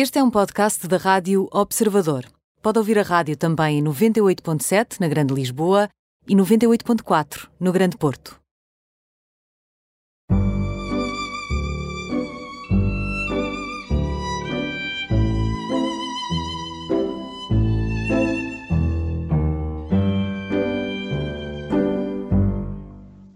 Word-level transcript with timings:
Este 0.00 0.20
é 0.20 0.22
um 0.22 0.30
podcast 0.30 0.86
da 0.86 0.96
Rádio 0.96 1.48
Observador. 1.50 2.24
Pode 2.62 2.78
ouvir 2.78 3.00
a 3.00 3.02
rádio 3.02 3.36
também 3.36 3.80
em 3.80 3.82
98.7 3.82 5.00
na 5.00 5.08
Grande 5.08 5.34
Lisboa 5.34 5.88
e 6.28 6.36
98.4 6.36 7.48
no 7.58 7.72
Grande 7.72 7.96
Porto. 7.96 8.38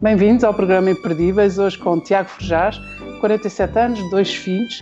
Bem-vindos 0.00 0.44
ao 0.44 0.54
programa 0.54 0.92
Imperdíveis, 0.92 1.58
hoje 1.58 1.76
com 1.76 1.98
Tiago 1.98 2.28
Forjás, 2.28 2.78
47 3.20 3.78
anos, 3.80 4.10
dois 4.10 4.32
filhos, 4.32 4.80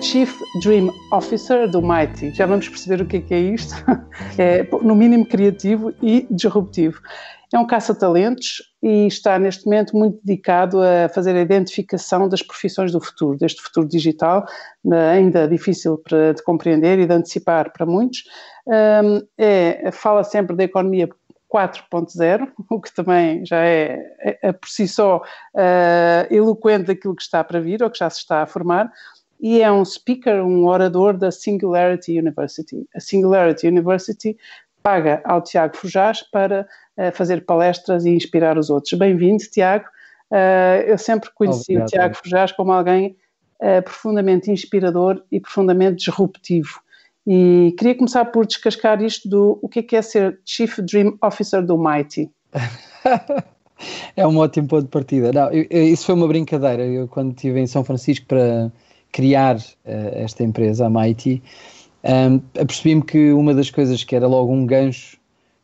Chief 0.00 0.34
Dream 0.62 0.90
Officer 1.12 1.70
do 1.70 1.82
Mighty. 1.82 2.32
Já 2.34 2.46
vamos 2.46 2.68
perceber 2.68 3.02
o 3.02 3.06
que 3.06 3.18
é, 3.18 3.20
que 3.20 3.34
é 3.34 3.38
isto. 3.38 3.74
É, 4.38 4.62
no 4.82 4.94
mínimo, 4.94 5.26
criativo 5.26 5.92
e 6.02 6.26
disruptivo. 6.30 7.00
É 7.52 7.58
um 7.58 7.66
caça-talentos 7.66 8.62
e 8.82 9.06
está 9.06 9.38
neste 9.38 9.64
momento 9.66 9.96
muito 9.96 10.18
dedicado 10.24 10.80
a 10.80 11.08
fazer 11.08 11.34
a 11.36 11.40
identificação 11.40 12.28
das 12.28 12.42
profissões 12.42 12.92
do 12.92 13.00
futuro, 13.00 13.36
deste 13.36 13.60
futuro 13.60 13.88
digital, 13.88 14.46
ainda 15.12 15.48
difícil 15.48 16.00
de 16.06 16.42
compreender 16.42 16.98
e 16.98 17.06
de 17.06 17.12
antecipar 17.12 17.72
para 17.72 17.84
muitos. 17.84 18.22
É, 19.38 19.90
fala 19.90 20.22
sempre 20.22 20.54
da 20.54 20.64
economia 20.64 21.08
4.0, 21.52 22.48
o 22.70 22.80
que 22.80 22.94
também 22.94 23.44
já 23.44 23.58
é, 23.64 23.98
é, 24.20 24.38
é 24.42 24.52
por 24.52 24.68
si 24.68 24.86
só 24.86 25.18
uh, 25.18 26.34
eloquente 26.34 26.84
daquilo 26.84 27.16
que 27.16 27.22
está 27.22 27.42
para 27.42 27.60
vir 27.60 27.82
ou 27.82 27.90
que 27.90 27.98
já 27.98 28.08
se 28.08 28.18
está 28.18 28.42
a 28.42 28.46
formar, 28.46 28.90
e 29.40 29.62
é 29.62 29.70
um 29.70 29.84
speaker, 29.84 30.44
um 30.44 30.66
orador 30.66 31.16
da 31.16 31.30
Singularity 31.30 32.18
University. 32.18 32.86
A 32.94 33.00
Singularity 33.00 33.66
University 33.66 34.36
paga 34.82 35.20
ao 35.24 35.42
Tiago 35.42 35.76
Fujás 35.76 36.22
para 36.22 36.66
uh, 36.96 37.12
fazer 37.12 37.44
palestras 37.44 38.04
e 38.04 38.10
inspirar 38.10 38.58
os 38.58 38.70
outros. 38.70 38.92
Bem-vindo, 38.98 39.42
Tiago. 39.44 39.86
Uh, 40.30 40.82
eu 40.86 40.98
sempre 40.98 41.30
conheci 41.34 41.72
Obrigado. 41.72 41.86
o 41.86 41.90
Tiago 41.90 42.14
Fujás 42.16 42.52
como 42.52 42.72
alguém 42.72 43.16
profundamente 43.84 44.50
inspirador 44.50 45.22
e 45.30 45.38
profundamente 45.38 45.96
disruptivo. 45.96 46.80
E 47.26 47.74
queria 47.78 47.94
começar 47.94 48.24
por 48.24 48.46
descascar 48.46 49.02
isto 49.02 49.28
do 49.28 49.58
o 49.62 49.68
que 49.68 49.80
é, 49.80 49.82
que 49.82 49.96
é 49.96 50.02
ser 50.02 50.40
Chief 50.44 50.78
Dream 50.80 51.18
Officer 51.22 51.64
do 51.64 51.76
Mighty. 51.76 52.30
é 54.16 54.26
um 54.26 54.38
ótimo 54.38 54.68
ponto 54.68 54.84
de 54.84 54.88
partida. 54.88 55.32
Não, 55.32 55.50
eu, 55.50 55.66
isso 55.70 56.06
foi 56.06 56.14
uma 56.14 56.26
brincadeira. 56.26 56.84
Eu, 56.86 57.06
quando 57.06 57.32
estive 57.32 57.60
em 57.60 57.66
São 57.66 57.84
Francisco 57.84 58.26
para 58.26 58.72
criar 59.12 59.56
uh, 59.56 59.60
esta 59.84 60.42
empresa, 60.42 60.86
a 60.86 60.90
Mighty, 60.90 61.42
um, 62.04 62.40
apercebi-me 62.60 63.02
que 63.02 63.32
uma 63.32 63.54
das 63.54 63.70
coisas 63.70 64.02
que 64.04 64.16
era 64.16 64.26
logo 64.26 64.52
um 64.52 64.64
gancho 64.64 65.18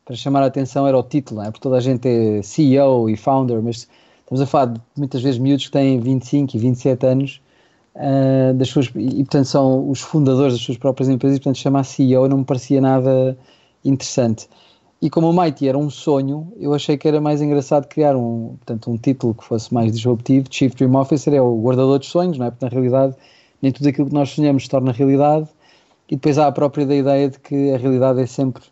para 0.05 0.15
chamar 0.15 0.43
a 0.43 0.45
atenção 0.45 0.87
era 0.87 0.97
o 0.97 1.03
título, 1.03 1.41
é? 1.41 1.45
porque 1.45 1.59
toda 1.59 1.77
a 1.77 1.81
gente 1.81 2.07
é 2.07 2.41
CEO 2.41 3.09
e 3.09 3.17
founder, 3.17 3.61
mas 3.61 3.87
estamos 4.19 4.41
a 4.41 4.45
falar 4.45 4.65
de 4.67 4.81
muitas 4.95 5.21
vezes 5.21 5.39
miúdos 5.39 5.65
que 5.65 5.71
têm 5.71 5.99
25 5.99 6.55
e 6.55 6.59
27 6.59 7.05
anos 7.05 7.41
uh, 7.95 8.53
das 8.53 8.69
suas, 8.69 8.87
e 8.95 9.23
portanto 9.23 9.45
são 9.45 9.89
os 9.89 9.99
fundadores 9.99 10.53
das 10.53 10.61
suas 10.61 10.77
próprias 10.77 11.09
empresas, 11.09 11.37
e 11.37 11.41
portanto 11.41 11.57
chamar 11.57 11.83
CEO 11.83 12.27
não 12.27 12.37
me 12.39 12.45
parecia 12.45 12.79
nada 12.79 13.37
interessante. 13.83 14.47
E 15.01 15.09
como 15.09 15.29
o 15.29 15.33
Mighty 15.33 15.67
era 15.67 15.77
um 15.77 15.89
sonho, 15.89 16.51
eu 16.59 16.73
achei 16.73 16.97
que 16.97 17.07
era 17.07 17.21
mais 17.21 17.41
engraçado 17.41 17.87
criar 17.87 18.15
um, 18.15 18.55
portanto, 18.57 18.89
um 18.89 18.97
título 18.97 19.35
que 19.35 19.43
fosse 19.43 19.71
mais 19.71 19.91
disruptivo. 19.91 20.47
Chief 20.49 20.73
Dream 20.73 20.95
Officer 20.95 21.33
é 21.35 21.41
o 21.41 21.55
guardador 21.61 21.99
dos 21.99 22.07
sonhos, 22.07 22.37
não 22.37 22.47
é? 22.47 22.49
Porque 22.49 22.65
na 22.65 22.71
realidade 22.71 23.15
nem 23.61 23.71
tudo 23.71 23.89
aquilo 23.89 24.07
que 24.07 24.13
nós 24.13 24.29
sonhamos 24.29 24.63
se 24.63 24.69
torna 24.69 24.91
realidade. 24.91 25.47
E 26.09 26.15
depois 26.15 26.37
há 26.37 26.47
a 26.47 26.51
própria 26.51 26.85
da 26.85 26.95
ideia 26.95 27.29
de 27.29 27.39
que 27.39 27.73
a 27.73 27.77
realidade 27.77 28.21
é 28.21 28.25
sempre 28.25 28.63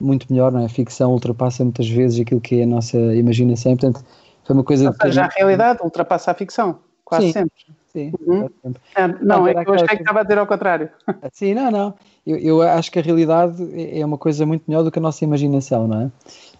muito 0.00 0.26
melhor, 0.30 0.50
não 0.50 0.60
é? 0.60 0.64
A 0.64 0.68
ficção 0.68 1.12
ultrapassa 1.12 1.62
muitas 1.62 1.88
vezes 1.88 2.20
aquilo 2.20 2.40
que 2.40 2.60
é 2.60 2.64
a 2.64 2.66
nossa 2.66 2.96
imaginação. 2.96 3.76
Portanto, 3.76 4.04
foi 4.44 4.54
uma 4.54 4.64
coisa. 4.64 4.88
Ou 4.88 4.94
seja, 5.02 5.24
a 5.24 5.28
realidade 5.28 5.80
ultrapassa 5.82 6.30
a 6.30 6.34
ficção, 6.34 6.78
quase 7.04 7.26
Sim. 7.26 7.32
sempre. 7.32 7.80
Sim, 7.92 8.12
uhum. 8.24 8.48
ah, 8.94 9.08
não, 9.20 9.48
é 9.48 9.64
que 9.64 9.68
eu 9.68 9.74
achei 9.74 9.88
que 9.88 10.02
estava 10.02 10.20
a 10.20 10.22
dizer 10.22 10.38
ao 10.38 10.46
contrário. 10.46 10.88
Sim, 11.32 11.54
não, 11.54 11.72
não. 11.72 11.94
Eu, 12.24 12.36
eu, 12.36 12.62
acho 12.62 12.88
que 12.92 13.00
a 13.00 13.02
realidade 13.02 13.68
é, 13.74 13.98
é 13.98 14.06
uma 14.06 14.16
coisa 14.16 14.46
muito 14.46 14.62
melhor 14.68 14.84
do 14.84 14.92
que 14.92 15.00
a 15.00 15.02
nossa 15.02 15.24
imaginação, 15.24 15.88
não 15.88 16.02
é? 16.02 16.10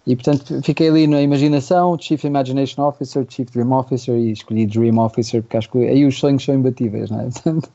E 0.07 0.15
portanto 0.15 0.61
fiquei 0.63 0.89
ali 0.89 1.05
na 1.05 1.21
imaginação, 1.21 1.95
Chief 1.99 2.23
Imagination 2.23 2.81
Officer, 2.81 3.25
Chief 3.29 3.47
Dream 3.51 3.71
Officer 3.71 4.15
e 4.15 4.31
escolhi 4.31 4.65
Dream 4.65 4.97
Officer 4.97 5.43
porque 5.43 5.57
acho 5.57 5.69
que 5.69 5.77
aí 5.77 6.05
os 6.05 6.17
sonhos 6.17 6.43
são 6.43 6.55
imbatíveis, 6.55 7.11
não 7.11 7.19
é? 7.21 7.29
Portanto, 7.29 7.69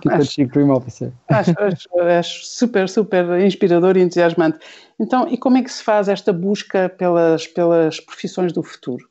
fica 0.00 0.24
Chief 0.24 0.50
Dream 0.50 0.70
Officer. 0.70 1.12
Acho, 1.28 1.52
acho, 1.58 1.88
acho, 2.00 2.46
super, 2.46 2.88
super 2.88 3.40
inspirador 3.40 3.96
e 3.96 4.02
entusiasmante. 4.02 4.58
Então, 4.98 5.28
e 5.30 5.36
como 5.36 5.58
é 5.58 5.62
que 5.62 5.70
se 5.70 5.82
faz 5.82 6.08
esta 6.08 6.32
busca 6.32 6.88
pelas, 6.88 7.46
pelas 7.46 8.00
profissões 8.00 8.52
do 8.52 8.62
futuro? 8.62 9.06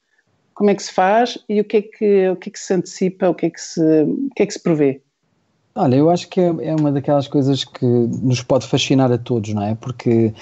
como 0.56 0.70
é 0.70 0.76
que 0.76 0.82
se 0.82 0.92
faz 0.92 1.38
e 1.48 1.60
o 1.60 1.66
que 1.66 1.78
é 1.78 1.82
que, 1.82 2.30
o 2.30 2.36
que, 2.38 2.50
é 2.50 2.52
que 2.52 2.60
se 2.60 2.74
antecipa, 2.74 3.30
o 3.30 3.36
que 3.36 3.46
é 3.46 3.50
que 3.50 3.62
se, 3.62 3.82
o 3.82 4.30
que 4.36 4.42
é 4.42 4.46
que 4.46 4.54
se 4.54 4.64
prevê? 4.64 5.02
Olha, 5.76 5.98
eu 5.98 6.10
acho 6.10 6.30
que 6.30 6.40
é, 6.40 6.46
é 6.62 6.76
uma 6.76 6.92
daquelas 6.92 7.28
coisas 7.28 7.66
que 7.66 7.86
nos 7.86 8.42
pode 8.42 8.66
fascinar 8.66 9.12
a 9.12 9.18
todos, 9.18 9.54
não 9.54 9.62
é? 9.62 9.76
Porque 9.76 10.34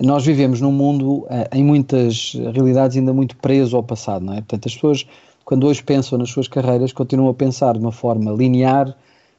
nós 0.00 0.24
vivemos 0.24 0.60
num 0.60 0.72
mundo, 0.72 1.26
eh, 1.30 1.48
em 1.52 1.64
muitas 1.64 2.34
realidades, 2.54 2.96
ainda 2.96 3.12
muito 3.12 3.36
preso 3.36 3.76
ao 3.76 3.82
passado, 3.82 4.24
não 4.24 4.32
é? 4.32 4.36
Portanto, 4.36 4.66
as 4.66 4.74
pessoas, 4.74 5.06
quando 5.44 5.66
hoje 5.66 5.82
pensam 5.82 6.18
nas 6.18 6.30
suas 6.30 6.48
carreiras, 6.48 6.92
continuam 6.92 7.30
a 7.30 7.34
pensar 7.34 7.74
de 7.74 7.80
uma 7.80 7.92
forma 7.92 8.30
linear, 8.32 8.96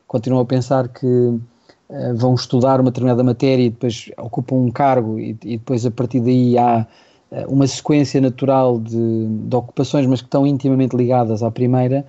continuam 0.07 0.41
a 0.41 0.45
pensar 0.45 0.87
que 0.89 1.05
uh, 1.05 1.41
vão 2.15 2.35
estudar 2.35 2.79
uma 2.79 2.91
determinada 2.91 3.23
matéria 3.23 3.63
e 3.63 3.69
depois 3.69 4.11
ocupam 4.17 4.55
um 4.55 4.71
cargo 4.71 5.17
e, 5.19 5.31
e 5.43 5.57
depois 5.57 5.85
a 5.85 5.91
partir 5.91 6.19
daí 6.19 6.57
há 6.57 6.85
eh, 7.31 7.45
uma 7.47 7.65
sequência 7.65 8.19
natural 8.19 8.77
de, 8.79 9.25
de, 9.47 9.55
ocupações, 9.55 10.05
mas 10.05 10.21
que 10.21 10.27
estão 10.27 10.45
intimamente 10.45 10.95
ligadas 10.95 11.41
à 11.41 11.49
primeira, 11.49 12.05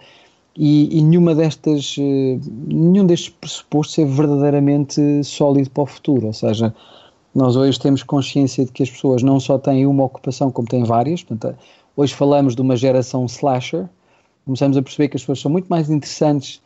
e, 0.57 0.99
e 0.99 1.03
nenhuma 1.03 1.35
destas, 1.35 1.95
eh, 1.99 2.39
nenhum 2.67 3.07
destes 3.07 3.29
pressupostos 3.31 3.99
é 4.01 4.05
verdadeiramente 4.05 5.23
sólido 5.25 5.71
para 5.71 5.85
o 5.85 5.87
futuro, 5.87 6.27
ou 6.27 6.33
seja, 6.33 6.75
nós 7.35 7.57
hoje 7.57 7.79
temos 7.79 8.03
consciência 8.03 8.65
de 8.65 8.73
que 8.73 8.83
as 8.83 8.91
pessoas 8.91 9.23
não 9.23 9.41
só 9.41 9.59
têm 9.59 9.87
uma 9.87 10.05
ocupação, 10.05 10.51
como 10.51 10.69
têm 10.69 10.85
várias, 10.85 11.23
portanto, 11.23 11.59
hoje 11.97 12.15
falamos 12.15 12.55
de 12.55 12.61
uma 12.61 12.77
geração 12.77 13.25
slasher, 13.27 13.89
começamos 14.45 14.77
a 14.77 14.83
perceber 14.83 15.09
que 15.09 15.17
as 15.17 15.23
pessoas 15.23 15.41
são 15.41 15.51
muito 15.51 15.67
mais 15.67 15.89
interessantes 15.89 16.61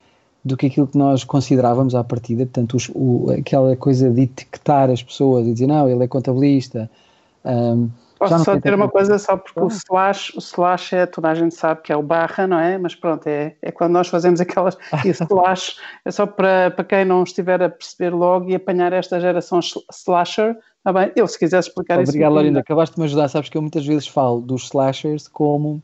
do 0.45 0.57
que 0.57 0.67
aquilo 0.67 0.87
que 0.87 0.97
nós 0.97 1.25
considerávamos 1.25 1.95
à 1.95 2.05
partida, 2.05 2.45
portanto, 2.45 2.77
os, 2.77 2.91
o, 2.95 3.31
aquela 3.31 3.77
coisa 3.77 4.11
de 4.11 4.23
etiquetar 4.23 4.91
as 4.91 5.03
pessoas 5.03 5.47
e 5.47 5.53
dizer, 5.53 5.67
não, 5.67 5.89
ele 5.89 6.05
é 6.05 6.09
contabilista, 6.09 6.91
um, 7.45 7.89
Posso 8.19 8.45
só 8.45 8.59
ter 8.59 8.73
uma 8.73 8.89
coisa 8.89 9.19
só 9.19 9.37
porque 9.37 9.61
o 9.61 9.67
slash, 9.67 10.33
o 10.37 10.39
slash 10.39 10.95
é, 10.97 11.05
toda 11.05 11.29
a 11.29 11.35
gente 11.35 11.55
sabe 11.55 11.83
que 11.83 11.93
é 11.93 11.97
o 11.97 12.03
barra, 12.03 12.47
não 12.47 12.59
é? 12.59 12.79
Mas 12.79 12.95
pronto, 12.95 13.27
é, 13.27 13.55
é 13.61 13.71
quando 13.71 13.93
nós 13.93 14.09
fazemos 14.09 14.41
aquelas, 14.41 14.77
e 15.05 15.09
slash 15.13 15.77
é 16.05 16.11
só 16.11 16.27
para, 16.27 16.71
para 16.71 16.85
quem 16.85 17.05
não 17.05 17.23
estiver 17.23 17.63
a 17.63 17.69
perceber 17.69 18.15
logo 18.15 18.49
e 18.49 18.55
apanhar 18.55 18.93
esta 18.95 19.21
geração 19.21 19.61
slasher, 19.93 20.57
está 20.79 20.93
bem? 20.95 21.13
Eu 21.15 21.29
se 21.29 21.39
quisesse 21.39 21.69
explicar 21.69 21.95
Obrigado, 21.95 22.05
isso. 22.05 22.11
Obrigado, 22.13 22.33
Lorinda, 22.33 22.61
acabaste 22.61 22.95
de 22.95 23.01
me 23.01 23.07
ajudar, 23.07 23.29
sabes 23.29 23.51
que 23.51 23.59
eu 23.59 23.63
muitas 23.63 23.85
vezes 23.85 24.09
falo 24.09 24.41
dos 24.41 24.65
slashers 24.65 25.29
como, 25.29 25.83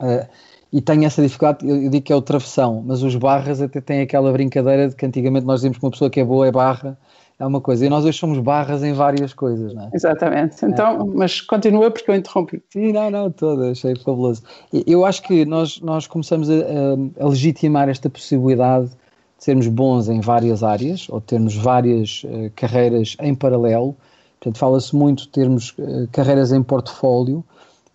uh, 0.00 0.26
e 0.72 0.80
tenho 0.80 1.04
essa 1.04 1.22
dificuldade, 1.22 1.68
eu, 1.68 1.88
digo 1.88 2.04
que 2.04 2.12
é 2.12 2.16
o 2.16 2.22
travessão, 2.22 2.82
mas 2.84 3.04
os 3.04 3.14
barras 3.14 3.62
até 3.62 3.80
têm 3.80 4.00
aquela 4.00 4.32
brincadeira 4.32 4.88
de 4.88 4.96
que 4.96 5.06
antigamente 5.06 5.46
nós 5.46 5.60
dizíamos 5.60 5.78
que 5.78 5.84
uma 5.84 5.92
pessoa 5.92 6.10
que 6.10 6.18
é 6.18 6.24
boa 6.24 6.48
é 6.48 6.50
barra, 6.50 6.98
é 7.42 7.46
uma 7.46 7.60
coisa. 7.60 7.84
E 7.84 7.88
nós 7.88 8.04
hoje 8.04 8.16
somos 8.16 8.38
barras 8.38 8.84
em 8.84 8.92
várias 8.92 9.34
coisas, 9.34 9.74
não 9.74 9.82
é? 9.82 9.90
Exatamente. 9.92 10.64
Então, 10.64 11.00
é. 11.00 11.04
mas 11.12 11.40
continua 11.40 11.90
porque 11.90 12.08
eu 12.08 12.14
interrompi. 12.14 12.62
Sim, 12.72 12.92
não, 12.92 13.10
não, 13.10 13.30
toda, 13.32 13.72
achei 13.72 13.96
fabuloso. 13.96 14.42
Eu 14.86 15.04
acho 15.04 15.22
que 15.22 15.44
nós, 15.44 15.80
nós 15.80 16.06
começamos 16.06 16.48
a, 16.48 16.54
a, 16.54 17.24
a, 17.24 17.28
legitimar 17.28 17.88
esta 17.88 18.08
possibilidade 18.08 18.86
de 18.86 18.94
sermos 19.38 19.66
bons 19.66 20.08
em 20.08 20.20
várias 20.20 20.62
áreas, 20.62 21.08
ou 21.10 21.20
termos 21.20 21.56
várias 21.56 22.22
uh, 22.24 22.48
carreiras 22.54 23.16
em 23.20 23.34
paralelo. 23.34 23.96
Portanto, 24.38 24.58
fala-se 24.58 24.94
muito 24.94 25.24
de 25.24 25.30
termos 25.30 25.70
uh, 25.78 26.08
carreiras 26.12 26.52
em 26.52 26.62
portfólio 26.62 27.44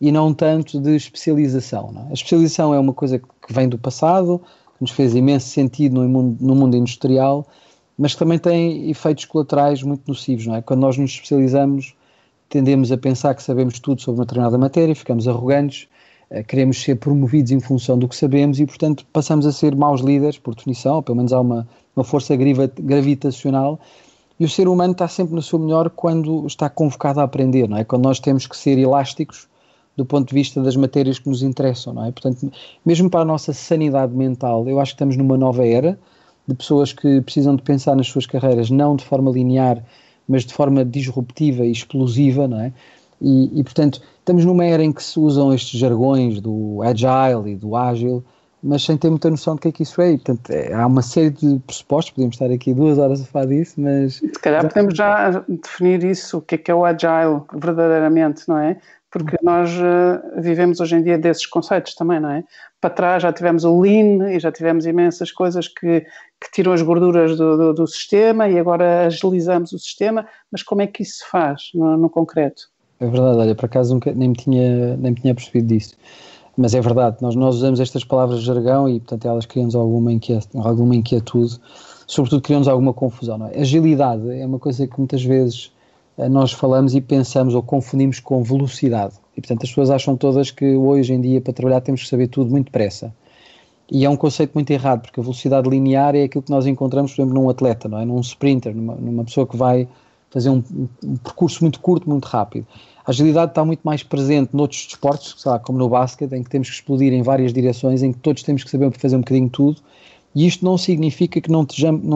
e 0.02 0.12
não 0.12 0.34
tanto 0.34 0.78
de 0.78 0.94
especialização. 0.94 1.94
É? 1.96 2.10
A 2.10 2.14
especialização 2.14 2.74
é 2.74 2.80
uma 2.80 2.94
coisa 2.94 3.18
que 3.18 3.54
vem 3.54 3.70
do 3.70 3.78
passado, 3.78 4.42
que 4.78 4.82
nos 4.82 4.92
fez 4.92 5.16
imenso 5.16 5.48
sentido 5.48 6.02
no 6.02 6.10
mundo, 6.10 6.38
no 6.42 6.54
mundo 6.54 6.76
industrial, 6.76 7.48
mas 7.98 8.14
que 8.14 8.20
também 8.20 8.38
tem 8.38 8.90
efeitos 8.90 9.26
colaterais 9.26 9.82
muito 9.82 10.04
nocivos, 10.08 10.46
não 10.46 10.56
é? 10.56 10.62
Quando 10.62 10.82
nós 10.82 10.98
nos 10.98 11.12
especializamos, 11.12 11.96
tendemos 12.50 12.92
a 12.92 12.98
pensar 12.98 13.34
que 13.34 13.42
sabemos 13.42 13.80
tudo 13.80 14.02
sobre 14.02 14.20
uma 14.20 14.26
determinada 14.26 14.58
matéria, 14.58 14.96
ficamos 14.96 15.28
arrogantes, 15.28 15.88
eh, 16.30 16.44
queremos 16.44 16.82
ser 16.82 16.96
promovidos 16.96 17.52
em 17.52 17.60
função 17.60 17.98
do 17.98 18.08
que 18.08 18.16
sabemos 18.16 18.60
e, 18.60 18.66
portanto, 18.66 19.06
passamos 19.12 19.46
a 19.46 19.52
ser 19.52 19.76
maus 19.76 20.02
líderes, 20.02 20.38
por 20.38 20.54
definição, 20.54 20.96
ou 20.96 21.04
pelo 21.04 21.18
menos 21.18 21.34
há 21.34 21.40
uma, 21.40 21.68
uma 21.96 22.04
força 22.04 22.36
gravitacional, 22.36 23.80
e 24.40 24.46
o 24.46 24.50
ser 24.50 24.68
humano 24.68 24.92
está 24.92 25.08
sempre 25.08 25.34
no 25.34 25.42
seu 25.42 25.58
melhor 25.58 25.90
quando 25.90 26.46
está 26.46 26.70
convocado 26.70 27.20
a 27.20 27.24
aprender, 27.24 27.68
não 27.68 27.78
é? 27.78 27.84
Quando 27.84 28.04
nós 28.04 28.20
temos 28.20 28.46
que 28.46 28.56
ser 28.56 28.78
elásticos 28.78 29.48
do 29.96 30.06
ponto 30.06 30.30
de 30.30 30.36
vista 30.36 30.62
das 30.62 30.76
matérias 30.76 31.18
que 31.18 31.28
nos 31.28 31.42
interessam, 31.42 31.92
não 31.92 32.06
é? 32.06 32.12
Portanto, 32.12 32.52
mesmo 32.86 33.10
para 33.10 33.22
a 33.22 33.26
nossa 33.26 33.52
sanidade 33.52 34.14
mental, 34.14 34.68
eu 34.70 34.80
acho 34.80 34.92
que 34.92 34.96
estamos 34.96 35.18
numa 35.18 35.36
nova 35.36 35.66
era, 35.66 35.98
de 36.48 36.56
pessoas 36.56 36.94
que 36.94 37.22
precisam 37.22 37.56
de 37.56 37.62
pensar 37.62 37.96
nas 37.96 38.08
suas 38.08 38.26
carreiras 38.26 38.70
não 38.70 38.96
de 38.96 39.04
forma 39.04 39.32
linear, 39.32 39.84
mas 40.28 40.46
de 40.46 40.54
forma 40.54 40.86
disruptiva 40.86 41.66
e 41.66 41.72
explosiva, 41.72 42.48
não 42.48 42.60
é? 42.60 42.74
E, 43.22 43.60
e, 43.60 43.64
portanto, 43.64 44.02
estamos 44.20 44.46
numa 44.46 44.64
era 44.66 44.84
em 44.84 44.92
que 44.92 45.04
se 45.04 45.20
usam 45.20 45.54
estes 45.54 45.80
jargões 45.80 46.40
do 46.40 46.82
agile 46.84 47.52
e 47.52 47.56
do 47.56 47.76
ágil, 47.76 48.24
mas 48.62 48.84
sem 48.84 48.98
ter 48.98 49.10
muita 49.10 49.30
noção 49.30 49.56
do 49.56 49.62
que 49.62 49.68
é 49.70 49.72
que 49.72 49.84
isso 49.84 50.02
é. 50.02 50.12
E, 50.12 50.18
portanto, 50.18 50.50
é, 50.52 50.74
há 50.74 50.86
uma 50.86 51.02
série 51.02 51.32
de 51.32 51.60
pressupostos, 51.60 52.14
podemos 52.14 52.36
estar 52.36 52.52
aqui 52.52 52.74
duas 52.74 52.98
horas 52.98 53.22
a 53.22 53.26
falar 53.26 53.46
disso, 53.46 53.76
mas. 53.78 54.16
Se 54.16 54.32
calhar 54.34 54.68
podemos 54.68 54.96
já 54.96 55.44
definir 55.48 56.04
isso, 56.04 56.38
o 56.38 56.42
que 56.42 56.56
é 56.56 56.58
que 56.58 56.72
é 56.72 56.76
o 56.76 56.86
agile 56.86 57.42
verdadeiramente, 57.54 58.44
não 58.48 58.58
é? 58.58 58.78
Porque 59.12 59.38
nós 59.42 59.72
uh, 59.72 60.42
vivemos 60.42 60.80
hoje 60.80 60.96
em 60.96 61.02
dia 61.02 61.18
desses 61.18 61.46
conceitos 61.46 61.96
também, 61.96 62.20
não 62.20 62.30
é? 62.30 62.44
Para 62.82 62.90
trás 62.90 63.24
já 63.24 63.32
tivemos 63.32 63.64
o 63.64 63.80
lean 63.80 64.32
e 64.32 64.40
já 64.40 64.52
tivemos 64.52 64.86
imensas 64.86 65.32
coisas 65.32 65.68
que, 65.68 66.02
que 66.42 66.52
tiram 66.54 66.74
as 66.74 66.82
gorduras 66.82 67.38
do, 67.38 67.58
do, 67.58 67.74
do, 67.74 67.88
sistema 67.88 68.50
e 68.50 68.60
agora 68.60 69.06
agilizamos 69.06 69.72
o 69.72 69.80
sistema, 69.80 70.28
mas 70.52 70.62
como 70.62 70.82
é 70.82 70.88
que 70.88 71.04
isso 71.04 71.20
se 71.20 71.30
faz 71.30 71.70
no, 71.74 71.98
no 71.98 72.10
concreto? 72.10 72.70
É 73.00 73.06
verdade, 73.06 73.38
olha, 73.38 73.56
por 73.56 73.66
acaso 73.66 73.94
nunca, 73.94 74.12
nem, 74.12 74.30
me 74.30 74.36
tinha, 74.36 74.98
nem 74.98 75.12
me 75.12 75.16
tinha 75.22 75.34
percebido 75.34 75.68
disso. 75.68 75.96
Mas 76.58 76.74
é 76.74 76.82
verdade, 76.82 77.18
nós, 77.22 77.36
nós 77.36 77.56
usamos 77.56 77.80
estas 77.80 78.04
palavras 78.04 78.40
de 78.40 78.46
jargão 78.46 78.90
e, 78.90 79.00
portanto, 79.00 79.28
elas 79.28 79.46
criam-nos 79.46 79.76
alguma, 79.76 80.12
alguma 80.56 80.96
inquietude, 80.96 81.60
sobretudo 82.08 82.42
criam-nos 82.42 82.68
alguma 82.68 82.94
confusão. 82.94 83.48
É? 83.48 83.62
Agilidade 83.62 84.28
é 84.32 84.44
uma 84.44 84.58
coisa 84.58 84.88
que 84.88 84.98
muitas 84.98 85.24
vezes 85.24 85.72
eh, 85.72 85.77
nós 86.18 86.52
falamos 86.52 86.96
e 86.96 87.02
pensamos 87.02 87.54
ou 87.54 87.62
confundimos 87.62 88.20
com 88.20 88.44
velocidade. 88.44 89.14
E, 89.36 89.42
portanto, 89.42 89.64
as 89.64 89.70
pessoas 89.70 89.92
acham 89.92 90.18
todas 90.18 90.50
que 90.50 90.76
hoje 90.76 91.14
em 91.14 91.22
dia, 91.22 91.40
para 91.40 91.54
trabalhar, 91.54 91.82
temos 91.82 92.02
que 92.02 92.10
saber 92.10 92.28
tudo 92.28 92.50
muito 92.50 92.66
depressa. 92.66 93.14
E 93.90 94.04
é 94.04 94.10
um 94.10 94.18
conceito 94.18 94.52
muito 94.56 94.72
errado, 94.72 95.02
porque 95.04 95.20
a 95.20 95.24
velocidade 95.24 95.70
linear 95.70 96.16
é 96.16 96.24
aquilo 96.24 96.44
que 96.44 96.50
nós 96.50 96.66
encontramos, 96.66 97.14
por 97.14 97.22
exemplo, 97.22 97.40
num 97.40 97.50
atleta, 97.50 97.88
não 97.88 98.00
é? 98.00 98.06
num 98.06 98.20
sprinter, 98.20 98.76
numa, 98.76 98.96
numa 98.96 99.24
pessoa 99.24 99.46
que 99.46 99.56
vai 99.56 99.88
fazer 100.30 100.50
um, 100.50 100.62
um, 101.04 101.16
percurso 101.18 101.64
muito 101.64 101.80
curto, 101.80 102.10
muito 102.10 102.26
rápido. 102.26 102.66
A 103.06 103.12
agilidade 103.12 103.52
está 103.52 103.64
muito 103.64 103.80
mais 103.84 104.04
presente 104.04 104.50
noutros 104.54 104.86
desportos, 104.86 105.42
como 105.64 105.78
no 105.78 105.88
basquete, 105.88 106.34
em 106.34 106.44
que 106.44 106.50
temos 106.50 106.68
que 106.68 106.76
explodir 106.76 107.14
em 107.14 107.22
várias 107.22 107.54
direções, 107.54 108.04
em 108.04 108.12
que 108.12 108.20
todos 108.20 108.44
temos 108.44 108.64
que 108.64 108.70
saber 108.70 108.92
fazer 108.98 109.16
um 109.16 109.20
bocadinho 109.20 109.50
tudo, 109.50 109.82
e 110.36 110.46
isto 110.46 110.66
não 110.66 110.78
significa 110.78 111.40
que 111.40 111.50
não 111.50 111.66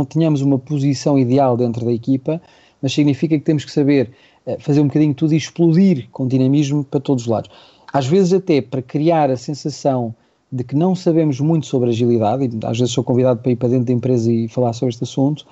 tenhamos 0.05 0.41
uma 0.41 0.59
posição 0.59 1.17
ideal 1.17 1.55
dentro 1.55 1.85
da 1.85 1.93
equipa, 1.93 2.41
mas 2.81 2.93
significa 2.93 3.37
que 3.37 3.43
temos 3.43 3.63
que 3.63 3.71
saber 3.71 4.11
eh, 4.45 4.57
fazer 4.59 4.81
um 4.81 4.87
bocadinho 4.87 5.13
tudo 5.13 5.33
e 5.33 5.37
explodir 5.37 6.07
com 6.11 6.27
dinamismo 6.27 6.83
para 6.83 6.99
todos 6.99 7.23
os 7.23 7.29
lados. 7.29 7.49
Às 7.93 8.07
vezes 8.07 8.33
até 8.33 8.61
para 8.61 8.81
criar 8.81 9.29
a 9.29 9.37
sensação 9.37 10.15
de 10.51 10.63
que 10.63 10.75
não 10.75 10.95
sabemos 10.95 11.39
muito 11.39 11.65
sobre 11.65 11.89
agilidade, 11.89 12.45
e 12.45 12.65
às 12.65 12.77
vezes 12.77 12.93
sou 12.93 13.03
convidado 13.03 13.39
para 13.39 13.51
ir 13.51 13.55
para 13.55 13.69
dentro 13.69 13.85
da 13.85 13.93
empresa 13.93 14.31
e 14.31 14.47
falar 14.47 14.73
sobre 14.73 14.89
este 14.89 15.03
assunto, 15.03 15.45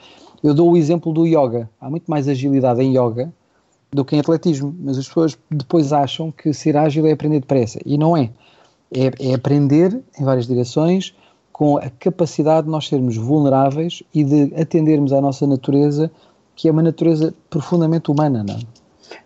eu 0.43 0.53
dou 0.53 0.71
o 0.71 0.77
exemplo 0.77 1.13
do 1.13 1.25
yoga. 1.25 1.69
Há 1.79 1.89
muito 1.89 2.09
mais 2.09 2.27
agilidade 2.27 2.81
em 2.81 2.97
yoga 2.97 3.31
do 3.91 4.03
que 4.03 4.15
em 4.15 4.19
atletismo, 4.19 4.75
mas 4.79 4.97
as 4.97 5.07
pessoas 5.07 5.37
depois 5.49 5.93
acham 5.93 6.31
que 6.31 6.53
ser 6.53 6.75
ágil 6.77 7.05
é 7.07 7.11
aprender 7.11 7.39
depressa, 7.39 7.79
e 7.85 7.97
não 7.97 8.15
é. 8.15 8.29
É, 8.91 9.29
é 9.31 9.33
aprender 9.35 10.01
em 10.19 10.23
várias 10.23 10.47
direções 10.47 11.13
com 11.53 11.77
a 11.77 11.89
capacidade 11.89 12.65
de 12.65 12.71
nós 12.71 12.87
sermos 12.87 13.15
vulneráveis 13.17 14.01
e 14.13 14.23
de 14.23 14.53
atendermos 14.55 15.13
à 15.13 15.21
nossa 15.21 15.45
natureza, 15.45 16.09
que 16.59 16.67
é 16.67 16.71
uma 16.71 16.83
natureza 16.83 17.33
profundamente 17.49 18.11
humana, 18.11 18.43
não 18.45 18.55
é? 18.55 18.59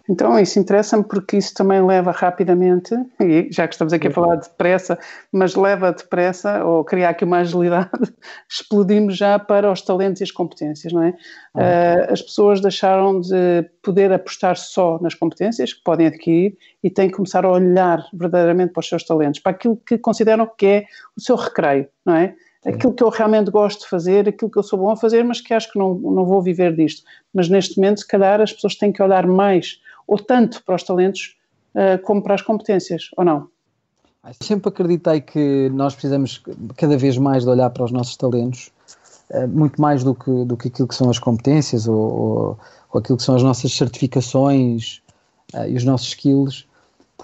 Então, 0.07 0.37
isso 0.39 0.59
interessa-me 0.59 1.03
porque 1.03 1.35
isso 1.35 1.53
também 1.53 1.83
leva 1.83 2.11
rapidamente, 2.11 2.93
e 3.19 3.49
já 3.51 3.67
que 3.67 3.73
estamos 3.73 3.91
aqui 3.91 4.07
a 4.07 4.11
falar 4.11 4.35
depressa, 4.35 4.97
mas 5.31 5.55
leva 5.55 5.91
depressa, 5.91 6.63
ou 6.63 6.85
criar 6.85 7.09
aqui 7.09 7.25
uma 7.25 7.39
agilidade, 7.39 7.89
explodimos 8.47 9.17
já 9.17 9.39
para 9.39 9.71
os 9.71 9.81
talentos 9.81 10.21
e 10.21 10.23
as 10.23 10.31
competências, 10.31 10.93
não 10.93 11.01
é? 11.01 11.13
Ah. 11.55 11.59
Uh, 12.09 12.13
as 12.13 12.21
pessoas 12.21 12.61
deixaram 12.61 13.19
de 13.19 13.67
poder 13.81 14.13
apostar 14.13 14.55
só 14.55 14.99
nas 15.01 15.15
competências 15.15 15.73
que 15.73 15.83
podem 15.83 16.07
adquirir 16.07 16.55
e 16.83 16.89
têm 16.89 17.09
que 17.09 17.15
começar 17.15 17.45
a 17.45 17.51
olhar 17.51 18.05
verdadeiramente 18.13 18.73
para 18.73 18.81
os 18.81 18.87
seus 18.87 19.03
talentos, 19.03 19.39
para 19.39 19.53
aquilo 19.53 19.75
que 19.75 19.97
consideram 19.97 20.49
que 20.55 20.65
é 20.65 20.85
o 21.17 21.21
seu 21.21 21.35
recreio, 21.35 21.87
não 22.05 22.15
é? 22.15 22.35
Aquilo 22.65 22.93
que 22.93 23.03
eu 23.03 23.09
realmente 23.09 23.51
gosto 23.51 23.81
de 23.81 23.89
fazer, 23.89 24.27
aquilo 24.27 24.49
que 24.49 24.57
eu 24.57 24.63
sou 24.63 24.79
bom 24.79 24.91
a 24.91 24.95
fazer, 24.95 25.23
mas 25.23 25.41
que 25.41 25.53
acho 25.53 25.71
que 25.71 25.77
não, 25.77 25.95
não 25.95 26.25
vou 26.25 26.41
viver 26.41 26.75
disto. 26.75 27.03
Mas 27.33 27.49
neste 27.49 27.77
momento, 27.77 27.99
se 27.99 28.07
calhar, 28.07 28.41
as 28.41 28.53
pessoas 28.53 28.75
têm 28.75 28.91
que 28.91 29.01
olhar 29.01 29.27
mais, 29.27 29.79
ou 30.07 30.17
tanto 30.17 30.63
para 30.63 30.75
os 30.75 30.83
talentos, 30.83 31.37
uh, 31.75 32.01
como 32.03 32.21
para 32.21 32.35
as 32.35 32.41
competências, 32.41 33.09
ou 33.17 33.25
não? 33.25 33.47
Sempre 34.41 34.69
acreditei 34.69 35.19
que 35.19 35.69
nós 35.73 35.93
precisamos 35.93 36.41
cada 36.77 36.97
vez 36.97 37.17
mais 37.17 37.43
de 37.43 37.49
olhar 37.49 37.69
para 37.69 37.83
os 37.83 37.91
nossos 37.91 38.15
talentos, 38.15 38.71
uh, 39.31 39.47
muito 39.47 39.81
mais 39.81 40.03
do 40.03 40.15
que, 40.15 40.45
do 40.45 40.55
que 40.55 40.69
aquilo 40.69 40.87
que 40.87 40.95
são 40.95 41.09
as 41.09 41.19
competências 41.19 41.87
ou, 41.87 41.97
ou, 41.97 42.59
ou 42.91 42.99
aquilo 42.99 43.17
que 43.17 43.23
são 43.23 43.35
as 43.35 43.43
nossas 43.43 43.73
certificações 43.73 45.01
uh, 45.53 45.67
e 45.67 45.75
os 45.75 45.83
nossos 45.83 46.07
skills 46.07 46.65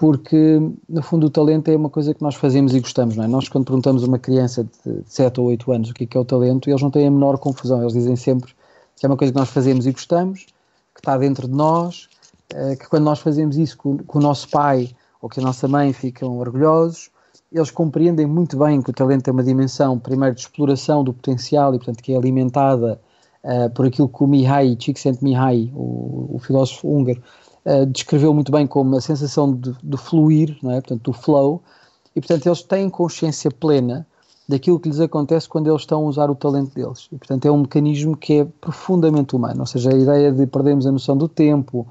porque 0.00 0.58
no 0.88 1.02
fundo 1.02 1.26
o 1.26 1.30
talento 1.30 1.68
é 1.68 1.76
uma 1.76 1.90
coisa 1.90 2.14
que 2.14 2.22
nós 2.22 2.34
fazemos 2.34 2.74
e 2.74 2.80
gostamos, 2.80 3.16
não 3.16 3.24
é? 3.24 3.28
Nós 3.28 3.50
quando 3.50 3.66
perguntamos 3.66 4.02
a 4.02 4.06
uma 4.06 4.18
criança 4.18 4.64
de 4.64 5.02
7 5.04 5.38
ou 5.38 5.48
8 5.48 5.72
anos 5.72 5.90
o 5.90 5.94
que 5.94 6.04
é, 6.04 6.06
que 6.06 6.16
é 6.16 6.20
o 6.20 6.24
talento, 6.24 6.70
eles 6.70 6.80
não 6.80 6.90
têm 6.90 7.06
a 7.06 7.10
menor 7.10 7.36
confusão, 7.36 7.82
eles 7.82 7.92
dizem 7.92 8.16
sempre 8.16 8.54
que 8.96 9.04
é 9.04 9.06
uma 9.06 9.16
coisa 9.18 9.30
que 9.30 9.38
nós 9.38 9.50
fazemos 9.50 9.86
e 9.86 9.92
gostamos, 9.92 10.46
que 10.94 11.00
está 11.00 11.18
dentro 11.18 11.46
de 11.46 11.52
nós, 11.52 12.08
eh, 12.54 12.76
que 12.76 12.88
quando 12.88 13.04
nós 13.04 13.18
fazemos 13.18 13.58
isso 13.58 13.76
com, 13.76 13.98
com 13.98 14.18
o 14.18 14.22
nosso 14.22 14.48
pai 14.48 14.88
ou 15.20 15.28
que 15.28 15.38
a 15.38 15.42
nossa 15.42 15.68
mãe 15.68 15.92
ficam 15.92 16.38
orgulhosos, 16.38 17.10
eles 17.52 17.70
compreendem 17.70 18.24
muito 18.24 18.56
bem 18.56 18.80
que 18.80 18.88
o 18.88 18.94
talento 18.94 19.24
tem 19.24 19.34
uma 19.34 19.44
dimensão, 19.44 19.98
primeiro, 19.98 20.34
de 20.34 20.40
exploração 20.40 21.04
do 21.04 21.12
potencial 21.12 21.74
e, 21.74 21.78
portanto, 21.78 22.02
que 22.02 22.14
é 22.14 22.16
alimentada 22.16 22.98
uh, 23.44 23.68
por 23.74 23.84
aquilo 23.84 24.08
que 24.08 24.24
o 24.24 24.26
Mihai, 24.26 24.76
Csikszentmihalyi, 24.76 25.70
o, 25.74 26.36
o 26.36 26.38
filósofo 26.38 26.88
húngaro, 26.88 27.22
uh, 27.64 27.86
descreveu 27.86 28.32
muito 28.32 28.50
bem 28.50 28.66
como 28.66 28.96
a 28.96 29.00
sensação 29.00 29.54
de, 29.54 29.74
de 29.82 29.96
fluir, 29.96 30.56
não 30.62 30.70
é? 30.70 30.80
portanto, 30.80 31.02
do 31.02 31.12
flow, 31.12 31.62
e 32.14 32.20
portanto 32.20 32.46
eles 32.46 32.62
têm 32.62 32.90
consciência 32.90 33.50
plena 33.50 34.06
daquilo 34.48 34.80
que 34.80 34.88
lhes 34.88 35.00
acontece 35.00 35.48
quando 35.48 35.68
eles 35.68 35.82
estão 35.82 36.04
a 36.04 36.08
usar 36.08 36.28
o 36.28 36.34
talento 36.34 36.74
deles. 36.74 37.08
E 37.12 37.16
portanto 37.16 37.46
é 37.46 37.50
um 37.50 37.58
mecanismo 37.58 38.16
que 38.16 38.40
é 38.40 38.44
profundamente 38.60 39.36
humano, 39.36 39.60
ou 39.60 39.66
seja, 39.66 39.90
a 39.90 39.96
ideia 39.96 40.32
de 40.32 40.46
perdermos 40.46 40.86
a 40.86 40.92
noção 40.92 41.16
do 41.16 41.28
tempo, 41.28 41.86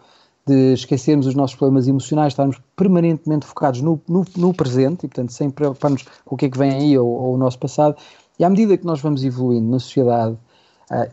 de 0.46 0.74
esquecermos 0.74 1.28
os 1.28 1.36
nossos 1.36 1.56
problemas 1.56 1.88
emocionais, 1.88 2.34
estarmos 2.34 2.60
permanentemente 2.76 3.46
focados 3.46 3.82
no, 3.82 4.02
no, 4.08 4.26
no 4.36 4.54
presente 4.54 5.06
e 5.06 5.08
portanto 5.08 5.32
sem 5.32 5.50
preocuparmos 5.50 6.04
com 6.26 6.36
o 6.36 6.38
que 6.38 6.46
é 6.46 6.50
que 6.50 6.58
vem 6.58 6.72
aí 6.72 6.98
ou, 6.98 7.08
ou 7.08 7.36
o 7.36 7.38
nosso 7.38 7.60
passado. 7.60 7.96
E 8.38 8.44
à 8.44 8.50
medida 8.50 8.78
que 8.78 8.86
nós 8.86 9.00
vamos 9.00 9.24
evoluindo 9.24 9.70
na 9.70 9.80
sociedade, 9.80 10.38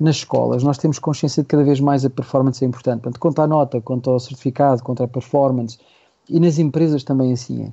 nas 0.00 0.17
escolas, 0.17 0.62
nós 0.62 0.78
temos 0.78 0.99
consciência 0.99 1.43
de 1.43 1.49
cada 1.49 1.62
vez 1.62 1.81
mais 1.81 2.05
a 2.05 2.11
performance 2.11 2.64
é 2.64 2.67
importante. 2.67 3.02
Portanto, 3.02 3.20
quanto 3.20 3.43
à 3.43 3.46
nota, 3.46 3.81
quanto 3.81 4.10
ao 4.10 4.19
certificado, 4.19 4.82
quanto 4.82 5.03
à 5.03 5.08
performance, 5.08 5.79
e 6.29 6.41
nas 6.41 6.58
empresas 6.58 7.05
também 7.05 7.32
assim 7.32 7.65
é. 7.65 7.72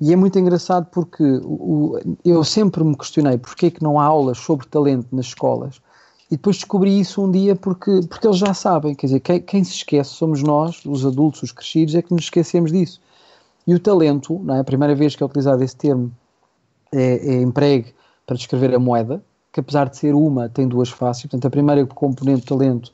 E 0.00 0.12
é 0.12 0.16
muito 0.16 0.38
engraçado 0.38 0.86
porque 0.90 1.22
o, 1.22 1.94
o, 1.94 2.00
eu 2.24 2.44
sempre 2.44 2.84
me 2.84 2.96
questionei 2.96 3.38
porque 3.38 3.66
é 3.66 3.70
que 3.70 3.82
não 3.82 3.98
há 3.98 4.04
aulas 4.04 4.38
sobre 4.38 4.66
talento 4.66 5.08
nas 5.12 5.26
escolas. 5.26 5.80
E 6.30 6.36
depois 6.36 6.56
descobri 6.56 6.98
isso 6.98 7.22
um 7.22 7.30
dia 7.30 7.54
porque, 7.54 8.00
porque 8.08 8.26
eles 8.26 8.36
já 8.36 8.52
sabem, 8.52 8.94
quer 8.94 9.06
dizer, 9.06 9.20
quem, 9.20 9.40
quem 9.40 9.64
se 9.64 9.72
esquece 9.72 10.10
somos 10.10 10.42
nós, 10.42 10.84
os 10.84 11.06
adultos, 11.06 11.44
os 11.44 11.52
crescidos, 11.52 11.94
é 11.94 12.02
que 12.02 12.12
nos 12.12 12.24
esquecemos 12.24 12.72
disso. 12.72 13.00
E 13.66 13.74
o 13.74 13.80
talento, 13.80 14.38
não 14.42 14.56
é? 14.56 14.60
a 14.60 14.64
primeira 14.64 14.94
vez 14.94 15.14
que 15.14 15.22
é 15.22 15.26
utilizado 15.26 15.62
esse 15.62 15.76
termo 15.76 16.12
é, 16.92 17.34
é 17.34 17.42
empregue 17.42 17.94
para 18.26 18.36
descrever 18.36 18.74
a 18.74 18.78
moeda, 18.78 19.22
que 19.56 19.60
apesar 19.60 19.88
de 19.88 19.96
ser 19.96 20.14
uma, 20.14 20.50
tem 20.50 20.68
duas 20.68 20.90
faces. 20.90 21.22
Portanto, 21.22 21.46
a 21.46 21.50
primeira 21.50 21.86
componente 21.86 22.42
do 22.42 22.46
talento 22.46 22.92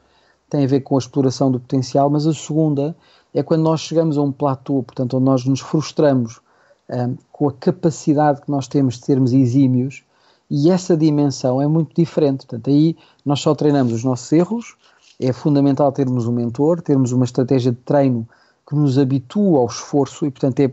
tem 0.49 0.63
a 0.63 0.67
ver 0.69 0.83
com 0.83 0.95
a 0.95 0.99
exploração 0.99 1.51
do 1.51 1.59
potencial, 1.59 2.09
mas 2.09 2.25
a 2.25 2.33
segunda 2.33 2.95
é 3.35 3.43
quando 3.43 3.63
nós 3.63 3.81
chegamos 3.81 4.17
a 4.17 4.23
um 4.23 4.31
platô, 4.31 4.81
portanto, 4.81 5.17
onde 5.17 5.25
nós 5.25 5.45
nos 5.45 5.59
frustramos 5.59 6.41
um, 6.89 7.17
com 7.33 7.49
a 7.49 7.53
capacidade 7.53 8.43
que 8.43 8.49
nós 8.49 8.69
temos 8.69 8.97
de 8.97 9.05
sermos 9.05 9.33
exímios, 9.33 10.05
e 10.49 10.71
essa 10.71 10.97
dimensão 10.97 11.61
é 11.61 11.67
muito 11.67 11.97
diferente. 12.01 12.47
Portanto, 12.47 12.71
aí 12.71 12.97
nós 13.27 13.41
só 13.41 13.57
treinamos 13.57 13.93
os 13.93 14.05
nossos 14.05 14.31
erros, 14.31 14.77
é 15.19 15.33
fundamental 15.33 15.91
termos 15.91 16.29
um 16.29 16.33
mentor, 16.33 16.81
termos 16.81 17.11
uma 17.11 17.25
estratégia 17.25 17.73
de 17.73 17.79
treino 17.79 18.29
que 18.69 18.77
nos 18.77 18.99
habitua 18.99 19.59
ao 19.59 19.67
esforço 19.67 20.27
e, 20.27 20.31
portanto, 20.31 20.61
é 20.61 20.73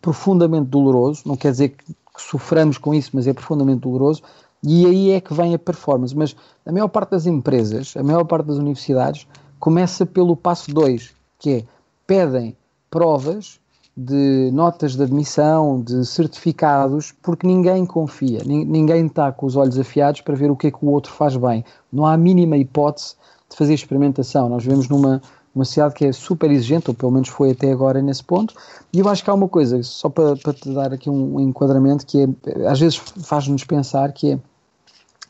profundamente 0.00 0.66
doloroso. 0.66 1.22
Não 1.26 1.36
quer 1.36 1.50
dizer 1.50 1.70
que, 1.70 1.84
que 1.84 2.22
soframos 2.22 2.78
com 2.78 2.94
isso, 2.94 3.10
mas 3.12 3.26
é 3.26 3.32
profundamente 3.32 3.80
doloroso. 3.80 4.22
E 4.68 4.84
aí 4.84 5.10
é 5.12 5.20
que 5.20 5.32
vem 5.32 5.54
a 5.54 5.58
performance. 5.58 6.14
Mas 6.16 6.34
a 6.66 6.72
maior 6.72 6.88
parte 6.88 7.10
das 7.10 7.24
empresas, 7.24 7.94
a 7.96 8.02
maior 8.02 8.24
parte 8.24 8.46
das 8.46 8.56
universidades, 8.56 9.26
começa 9.60 10.04
pelo 10.04 10.36
passo 10.36 10.74
2, 10.74 11.14
que 11.38 11.50
é 11.50 11.64
pedem 12.04 12.56
provas 12.90 13.60
de 13.96 14.50
notas 14.52 14.96
de 14.96 15.02
admissão, 15.04 15.80
de 15.80 16.04
certificados, 16.04 17.12
porque 17.22 17.46
ninguém 17.46 17.86
confia, 17.86 18.42
ninguém 18.44 19.06
está 19.06 19.32
com 19.32 19.46
os 19.46 19.56
olhos 19.56 19.78
afiados 19.78 20.20
para 20.20 20.34
ver 20.34 20.50
o 20.50 20.56
que 20.56 20.66
é 20.66 20.70
que 20.70 20.84
o 20.84 20.90
outro 20.90 21.12
faz 21.12 21.36
bem. 21.36 21.64
Não 21.90 22.04
há 22.04 22.12
a 22.12 22.16
mínima 22.18 22.56
hipótese 22.56 23.14
de 23.48 23.56
fazer 23.56 23.72
experimentação. 23.72 24.48
Nós 24.48 24.64
vivemos 24.64 24.88
numa 24.88 25.22
uma 25.54 25.64
sociedade 25.64 25.94
que 25.94 26.04
é 26.04 26.12
super 26.12 26.50
exigente, 26.50 26.90
ou 26.90 26.94
pelo 26.94 27.10
menos 27.10 27.30
foi 27.30 27.52
até 27.52 27.72
agora 27.72 28.02
nesse 28.02 28.22
ponto, 28.22 28.54
e 28.92 29.00
eu 29.00 29.08
acho 29.08 29.24
que 29.24 29.30
há 29.30 29.32
uma 29.32 29.48
coisa, 29.48 29.82
só 29.82 30.10
para, 30.10 30.36
para 30.36 30.52
te 30.52 30.70
dar 30.74 30.92
aqui 30.92 31.08
um 31.08 31.40
enquadramento, 31.40 32.04
que 32.04 32.24
é, 32.24 32.68
às 32.68 32.78
vezes 32.78 32.96
faz-nos 32.96 33.64
pensar 33.64 34.12
que 34.12 34.32
é 34.32 34.38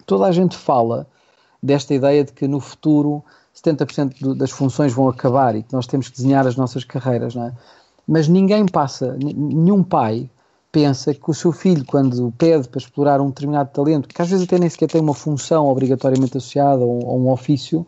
toda 0.06 0.26
a 0.26 0.32
gente 0.32 0.56
fala 0.56 1.06
desta 1.62 1.92
ideia 1.92 2.24
de 2.24 2.32
que 2.32 2.46
no 2.46 2.60
futuro 2.60 3.22
70% 3.54 4.34
das 4.34 4.50
funções 4.50 4.92
vão 4.92 5.08
acabar 5.08 5.56
e 5.56 5.62
que 5.62 5.72
nós 5.72 5.86
temos 5.86 6.08
que 6.08 6.16
desenhar 6.16 6.46
as 6.46 6.56
nossas 6.56 6.84
carreiras, 6.84 7.34
não 7.34 7.46
é? 7.46 7.52
Mas 8.06 8.28
ninguém 8.28 8.66
passa, 8.66 9.16
nenhum 9.18 9.82
pai 9.82 10.30
pensa 10.70 11.12
que 11.14 11.30
o 11.30 11.34
seu 11.34 11.50
filho, 11.52 11.84
quando 11.84 12.32
pede 12.36 12.68
para 12.68 12.78
explorar 12.78 13.20
um 13.20 13.28
determinado 13.28 13.70
talento, 13.72 14.08
que 14.08 14.20
às 14.20 14.28
vezes 14.28 14.44
até 14.44 14.58
nem 14.58 14.68
sequer 14.68 14.88
tem 14.88 15.00
uma 15.00 15.14
função 15.14 15.66
obrigatoriamente 15.66 16.36
associada 16.36 16.82
a 16.82 16.86
um, 16.86 17.00
a 17.08 17.12
um 17.14 17.30
ofício, 17.30 17.86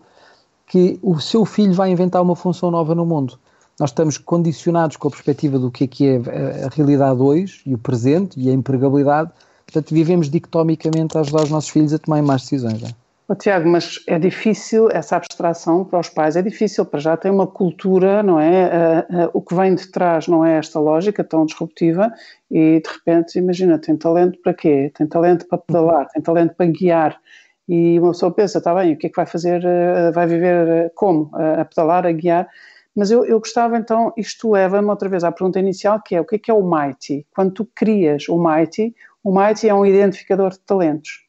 que 0.67 0.99
o 1.03 1.21
seu 1.21 1.45
filho 1.45 1.75
vai 1.75 1.91
inventar 1.91 2.23
uma 2.23 2.35
função 2.35 2.71
nova 2.71 2.95
no 2.95 3.07
mundo. 3.07 3.39
Nós 3.79 3.91
estamos 3.91 4.19
condicionados 4.19 4.97
com 4.97 5.07
a 5.07 5.11
perspectiva 5.11 5.59
do 5.59 5.71
que 5.71 5.85
é 5.85 5.87
que 5.87 6.09
é 6.09 6.65
a 6.65 6.69
realidade 6.75 7.21
hoje 7.21 7.61
e 7.65 7.75
o 7.75 7.79
presente 7.79 8.41
e 8.41 8.51
a 8.51 8.53
empregabilidade, 8.53 9.31
portanto 9.71 9.95
vivemos 9.95 10.31
dicotomicamente 10.31 11.17
a 11.17 11.21
ajudar 11.21 11.43
os 11.45 11.51
nossos 11.51 11.71
filhos 11.71 11.93
a 11.93 11.99
tomarem 11.99 12.25
mais 12.25 12.43
decisões. 12.43 12.81
Não? 12.81 12.91
Oh, 13.31 13.35
Tiago, 13.35 13.69
mas 13.69 14.03
é 14.07 14.19
difícil 14.19 14.89
essa 14.91 15.17
abstração 15.17 15.85
para 15.85 16.01
os 16.01 16.09
pais, 16.09 16.35
é 16.35 16.41
difícil, 16.41 16.87
para 16.87 16.99
já 16.99 17.15
tem 17.15 17.31
uma 17.31 17.47
cultura, 17.47 18.23
não 18.23 18.41
é? 18.41 19.05
Uh, 19.11 19.27
uh, 19.27 19.31
o 19.35 19.43
que 19.43 19.55
vem 19.55 19.75
de 19.75 19.87
trás 19.89 20.27
não 20.27 20.43
é 20.43 20.57
esta 20.57 20.81
lógica 20.81 21.23
tão 21.23 21.45
disruptiva 21.45 22.11
e 22.51 22.81
de 22.81 22.91
repente, 22.91 23.39
imagina, 23.39 23.79
tem 23.79 23.95
talento 23.99 24.39
para 24.43 24.55
quê? 24.55 24.91
Tem 24.97 25.07
talento 25.07 25.47
para 25.47 25.59
pedalar, 25.59 26.09
tem 26.09 26.23
talento 26.23 26.55
para 26.55 26.65
guiar 26.65 27.21
e 27.69 27.99
uma 27.99 28.13
pessoa 28.13 28.33
pensa, 28.33 28.57
está 28.57 28.75
bem, 28.75 28.95
o 28.95 28.97
que 28.97 29.09
é 29.09 29.11
que 29.11 29.17
vai 29.17 29.27
fazer, 29.27 29.63
uh, 29.63 30.11
vai 30.15 30.27
viver 30.27 30.91
como? 30.95 31.31
a 31.35 31.67
pedalar, 31.67 32.07
a 32.07 32.13
guiar? 32.13 32.49
Mas 32.97 33.11
eu, 33.11 33.25
eu 33.27 33.39
gostava 33.39 33.77
então, 33.77 34.13
isto 34.17 34.51
leva-me 34.51 34.89
outra 34.89 35.09
vez 35.09 35.23
à 35.23 35.31
pergunta 35.31 35.61
inicial, 35.61 36.03
que 36.03 36.17
é 36.17 36.21
o 36.21 36.25
que 36.25 36.37
é 36.37 36.39
que 36.39 36.51
é 36.51 36.55
o 36.55 36.69
Mighty? 36.69 37.27
Quando 37.33 37.53
tu 37.53 37.69
crias 37.75 38.29
o 38.29 38.43
Mighty, 38.43 38.93
o 39.23 39.33
Mighty 39.33 39.69
é 39.69 39.75
um 39.75 39.85
identificador 39.85 40.51
de 40.51 40.61
talentos 40.61 41.27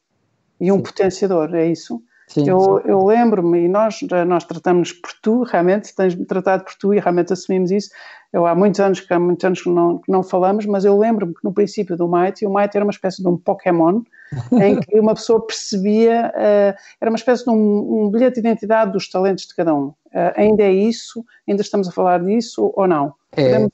e 0.60 0.70
um 0.70 0.76
sim. 0.76 0.82
potenciador, 0.82 1.54
é 1.54 1.66
isso? 1.66 2.02
Sim, 2.30 2.48
eu, 2.48 2.80
eu 2.84 3.04
lembro-me, 3.04 3.64
e 3.64 3.68
nós, 3.68 3.98
nós 4.28 4.44
tratamos 4.44 4.92
por 4.92 5.10
tu, 5.20 5.42
realmente, 5.42 5.92
tens 5.92 6.14
tratado 6.26 6.62
por 6.62 6.74
tu 6.74 6.94
e 6.94 7.00
realmente 7.00 7.32
assumimos 7.32 7.72
isso. 7.72 7.90
Eu, 8.32 8.46
há 8.46 8.54
muitos 8.54 8.78
anos 8.78 9.00
que 9.00 9.12
há 9.12 9.18
muitos 9.18 9.44
anos 9.44 9.60
que 9.60 9.68
não, 9.68 9.98
que 9.98 10.12
não 10.12 10.22
falamos, 10.22 10.64
mas 10.64 10.84
eu 10.84 10.96
lembro-me 10.96 11.34
que 11.34 11.42
no 11.42 11.52
princípio 11.52 11.96
do 11.96 12.08
Mighty, 12.08 12.46
o 12.46 12.54
Mighty 12.54 12.76
era 12.76 12.84
uma 12.84 12.92
espécie 12.92 13.20
de 13.20 13.28
um 13.28 13.36
Pokémon, 13.36 14.02
em 14.62 14.78
que 14.78 15.00
uma 15.00 15.14
pessoa 15.14 15.44
percebia, 15.44 16.32
uh, 16.36 16.78
era 17.00 17.10
uma 17.10 17.16
espécie 17.16 17.42
de 17.42 17.50
um, 17.50 18.04
um, 18.04 18.10
bilhete 18.10 18.34
de 18.34 18.46
identidade 18.46 18.92
dos 18.92 19.10
talentos 19.10 19.46
de 19.46 19.56
cada 19.56 19.74
um. 19.74 19.86
Uh, 19.86 20.32
ainda 20.36 20.62
é 20.62 20.72
isso? 20.72 21.24
Ainda 21.48 21.62
estamos 21.62 21.88
a 21.88 21.90
falar 21.90 22.22
disso 22.22 22.72
ou 22.76 22.86
não? 22.86 23.12
É, 23.32 23.44
Podemos... 23.44 23.72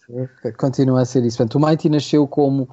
continua 0.56 1.02
a 1.02 1.04
ser 1.04 1.22
isso. 1.24 1.36
Portanto, 1.36 1.62
o 1.62 1.66
Mighty 1.66 1.90
nasceu 1.90 2.26
como, 2.26 2.70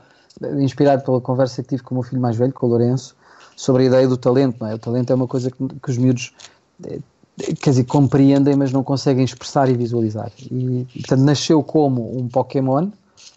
inspirado 0.60 1.04
pela 1.04 1.22
conversa 1.22 1.62
que 1.62 1.70
tive 1.70 1.84
com 1.84 1.96
o 1.96 1.98
meu 2.00 2.04
filho 2.04 2.22
mais 2.22 2.36
velho, 2.36 2.54
com 2.54 2.66
o 2.66 2.70
Lourenço, 2.70 3.16
sobre 3.56 3.84
a 3.84 3.86
ideia 3.86 4.08
do 4.08 4.18
talento, 4.18 4.58
não 4.60 4.68
é? 4.68 4.76
O 4.76 4.80
talento 4.80 5.12
é 5.12 5.16
uma 5.16 5.28
coisa 5.28 5.52
que, 5.52 5.58
que 5.58 5.90
os 5.90 5.98
miúdos 5.98 6.34
eh, 6.86 7.00
quer 7.62 7.72
dizer, 7.72 7.84
compreendem, 7.86 8.56
mas 8.56 8.72
não 8.72 8.84
conseguem 8.84 9.24
expressar 9.24 9.70
e 9.70 9.74
visualizar. 9.76 10.32
E, 10.52 10.86
portanto, 11.02 11.22
nasceu 11.22 11.64
como 11.64 12.18
um 12.18 12.28
Pokémon, 12.28 12.90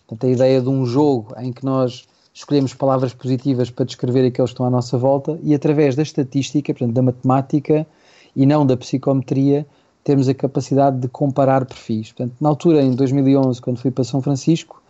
portanto, 0.06 0.26
a 0.26 0.30
ideia 0.30 0.60
de 0.60 0.68
um 0.68 0.84
jogo 0.84 1.34
em 1.38 1.52
que 1.52 1.64
nós 1.64 2.06
escolhemos 2.32 2.74
palavras 2.74 3.14
positivas 3.14 3.70
para 3.70 3.86
descrever 3.86 4.26
aqueles 4.26 4.50
que 4.50 4.54
estão 4.54 4.66
à 4.66 4.70
nossa 4.70 4.98
volta 4.98 5.38
e 5.42 5.54
através 5.54 5.96
da 5.96 6.02
estatística, 6.02 6.72
portanto, 6.72 6.94
da 6.94 7.02
matemática 7.02 7.86
e 8.34 8.44
não 8.44 8.66
da 8.66 8.76
psicometria, 8.76 9.66
temos 10.04 10.28
a 10.28 10.34
capacidade 10.34 10.98
de 10.98 11.08
comparar 11.08 11.64
perfis. 11.64 12.12
Portanto, 12.12 12.36
na 12.40 12.50
altura, 12.50 12.82
em 12.82 12.92
2011, 12.92 13.60
quando 13.60 13.78
fui 13.78 13.90
para 13.90 14.04
São 14.04 14.20
Francisco, 14.20 14.82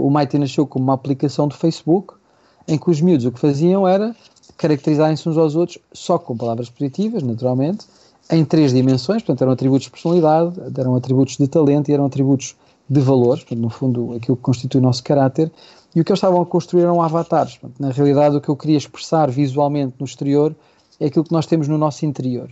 o 0.00 0.10
Mighty 0.10 0.38
nasceu 0.38 0.66
como 0.66 0.84
uma 0.84 0.94
aplicação 0.94 1.46
do 1.46 1.54
Facebook, 1.54 2.14
em 2.66 2.78
que 2.78 2.90
os 2.90 3.00
miúdos 3.00 3.26
o 3.26 3.32
que 3.32 3.40
faziam 3.40 3.86
era 3.86 4.14
caracterizarem-se 4.56 5.28
uns 5.28 5.36
aos 5.36 5.56
outros 5.56 5.78
só 5.92 6.18
com 6.18 6.36
palavras 6.36 6.70
positivas, 6.70 7.22
naturalmente, 7.22 7.86
em 8.30 8.44
três 8.44 8.72
dimensões, 8.72 9.22
portanto 9.22 9.42
eram 9.42 9.52
atributos 9.52 9.84
de 9.84 9.90
personalidade, 9.90 10.60
eram 10.78 10.94
atributos 10.94 11.36
de 11.36 11.48
talento 11.48 11.88
e 11.88 11.92
eram 11.92 12.06
atributos 12.06 12.54
de 12.88 13.00
valores, 13.00 13.42
portanto, 13.42 13.60
no 13.60 13.70
fundo 13.70 14.14
aquilo 14.14 14.36
que 14.36 14.42
constitui 14.42 14.80
o 14.80 14.82
nosso 14.82 15.02
caráter, 15.02 15.50
e 15.94 16.00
o 16.00 16.04
que 16.04 16.10
eles 16.10 16.18
estavam 16.18 16.40
a 16.40 16.46
construir 16.46 16.82
eram 16.82 17.02
avatares. 17.02 17.56
Portanto, 17.56 17.80
na 17.80 17.90
realidade 17.90 18.36
o 18.36 18.40
que 18.40 18.48
eu 18.48 18.56
queria 18.56 18.76
expressar 18.76 19.30
visualmente 19.30 19.94
no 19.98 20.06
exterior 20.06 20.54
é 21.00 21.06
aquilo 21.06 21.24
que 21.24 21.32
nós 21.32 21.46
temos 21.46 21.68
no 21.68 21.76
nosso 21.76 22.06
interior. 22.06 22.48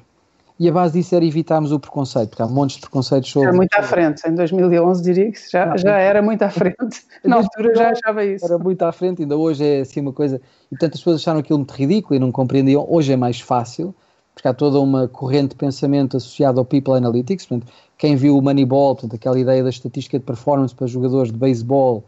E 0.61 0.69
a 0.69 0.73
base 0.73 0.93
disso 0.93 1.15
era 1.15 1.25
evitarmos 1.25 1.73
o 1.73 1.81
preconceito, 1.81 2.29
porque 2.29 2.43
há 2.43 2.47
montes 2.47 2.77
de 2.77 2.83
preconceitos 2.83 3.31
sobre... 3.31 3.49
Era 3.49 3.57
muito 3.57 3.75
à 3.75 3.83
frente, 3.83 4.29
em 4.29 4.35
2011 4.35 5.03
diria 5.03 5.33
que 5.33 5.51
já, 5.51 5.75
já 5.75 5.97
era 5.97 6.21
muito 6.21 6.43
à 6.43 6.51
frente, 6.51 7.03
na 7.25 7.37
altura 7.37 7.75
já 7.75 7.91
achava 7.93 8.23
isso. 8.23 8.45
Era 8.45 8.59
muito 8.59 8.83
à 8.83 8.93
frente, 8.93 9.23
ainda 9.23 9.39
hoje 9.39 9.65
é 9.65 9.81
assim 9.81 10.03
uma 10.03 10.13
coisa... 10.13 10.37
E 10.67 10.69
portanto 10.69 10.93
as 10.93 11.01
pessoas 11.01 11.17
acharam 11.17 11.41
aquilo 11.41 11.61
muito 11.61 11.73
ridículo 11.73 12.15
e 12.15 12.19
não 12.19 12.31
compreendiam. 12.31 12.87
Hoje 12.87 13.11
é 13.11 13.17
mais 13.17 13.41
fácil, 13.41 13.95
porque 14.35 14.47
há 14.49 14.53
toda 14.53 14.79
uma 14.79 15.09
corrente 15.09 15.49
de 15.49 15.55
pensamento 15.55 16.19
associada 16.19 16.61
ao 16.61 16.65
People 16.67 16.93
Analytics, 16.93 17.47
portanto, 17.47 17.73
quem 17.97 18.15
viu 18.15 18.37
o 18.37 18.43
Moneyball, 18.43 18.97
portanto, 18.97 19.15
aquela 19.15 19.41
ideia 19.41 19.63
da 19.63 19.71
estatística 19.71 20.19
de 20.19 20.27
performance 20.27 20.75
para 20.75 20.87
jogadores 20.87 21.33
de 21.33 21.39
beisebol, 21.39 22.05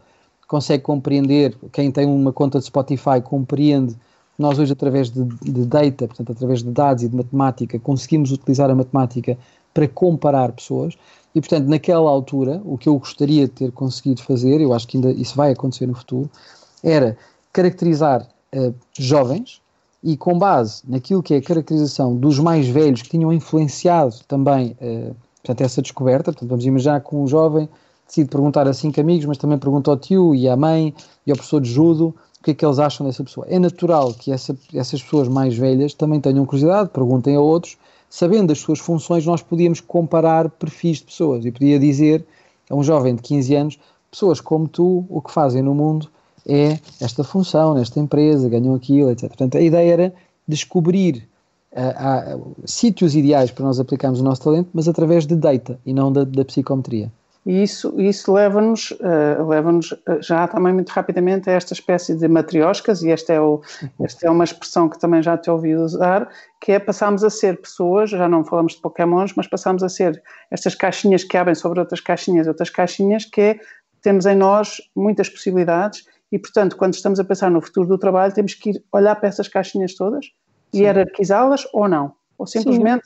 consegue 0.47 0.83
compreender, 0.83 1.57
quem 1.71 1.91
tem 1.91 2.05
uma 2.05 2.31
conta 2.31 2.59
de 2.59 2.65
Spotify 2.65 3.19
compreende 3.19 3.95
nós 4.37 4.57
hoje, 4.59 4.73
através 4.73 5.09
de, 5.09 5.23
de, 5.23 5.65
data, 5.65 6.07
portanto, 6.07 6.31
através 6.31 6.63
de 6.63 6.69
dados 6.69 7.03
e 7.03 7.07
de 7.07 7.15
matemática, 7.15 7.77
conseguimos 7.79 8.31
utilizar 8.31 8.69
a 8.69 8.75
matemática 8.75 9.37
para 9.73 9.87
comparar 9.87 10.51
pessoas. 10.51 10.97
E, 11.35 11.39
portanto, 11.39 11.67
naquela 11.67 12.09
altura, 12.09 12.61
o 12.65 12.77
que 12.77 12.89
eu 12.89 12.97
gostaria 12.97 13.45
de 13.45 13.53
ter 13.53 13.71
conseguido 13.71 14.21
fazer, 14.21 14.61
eu 14.61 14.73
acho 14.73 14.87
que 14.87 14.97
ainda 14.97 15.11
isso 15.11 15.35
vai 15.35 15.51
acontecer 15.51 15.87
no 15.87 15.95
futuro, 15.95 16.29
era 16.83 17.17
caracterizar 17.51 18.27
uh, 18.55 18.73
jovens 18.97 19.61
e, 20.03 20.17
com 20.17 20.37
base 20.37 20.83
naquilo 20.87 21.23
que 21.23 21.33
é 21.33 21.37
a 21.37 21.41
caracterização 21.41 22.15
dos 22.15 22.39
mais 22.39 22.67
velhos 22.67 23.01
que 23.01 23.09
tinham 23.09 23.31
influenciado 23.31 24.15
também 24.27 24.75
uh, 24.81 25.15
portanto, 25.43 25.61
essa 25.61 25.81
descoberta, 25.81 26.31
portanto, 26.31 26.49
vamos 26.49 26.65
imaginar 26.65 27.01
que 27.01 27.15
um 27.15 27.27
jovem 27.27 27.67
decide 28.07 28.29
perguntar 28.29 28.67
a 28.67 28.73
cinco 28.73 28.99
amigos, 28.99 29.25
mas 29.25 29.37
também 29.37 29.57
pergunta 29.57 29.91
ao 29.91 29.97
tio 29.97 30.33
e 30.33 30.47
à 30.47 30.55
mãe 30.55 30.93
e 31.27 31.31
ao 31.31 31.35
professor 31.35 31.59
de 31.59 31.69
judo 31.69 32.15
o 32.43 32.45
que 32.45 32.51
é 32.51 32.53
que 32.53 32.65
eles 32.65 32.77
acham 32.77 33.07
dessa 33.07 33.23
pessoa. 33.23 33.47
É 33.49 33.57
natural 33.57 34.13
que 34.13 34.29
essa, 34.29 34.53
essas 34.73 35.01
pessoas 35.01 35.29
mais 35.29 35.55
velhas 35.55 35.93
também 35.93 36.19
tenham 36.19 36.45
curiosidade, 36.45 36.89
perguntem 36.89 37.37
a 37.37 37.39
outros, 37.39 37.77
sabendo 38.09 38.51
as 38.51 38.59
suas 38.59 38.79
funções, 38.79 39.25
nós 39.25 39.41
podíamos 39.41 39.79
comparar 39.79 40.49
perfis 40.49 40.97
de 40.97 41.05
pessoas 41.05 41.45
e 41.45 41.51
podia 41.51 41.79
dizer 41.79 42.25
a 42.69 42.75
um 42.75 42.83
jovem 42.83 43.15
de 43.15 43.21
15 43.21 43.55
anos, 43.55 43.79
pessoas 44.11 44.41
como 44.41 44.67
tu, 44.67 45.05
o 45.09 45.21
que 45.21 45.31
fazem 45.31 45.61
no 45.61 45.73
mundo 45.73 46.09
é 46.45 46.79
esta 46.99 47.23
função, 47.23 47.75
nesta 47.75 47.97
empresa, 47.97 48.49
ganham 48.49 48.75
aquilo, 48.75 49.09
etc. 49.09 49.29
Portanto, 49.29 49.57
a 49.57 49.61
ideia 49.61 49.93
era 49.93 50.13
descobrir 50.45 51.25
uh, 51.71 52.39
uh, 52.39 52.55
sítios 52.65 53.15
ideais 53.15 53.51
para 53.51 53.63
nós 53.63 53.79
aplicarmos 53.79 54.19
o 54.19 54.23
nosso 54.23 54.41
talento, 54.41 54.69
mas 54.73 54.89
através 54.89 55.25
de 55.25 55.37
data 55.37 55.79
e 55.85 55.93
não 55.93 56.11
da, 56.11 56.25
da 56.25 56.43
psicometria. 56.43 57.09
E 57.45 57.61
isso, 57.61 57.93
isso 57.99 58.31
leva-nos 58.31 58.91
uh, 58.91 59.45
leva 59.47 59.71
já 60.21 60.47
também 60.47 60.73
muito 60.73 60.89
rapidamente 60.89 61.49
a 61.49 61.53
esta 61.53 61.73
espécie 61.73 62.15
de 62.15 62.27
matrioscas, 62.27 63.03
e 63.03 63.11
esta 63.11 63.33
é, 63.33 63.41
o, 63.41 63.61
esta 64.01 64.27
é 64.27 64.29
uma 64.29 64.45
expressão 64.45 64.87
que 64.87 64.97
também 64.97 65.21
já 65.21 65.37
te 65.37 65.49
ouvi 65.49 65.75
usar, 65.75 66.29
que 66.61 66.71
é 66.71 66.79
passarmos 66.79 67.21
a 67.23 67.29
ser 67.29 67.59
pessoas, 67.59 68.11
já 68.11 68.29
não 68.29 68.45
falamos 68.45 68.73
de 68.73 68.81
pokémons, 68.81 69.33
mas 69.35 69.45
passamos 69.45 69.83
a 69.83 69.89
ser 69.89 70.23
estas 70.49 70.73
caixinhas 70.73 71.25
que 71.25 71.35
abrem 71.35 71.55
sobre 71.55 71.81
outras 71.81 71.99
caixinhas, 71.99 72.47
outras 72.47 72.69
caixinhas, 72.69 73.25
que 73.25 73.41
é, 73.41 73.59
temos 74.01 74.25
em 74.25 74.35
nós 74.35 74.77
muitas 74.95 75.27
possibilidades 75.27 76.05
e, 76.31 76.39
portanto, 76.39 76.77
quando 76.77 76.93
estamos 76.93 77.19
a 77.19 77.23
pensar 77.23 77.51
no 77.51 77.61
futuro 77.61 77.87
do 77.87 77.97
trabalho, 77.97 78.33
temos 78.33 78.53
que 78.53 78.71
ir 78.71 78.83
olhar 78.91 79.15
para 79.15 79.29
essas 79.29 79.47
caixinhas 79.47 79.93
todas 79.95 80.31
e 80.73 80.79
hierarquizá-las 80.79 81.67
ou 81.73 81.87
não. 81.87 82.13
Ou 82.37 82.47
simplesmente 82.47 83.03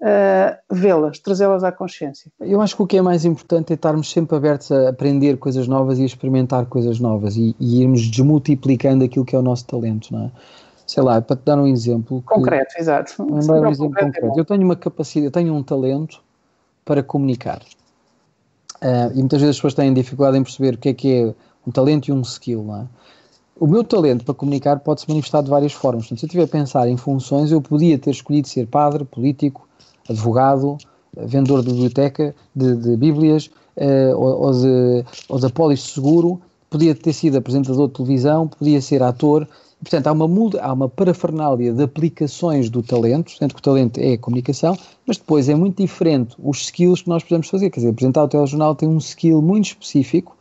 uh, 0.00 0.56
vê-las, 0.70 1.18
trazê-las 1.18 1.64
à 1.64 1.72
consciência. 1.72 2.30
Eu 2.40 2.60
acho 2.60 2.76
que 2.76 2.82
o 2.82 2.86
que 2.86 2.96
é 2.96 3.02
mais 3.02 3.24
importante 3.24 3.72
é 3.72 3.74
estarmos 3.74 4.10
sempre 4.10 4.36
abertos 4.36 4.70
a 4.72 4.88
aprender 4.88 5.36
coisas 5.38 5.66
novas 5.66 5.98
e 5.98 6.02
a 6.02 6.06
experimentar 6.06 6.66
coisas 6.66 6.98
novas 7.00 7.36
e, 7.36 7.54
e 7.58 7.82
irmos 7.82 8.02
desmultiplicando 8.08 9.04
aquilo 9.04 9.24
que 9.24 9.34
é 9.34 9.38
o 9.38 9.42
nosso 9.42 9.66
talento, 9.66 10.12
não 10.12 10.26
é? 10.26 10.30
Sei 10.86 11.02
lá, 11.02 11.20
para 11.20 11.36
te 11.36 11.42
dar 11.44 11.58
um 11.58 11.66
exemplo. 11.66 12.22
Concreto, 12.22 12.74
que, 12.74 12.80
exato. 12.80 13.22
Um, 13.22 13.34
um 13.34 13.38
exemplo 13.38 13.92
concreto. 13.92 14.38
Eu 14.38 14.44
tenho 14.44 14.62
uma 14.62 14.76
capacidade, 14.76 15.26
eu 15.26 15.30
tenho 15.30 15.54
um 15.54 15.62
talento 15.62 16.22
para 16.84 17.02
comunicar. 17.02 17.60
Uh, 18.80 19.12
e 19.12 19.18
muitas 19.18 19.40
vezes 19.40 19.50
as 19.50 19.56
pessoas 19.56 19.74
têm 19.74 19.92
dificuldade 19.92 20.38
em 20.38 20.42
perceber 20.42 20.74
o 20.74 20.78
que 20.78 20.88
é 20.88 20.94
que 20.94 21.14
é 21.14 21.34
um 21.66 21.70
talento 21.70 22.08
e 22.08 22.12
um 22.12 22.22
skill, 22.22 22.62
não 22.62 22.76
é? 22.76 22.86
O 23.60 23.66
meu 23.66 23.82
talento 23.82 24.24
para 24.24 24.34
comunicar 24.34 24.78
pode 24.78 25.00
se 25.00 25.08
manifestar 25.08 25.42
de 25.42 25.50
várias 25.50 25.72
formas. 25.72 26.04
Portanto, 26.04 26.20
se 26.20 26.24
eu 26.24 26.28
estiver 26.28 26.44
a 26.44 26.48
pensar 26.48 26.88
em 26.88 26.96
funções, 26.96 27.50
eu 27.50 27.60
podia 27.60 27.98
ter 27.98 28.10
escolhido 28.10 28.46
ser 28.46 28.68
padre, 28.68 29.04
político, 29.04 29.67
advogado, 30.08 30.78
vendedor 31.16 31.62
de 31.62 31.70
biblioteca, 31.70 32.34
de, 32.54 32.76
de 32.76 32.96
bíblias, 32.96 33.50
uh, 33.76 34.16
ou, 34.16 34.46
ou, 34.46 34.52
de, 34.52 35.04
ou 35.28 35.38
de 35.38 35.76
seguro, 35.76 36.40
podia 36.70 36.94
ter 36.94 37.12
sido 37.12 37.36
apresentador 37.36 37.88
de 37.88 37.94
televisão, 37.94 38.48
podia 38.48 38.80
ser 38.80 39.02
ator. 39.02 39.48
Portanto, 39.80 40.08
há 40.08 40.12
uma, 40.12 40.26
há 40.60 40.72
uma 40.72 40.88
parafernália 40.88 41.72
de 41.72 41.82
aplicações 41.82 42.68
do 42.68 42.82
talento, 42.82 43.30
sendo 43.30 43.54
que 43.54 43.60
o 43.60 43.62
talento 43.62 43.98
é 43.98 44.14
a 44.14 44.18
comunicação, 44.18 44.76
mas 45.06 45.16
depois 45.16 45.48
é 45.48 45.54
muito 45.54 45.80
diferente 45.80 46.34
os 46.42 46.62
skills 46.62 47.02
que 47.02 47.08
nós 47.08 47.22
precisamos 47.22 47.48
fazer. 47.48 47.70
Quer 47.70 47.80
dizer, 47.80 47.90
apresentar 47.90 48.24
o 48.24 48.28
telejornal 48.28 48.74
tem 48.74 48.88
um 48.88 48.98
skill 48.98 49.40
muito 49.40 49.66
específico 49.66 50.36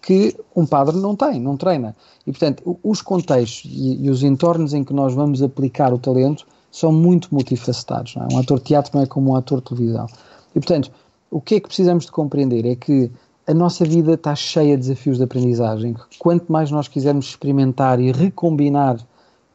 que 0.00 0.34
um 0.56 0.64
padre 0.64 0.96
não 0.96 1.14
tem, 1.14 1.38
não 1.38 1.56
treina. 1.56 1.94
E, 2.26 2.30
portanto, 2.30 2.78
os 2.82 3.02
contextos 3.02 3.70
e, 3.70 4.06
e 4.06 4.10
os 4.10 4.22
entornos 4.22 4.72
em 4.72 4.82
que 4.82 4.94
nós 4.94 5.12
vamos 5.12 5.42
aplicar 5.42 5.92
o 5.92 5.98
talento 5.98 6.46
são 6.70 6.92
muito 6.92 7.28
multifacetados. 7.32 8.16
É? 8.16 8.34
Um 8.34 8.38
ator 8.38 8.58
de 8.58 8.64
teatro 8.64 8.92
não 8.94 9.02
é 9.02 9.06
como 9.06 9.32
um 9.32 9.36
ator 9.36 9.60
de 9.60 9.66
televisão. 9.66 10.06
E, 10.50 10.60
portanto, 10.60 10.90
o 11.30 11.40
que 11.40 11.56
é 11.56 11.60
que 11.60 11.66
precisamos 11.66 12.06
de 12.06 12.12
compreender 12.12 12.66
é 12.66 12.74
que 12.74 13.10
a 13.46 13.54
nossa 13.54 13.84
vida 13.84 14.12
está 14.12 14.34
cheia 14.34 14.76
de 14.76 14.82
desafios 14.82 15.16
de 15.16 15.24
aprendizagem. 15.24 15.96
Quanto 16.18 16.52
mais 16.52 16.70
nós 16.70 16.86
quisermos 16.86 17.26
experimentar 17.26 17.98
e 17.98 18.12
recombinar 18.12 18.98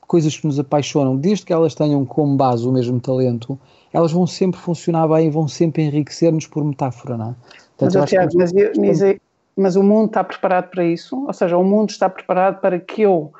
coisas 0.07 0.35
que 0.35 0.47
nos 0.47 0.59
apaixonam, 0.59 1.15
desde 1.15 1.45
que 1.45 1.53
elas 1.53 1.75
tenham 1.75 2.03
como 2.03 2.35
base 2.35 2.67
o 2.67 2.71
mesmo 2.71 2.99
talento, 2.99 3.57
elas 3.91 4.11
vão 4.11 4.25
sempre 4.25 4.59
funcionar 4.59 5.07
bem 5.07 5.27
e 5.27 5.29
vão 5.29 5.47
sempre 5.47 5.83
enriquecer-nos 5.83 6.47
por 6.47 6.63
metáfora, 6.63 7.17
não 7.17 7.29
é? 7.29 7.35
Portanto, 7.77 7.99
mas, 7.99 8.09
Tiago, 8.09 8.31
mas, 8.35 8.51
mas, 8.53 9.15
mas, 9.55 9.75
o 9.75 9.83
mundo 9.83 10.07
está 10.07 10.23
preparado 10.23 10.69
para 10.69 10.85
isso? 10.85 11.25
Ou 11.25 11.33
seja, 11.33 11.57
o 11.57 11.63
mundo 11.63 11.89
está 11.89 12.09
preparado 12.09 12.59
para 12.61 12.79
que 12.79 13.03
eu 13.03 13.31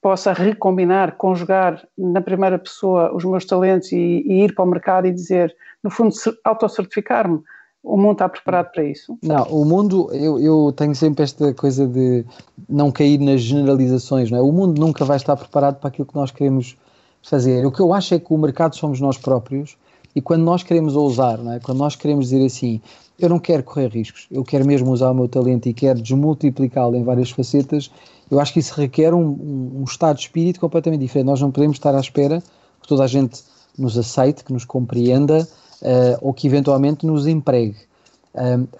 possa 0.00 0.32
recombinar, 0.32 1.16
conjugar 1.16 1.86
na 1.96 2.20
primeira 2.20 2.58
pessoa 2.58 3.14
os 3.14 3.24
meus 3.24 3.44
talentos 3.44 3.92
e, 3.92 3.96
e 4.26 4.44
ir 4.44 4.54
para 4.54 4.64
o 4.64 4.68
mercado 4.68 5.06
e 5.06 5.12
dizer, 5.12 5.54
no 5.82 5.90
fundo, 5.90 6.14
autocertificar-me. 6.44 7.40
O 7.82 7.98
mundo 7.98 8.12
está 8.12 8.28
preparado 8.30 8.72
para 8.72 8.82
isso? 8.82 9.18
Não, 9.22 9.42
o 9.44 9.62
mundo, 9.62 10.08
eu, 10.14 10.38
eu 10.40 10.72
tenho 10.72 10.94
sempre 10.94 11.22
esta 11.22 11.52
coisa 11.52 11.86
de 11.86 12.24
não 12.66 12.90
cair 12.90 13.18
nas 13.18 13.42
generalizações, 13.42 14.30
não 14.30 14.38
é? 14.38 14.40
O 14.40 14.50
mundo 14.50 14.80
nunca 14.80 15.04
vai 15.04 15.18
estar 15.18 15.36
preparado 15.36 15.78
para 15.78 15.88
aquilo 15.88 16.08
que 16.08 16.14
nós 16.14 16.30
queremos 16.30 16.78
fazer. 17.22 17.66
O 17.66 17.70
que 17.70 17.80
eu 17.80 17.92
acho 17.92 18.14
é 18.14 18.18
que 18.18 18.32
o 18.32 18.38
mercado 18.38 18.74
somos 18.74 19.00
nós 19.00 19.18
próprios 19.18 19.76
e 20.14 20.20
quando 20.22 20.44
nós 20.44 20.62
queremos 20.62 20.96
ousar, 20.96 21.38
não 21.38 21.52
é? 21.52 21.60
quando 21.60 21.78
nós 21.78 21.96
queremos 21.96 22.30
dizer 22.30 22.44
assim, 22.46 22.80
eu 23.18 23.28
não 23.28 23.38
quero 23.38 23.62
correr 23.62 23.88
riscos, 23.88 24.26
eu 24.30 24.44
quero 24.44 24.64
mesmo 24.64 24.90
usar 24.90 25.10
o 25.10 25.14
meu 25.14 25.28
talento 25.28 25.68
e 25.68 25.74
quero 25.74 26.00
desmultiplicá-lo 26.00 26.96
em 26.96 27.02
várias 27.02 27.30
facetas, 27.30 27.90
eu 28.34 28.40
acho 28.40 28.52
que 28.52 28.58
isso 28.58 28.74
requer 28.74 29.14
um, 29.14 29.22
um, 29.22 29.72
um, 29.80 29.84
estado 29.84 30.16
de 30.16 30.22
espírito 30.22 30.60
completamente 30.60 31.00
diferente. 31.00 31.26
Nós 31.26 31.40
não 31.40 31.50
podemos 31.50 31.76
estar 31.76 31.94
à 31.94 32.00
espera 32.00 32.42
que 32.82 32.88
toda 32.88 33.04
a 33.04 33.06
gente 33.06 33.42
nos 33.78 33.96
aceite, 33.96 34.44
que 34.44 34.52
nos 34.52 34.64
compreenda 34.64 35.48
uh, 35.82 36.18
ou 36.20 36.32
que 36.34 36.46
eventualmente 36.46 37.06
nos 37.06 37.26
empregue. 37.26 37.76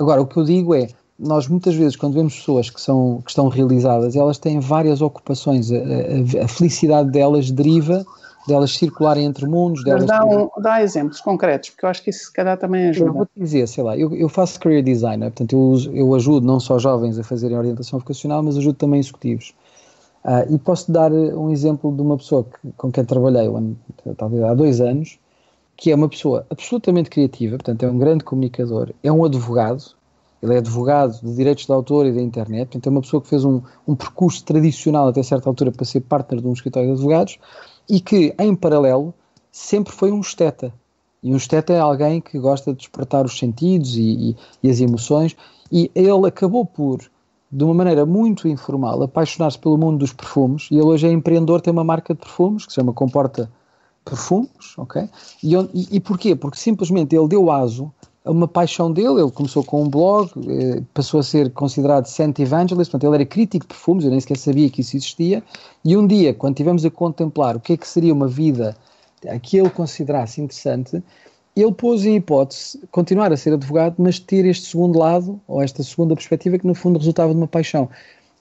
Agora, 0.00 0.20
o 0.20 0.26
que 0.26 0.37
eu 0.37 0.42
digo 0.42 0.75
é, 0.75 0.88
nós 1.16 1.46
muitas 1.46 1.76
vezes, 1.76 1.94
quando 1.94 2.14
vemos 2.14 2.34
pessoas 2.34 2.68
que, 2.68 2.80
são, 2.80 3.23
que 3.25 3.30
estão 3.30 3.46
realizadas, 3.46 4.16
elas 4.16 4.37
têm 4.37 4.58
várias 4.58 5.00
ocupações, 5.00 5.70
a, 5.70 5.76
a, 5.76 6.44
a 6.44 6.49
felicidade 6.49 7.12
delas 7.12 7.52
deriva 7.52 8.04
delas 8.46 8.72
circularem 8.72 9.24
entre 9.24 9.46
mundos. 9.46 9.82
Delas 9.84 10.04
dá, 10.04 10.24
um, 10.24 10.48
dá 10.60 10.82
exemplos 10.82 11.20
concretos, 11.20 11.70
porque 11.70 11.84
eu 11.84 11.90
acho 11.90 12.02
que 12.02 12.10
isso 12.10 12.26
se 12.26 12.32
calhar 12.32 12.58
também 12.58 12.88
ajuda. 12.88 13.10
Eu 13.10 13.14
vou 13.14 13.26
te 13.26 13.32
dizer, 13.36 13.66
sei 13.66 13.82
lá, 13.82 13.96
eu, 13.96 14.14
eu 14.14 14.28
faço 14.28 14.60
career 14.60 14.82
designer, 14.82 15.30
portanto 15.30 15.52
eu, 15.52 15.60
uso, 15.60 15.90
eu 15.92 16.14
ajudo 16.14 16.46
não 16.46 16.60
só 16.60 16.78
jovens 16.78 17.18
a 17.18 17.24
fazerem 17.24 17.56
orientação 17.56 17.98
vocacional, 17.98 18.42
mas 18.42 18.56
ajudo 18.56 18.76
também 18.76 19.00
executivos. 19.00 19.54
Uh, 20.24 20.54
e 20.54 20.58
posso 20.58 20.90
dar 20.90 21.12
um 21.12 21.50
exemplo 21.50 21.94
de 21.94 22.00
uma 22.00 22.16
pessoa 22.16 22.44
que, 22.44 22.72
com 22.76 22.90
quem 22.90 23.04
trabalhei, 23.04 23.50
talvez 24.16 24.42
há 24.42 24.54
dois 24.54 24.80
anos, 24.80 25.18
que 25.76 25.90
é 25.90 25.94
uma 25.94 26.08
pessoa 26.08 26.46
absolutamente 26.48 27.10
criativa, 27.10 27.56
portanto 27.56 27.82
é 27.84 27.90
um 27.90 27.98
grande 27.98 28.24
comunicador, 28.24 28.90
é 29.02 29.12
um 29.12 29.24
advogado, 29.24 29.84
ele 30.42 30.54
é 30.54 30.58
advogado 30.58 31.20
de 31.20 31.34
direitos 31.34 31.66
de 31.66 31.72
autor 31.72 32.06
e 32.06 32.12
da 32.12 32.22
internet, 32.22 32.68
portanto 32.68 32.86
é 32.86 32.90
uma 32.90 33.00
pessoa 33.02 33.20
que 33.20 33.28
fez 33.28 33.44
um, 33.44 33.60
um 33.86 33.94
percurso 33.94 34.42
tradicional 34.44 35.08
até 35.08 35.22
certa 35.22 35.48
altura 35.48 35.72
para 35.72 35.84
ser 35.84 36.00
partner 36.00 36.40
de 36.40 36.46
um 36.46 36.52
escritório 36.52 36.88
de 36.88 36.94
advogados 36.94 37.38
e 37.88 38.00
que, 38.00 38.35
em 38.38 38.55
paralelo, 38.55 39.14
sempre 39.50 39.93
foi 39.93 40.11
um 40.11 40.21
esteta. 40.21 40.73
E 41.23 41.33
um 41.33 41.37
esteta 41.37 41.73
é 41.73 41.81
alguém 41.81 42.21
que 42.21 42.38
gosta 42.38 42.73
de 42.73 42.79
despertar 42.79 43.25
os 43.25 43.38
sentidos 43.38 43.97
e, 43.97 44.03
e, 44.03 44.37
e 44.62 44.71
as 44.71 44.81
emoções, 44.81 45.37
e 45.73 45.91
ele 45.95 46.26
acabou 46.26 46.67
por, 46.67 47.00
de 47.50 47.64
uma 47.64 47.73
maneira 47.73 48.05
muito 48.05 48.47
informal, 48.47 49.03
apaixonar-se 49.03 49.59
pelo 49.59 49.79
mundo 49.79 49.99
dos 49.99 50.12
perfumes, 50.12 50.69
e 50.71 50.75
ele 50.75 50.85
hoje 50.85 51.07
é 51.07 51.12
empreendedor, 51.12 51.61
tem 51.61 51.73
uma 51.73 51.85
marca 51.85 52.14
de 52.14 52.21
perfumes 52.21 52.67
que 52.67 52.73
se 52.73 52.76
chama 52.76 52.93
Comporta 52.93 53.50
perfumes, 54.05 54.76
ok? 54.76 55.09
E, 55.43 55.55
e, 55.55 55.97
e 55.97 56.00
porquê? 56.00 56.37
Porque 56.37 56.59
simplesmente 56.59 57.17
ele 57.17 57.29
deu 57.29 57.50
aso 57.50 57.91
uma 58.25 58.49
paixão 58.49 58.90
dele, 58.90 59.21
ele 59.21 59.31
começou 59.31 59.62
com 59.62 59.83
um 59.83 59.88
blog, 59.88 60.31
eh, 60.49 60.83
passou 60.95 61.20
a 61.20 61.22
ser 61.22 61.51
considerado 61.51 62.07
scent 62.07 62.38
evangelist, 62.38 62.90
portanto 62.90 63.05
ele 63.05 63.22
era 63.22 63.27
crítico 63.27 63.64
de 63.64 63.68
perfumes, 63.68 64.05
eu 64.05 64.11
nem 64.11 64.20
sequer 64.20 64.38
sabia 64.38 64.70
que 64.70 64.81
isso 64.81 64.96
existia, 64.96 65.42
e 65.85 65.96
um 65.96 66.07
dia, 66.07 66.33
quando 66.33 66.57
tivemos 66.57 66.85
a 66.85 66.90
contemplar 66.90 67.57
o 67.57 67.61
que 67.61 67.75
é 67.75 67.77
que 67.77 67.87
seria 67.87 68.14
uma 68.14 68.29
vida 68.29 68.77
que 69.42 69.57
ele 69.57 69.70
considerasse 69.70 70.40
interessante, 70.40 71.03
ele 71.57 71.72
pôs 71.72 72.05
em 72.05 72.16
hipótese 72.16 72.81
continuar 72.90 73.33
a 73.33 73.37
ser 73.37 73.53
advogado, 73.53 73.96
mas 73.98 74.18
ter 74.18 74.44
este 74.44 74.66
segundo 74.66 74.98
lado, 74.98 75.40
ou 75.46 75.62
esta 75.62 75.83
segunda 75.83 76.14
perspectiva, 76.14 76.59
que 76.59 76.66
no 76.66 76.75
fundo 76.75 76.98
resultava 76.98 77.33
de 77.33 77.38
uma 77.38 77.46
paixão. 77.46 77.88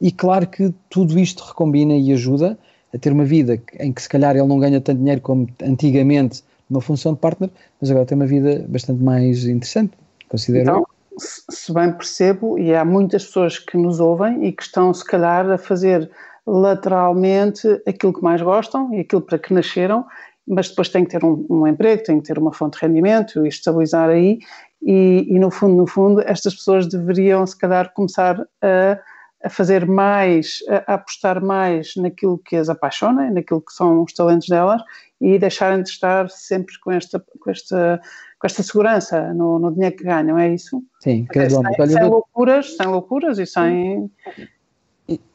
E 0.01 0.12
claro 0.12 0.47
que 0.47 0.73
tudo 0.89 1.19
isto 1.19 1.43
recombina 1.43 1.95
e 1.95 2.12
ajuda, 2.12 2.57
a 2.93 2.97
ter 2.97 3.12
uma 3.12 3.25
vida 3.25 3.62
em 3.79 3.91
que 3.91 4.01
se 4.01 4.10
calhar 4.10 4.36
ele 4.36 4.47
não 4.47 4.60
ganha 4.60 4.79
tanto 4.79 4.99
dinheiro 4.99 5.21
como 5.21 5.47
antigamente 5.63 6.43
numa 6.69 6.82
função 6.82 7.13
de 7.13 7.19
partner, 7.19 7.49
mas 7.80 7.91
agora 7.91 8.06
tem 8.06 8.15
uma 8.15 8.26
vida 8.26 8.65
bastante 8.67 9.02
mais 9.04 9.45
interessante, 9.45 9.93
considero. 10.30 10.63
Então, 10.63 10.88
se 11.17 11.73
bem 11.73 11.91
percebo, 11.91 12.58
e 12.58 12.73
há 12.73 12.84
muitas 12.84 13.26
pessoas 13.26 13.60
que 13.60 13.78
nos 13.78 13.99
ouvem 13.99 14.45
e 14.45 14.52
que 14.52 14.63
estão 14.63 14.93
se 14.93 15.06
calhar 15.06 15.49
a 15.49 15.58
fazer 15.58 16.10
lateralmente 16.45 17.67
aquilo 17.88 18.13
que 18.13 18.23
mais 18.23 18.41
gostam 18.41 18.93
e 18.93 19.02
aquilo 19.02 19.21
para 19.21 19.39
que 19.39 19.54
nasceram, 19.54 20.06
mas 20.47 20.69
depois 20.69 20.89
têm 20.89 21.06
que 21.06 21.12
ter 21.12 21.23
um, 21.23 21.45
um 21.49 21.67
emprego, 21.67 22.04
têm 22.04 22.19
que 22.19 22.28
ter 22.28 22.38
uma 22.38 22.52
fonte 22.52 22.78
de 22.78 22.86
rendimento 22.86 23.45
e 23.45 23.49
estabilizar 23.49 24.10
aí, 24.10 24.39
e, 24.82 25.26
e 25.30 25.39
no 25.39 25.49
fundo, 25.49 25.76
no 25.76 25.88
fundo, 25.88 26.21
estas 26.26 26.56
pessoas 26.56 26.88
deveriam 26.88 27.45
se 27.47 27.58
calhar 27.58 27.93
começar 27.93 28.45
a 28.62 28.99
a 29.43 29.49
fazer 29.49 29.86
mais, 29.86 30.60
a, 30.67 30.93
apostar 30.93 31.43
mais 31.43 31.95
naquilo 31.95 32.38
que 32.38 32.56
as 32.56 32.69
apaixona, 32.69 33.29
naquilo 33.29 33.62
que 33.62 33.73
são 33.73 34.03
os 34.03 34.13
talentos 34.13 34.47
delas 34.47 34.82
e 35.19 35.38
deixarem 35.38 35.84
de 35.84 35.89
estar 35.89 36.29
sempre 36.29 36.79
com 36.79 36.91
esta, 36.91 37.19
com 37.39 37.51
esta, 37.51 38.01
com 38.39 38.47
esta 38.47 38.63
segurança 38.63 39.34
no, 39.34 39.60
no 39.60 39.71
dinheiro 39.71 39.95
que 39.95 40.03
ganham, 40.03 40.38
é 40.38 40.53
isso? 40.53 40.82
Sim, 41.01 41.25
gradualmente. 41.29 41.75
Sem, 41.75 41.88
sem, 41.88 42.10
loucuras, 42.10 42.77
sem 42.77 42.88
loucuras 42.88 43.39
e 43.39 43.45
sem... 43.45 44.10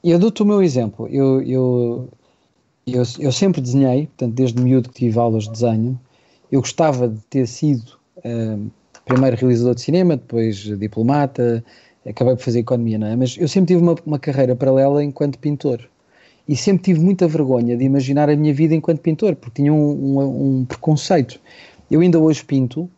Eu 0.03 0.19
dou-te 0.19 0.43
o 0.43 0.47
meu 0.47 0.63
exemplo. 0.63 1.07
Eu, 1.09 1.43
eu, 1.43 2.09
eu, 2.87 3.03
eu, 3.19 3.33
sempre 3.33 3.61
desenhei, 3.61 4.07
portanto, 4.07 4.35
desde 4.35 4.61
miúdo 4.63 4.89
que 4.89 4.95
tive 4.97 5.19
aulas 5.19 5.45
de 5.45 5.53
desenho, 5.53 6.01
eu 6.51 6.61
gostava 6.61 7.07
de 7.07 7.21
ter 7.27 7.47
sido 7.47 7.99
uh, 8.19 8.71
primeiro 9.09 9.37
realizador 9.37 9.75
de 9.75 9.81
cinema, 9.81 10.17
depois 10.17 10.57
diplomata, 10.57 11.65
acabei 12.09 12.35
por 12.37 12.43
fazer 12.43 12.61
economia, 12.61 12.99
não 12.99 13.07
é? 13.07 13.17
Mas 13.17 13.37
eu 13.39 13.49
sempre 13.49 13.75
tive 13.75 13.83
uma, 13.83 13.95
uma 14.07 14.19
carreira 14.19 14.57
paralela 14.57 15.03
enquanto 15.03 15.39
pintor. 15.39 15.89
E 16.49 16.57
sempre 16.57 16.85
tive 16.85 17.01
muita 17.01 17.29
vergonha 17.29 17.77
de 17.77 17.85
imaginar 17.85 18.31
a 18.31 18.37
minha 18.37 18.55
vida 18.55 18.75
enquanto 18.75 19.01
pintor, 19.01 19.37
porque 19.37 19.63
tinha 19.63 19.73
um, 19.73 20.19
um, 20.19 20.59
um 20.61 20.65
preconceito. 20.65 21.39
Eu 21.91 22.01
ainda 22.01 22.19
hoje 22.19 22.43
pinto, 22.45 22.89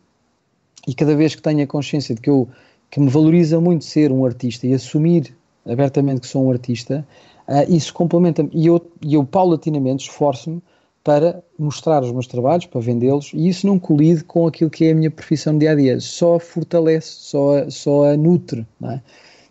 e 0.87 0.93
cada 0.93 1.15
vez 1.15 1.35
que 1.35 1.41
tenho 1.41 1.63
a 1.63 1.67
consciência 1.67 2.15
de 2.15 2.21
que 2.21 2.29
eu 2.29 2.47
que 2.89 2.99
me 2.99 3.09
valoriza 3.09 3.59
muito 3.59 3.85
ser 3.85 4.11
um 4.11 4.25
artista 4.25 4.67
e 4.67 4.73
assumir 4.73 5.33
abertamente 5.65 6.19
que 6.19 6.27
sou 6.27 6.45
um 6.45 6.51
artista, 6.51 7.07
uh, 7.47 7.73
isso 7.73 7.93
complementa-me. 7.93 8.49
E 8.53 8.67
eu, 8.67 8.85
e 9.01 9.13
eu 9.13 9.23
paulatinamente 9.23 10.09
esforço-me 10.09 10.61
para 11.03 11.43
mostrar 11.57 12.03
os 12.03 12.11
meus 12.11 12.27
trabalhos, 12.27 12.65
para 12.65 12.79
vendê-los, 12.79 13.31
e 13.33 13.47
isso 13.47 13.65
não 13.65 13.79
colide 13.79 14.23
com 14.23 14.45
aquilo 14.45 14.69
que 14.69 14.85
é 14.85 14.91
a 14.91 14.95
minha 14.95 15.09
profissão 15.09 15.57
dia 15.57 15.71
a 15.71 15.75
dia, 15.75 15.99
só 15.99 16.37
fortalece, 16.37 17.07
só, 17.07 17.69
só 17.69 18.11
a 18.11 18.17
nutre, 18.17 18.65
não 18.79 18.91
é? 18.91 19.01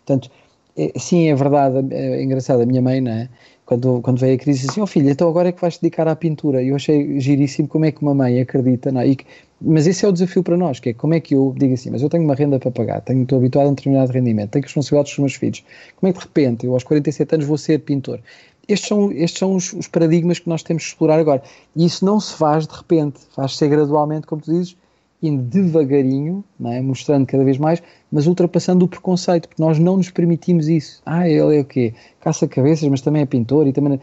Portanto, 0.05 0.31
é, 0.77 0.97
sim, 0.97 1.27
é 1.27 1.35
verdade, 1.35 1.93
é, 1.93 2.19
é 2.19 2.23
engraçado, 2.23 2.61
a 2.61 2.65
minha 2.65 2.81
mãe, 2.81 3.01
não 3.01 3.11
é? 3.11 3.29
Quando, 3.65 4.01
quando 4.01 4.19
veio 4.19 4.35
a 4.35 4.37
crise, 4.37 4.59
disse 4.59 4.71
assim, 4.71 4.81
oh 4.81 4.87
filho, 4.87 5.09
então 5.09 5.29
agora 5.29 5.49
é 5.49 5.51
que 5.51 5.61
vais 5.61 5.77
te 5.77 5.81
dedicar 5.81 6.07
à 6.07 6.15
pintura, 6.15 6.61
e 6.61 6.69
eu 6.69 6.75
achei 6.75 7.19
giríssimo 7.19 7.67
como 7.67 7.85
é 7.85 7.91
que 7.91 8.01
uma 8.01 8.13
mãe 8.13 8.39
acredita, 8.39 8.91
não 8.91 9.01
é? 9.01 9.09
E, 9.09 9.17
mas 9.61 9.87
esse 9.87 10.05
é 10.05 10.07
o 10.07 10.11
desafio 10.11 10.43
para 10.43 10.57
nós, 10.57 10.79
que 10.79 10.89
é 10.89 10.93
como 10.93 11.13
é 11.13 11.19
que 11.19 11.35
eu 11.35 11.53
digo 11.57 11.73
assim, 11.73 11.89
mas 11.89 12.01
eu 12.01 12.09
tenho 12.09 12.23
uma 12.23 12.35
renda 12.35 12.59
para 12.59 12.71
pagar, 12.71 13.01
tenho, 13.01 13.23
estou 13.23 13.37
habituado 13.37 13.67
a 13.67 13.69
um 13.69 13.73
determinado 13.73 14.11
rendimento, 14.11 14.51
tenho 14.51 14.63
responsabilidades 14.63 15.13
com 15.13 15.21
os 15.21 15.31
meus 15.31 15.35
filhos, 15.35 15.63
como 15.97 16.09
é 16.09 16.13
que 16.13 16.19
de 16.19 16.25
repente 16.25 16.65
eu 16.65 16.73
aos 16.73 16.83
47 16.83 17.35
anos 17.35 17.45
vou 17.45 17.57
ser 17.57 17.79
pintor? 17.79 18.19
Estes 18.67 18.87
são, 18.87 19.11
estes 19.11 19.39
são 19.39 19.55
os, 19.55 19.73
os, 19.73 19.87
paradigmas 19.87 20.39
que 20.39 20.49
nós 20.49 20.63
temos 20.63 20.83
que 20.83 20.89
explorar 20.89 21.19
agora. 21.19 21.41
E 21.75 21.85
isso 21.85 22.05
não 22.05 22.19
se 22.19 22.33
faz 22.33 22.67
de 22.67 22.75
repente, 22.75 23.19
faz-se 23.35 23.67
gradualmente, 23.67 24.27
como 24.27 24.41
tu 24.41 24.51
dizes, 24.51 24.77
indo 25.21 25.43
devagarinho, 25.43 26.43
é? 26.65 26.81
mostrando 26.81 27.25
cada 27.27 27.43
vez 27.43 27.57
mais, 27.57 27.81
mas 28.11 28.25
ultrapassando 28.27 28.85
o 28.85 28.87
preconceito, 28.87 29.47
porque 29.47 29.61
nós 29.61 29.77
não 29.77 29.97
nos 29.97 30.09
permitimos 30.09 30.67
isso. 30.67 31.01
Ah, 31.05 31.27
ele 31.27 31.57
é 31.57 31.61
o 31.61 31.65
quê? 31.65 31.93
Caça-cabeças, 32.19 32.87
mas 32.89 33.01
também 33.01 33.21
é 33.21 33.25
pintor 33.25 33.67
e 33.67 33.73
também. 33.73 33.99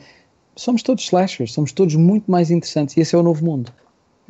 Somos 0.55 0.83
todos 0.83 1.05
slashers, 1.05 1.53
somos 1.53 1.73
todos 1.73 1.94
muito 1.94 2.31
mais 2.31 2.51
interessantes 2.51 2.97
e 2.97 3.01
esse 3.01 3.14
é 3.14 3.18
o 3.18 3.23
novo 3.23 3.44
mundo. 3.44 3.73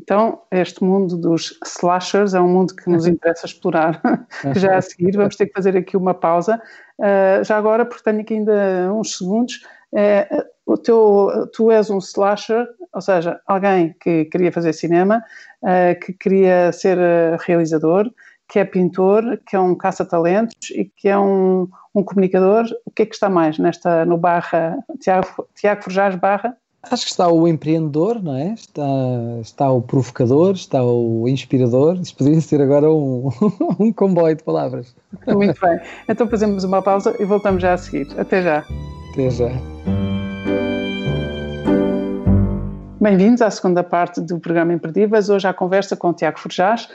Então, 0.00 0.40
este 0.50 0.82
mundo 0.84 1.16
dos 1.16 1.58
slashers 1.64 2.32
é 2.32 2.40
um 2.40 2.48
mundo 2.48 2.74
que 2.74 2.88
nos 2.88 3.06
interessa 3.06 3.46
explorar. 3.46 4.00
já 4.56 4.76
a 4.76 4.80
seguir, 4.82 5.16
vamos 5.16 5.36
ter 5.36 5.46
que 5.46 5.52
fazer 5.52 5.76
aqui 5.76 5.96
uma 5.96 6.14
pausa. 6.14 6.60
Uh, 6.98 7.44
já 7.44 7.56
agora, 7.56 7.84
porque 7.84 8.04
tenho 8.04 8.20
aqui 8.20 8.34
ainda 8.34 8.92
uns 8.94 9.18
segundos, 9.18 9.60
é, 9.94 10.28
o 10.66 10.76
teu, 10.76 11.48
tu 11.54 11.70
és 11.70 11.88
um 11.90 11.98
slasher, 11.98 12.66
ou 12.92 13.00
seja, 13.00 13.40
alguém 13.46 13.94
que 14.00 14.26
queria 14.26 14.52
fazer 14.52 14.72
cinema, 14.72 15.22
é, 15.64 15.94
que 15.94 16.12
queria 16.12 16.72
ser 16.72 16.98
eh, 16.98 17.36
realizador, 17.40 18.10
que 18.48 18.58
é 18.58 18.64
pintor, 18.64 19.38
que 19.46 19.56
é 19.56 19.60
um 19.60 19.74
caça-talentos 19.74 20.70
e 20.70 20.84
que 20.84 21.08
é 21.08 21.18
um, 21.18 21.68
um, 21.94 22.02
comunicador. 22.02 22.64
O 22.84 22.90
que 22.90 23.02
é 23.02 23.06
que 23.06 23.14
está 23.14 23.28
mais 23.28 23.58
nesta, 23.58 24.04
no 24.04 24.16
barra, 24.16 24.78
Tiago, 25.00 25.46
Tiago 25.54 25.82
Forjás 25.82 26.16
barra? 26.16 26.56
Acho 26.82 27.04
que 27.04 27.10
está 27.10 27.28
o 27.28 27.46
empreendedor, 27.46 28.22
não 28.22 28.34
é? 28.34 28.52
Está, 28.54 28.86
está 29.42 29.70
o 29.70 29.82
provocador, 29.82 30.52
está 30.52 30.82
o 30.82 31.28
inspirador. 31.28 31.96
Isto 32.00 32.16
poderia 32.16 32.40
ser 32.40 32.62
agora 32.62 32.90
um, 32.90 33.28
um 33.78 33.92
comboio 33.92 34.36
de 34.36 34.44
palavras. 34.44 34.94
Muito 35.26 35.60
bem. 35.60 35.80
Então 36.08 36.28
fazemos 36.28 36.64
uma 36.64 36.80
pausa 36.80 37.14
e 37.18 37.24
voltamos 37.24 37.60
já 37.60 37.74
a 37.74 37.78
seguir. 37.78 38.08
Até 38.18 38.42
já. 38.42 38.64
Já. 39.18 39.48
Bem-vindos 43.00 43.42
à 43.42 43.50
segunda 43.50 43.82
parte 43.82 44.20
do 44.20 44.38
programa 44.38 44.72
Imperdíveis. 44.72 45.28
Hoje 45.28 45.48
a 45.48 45.52
conversa 45.52 45.96
com 45.96 46.10
o 46.10 46.14
Tiago 46.14 46.38
Forjás, 46.38 46.88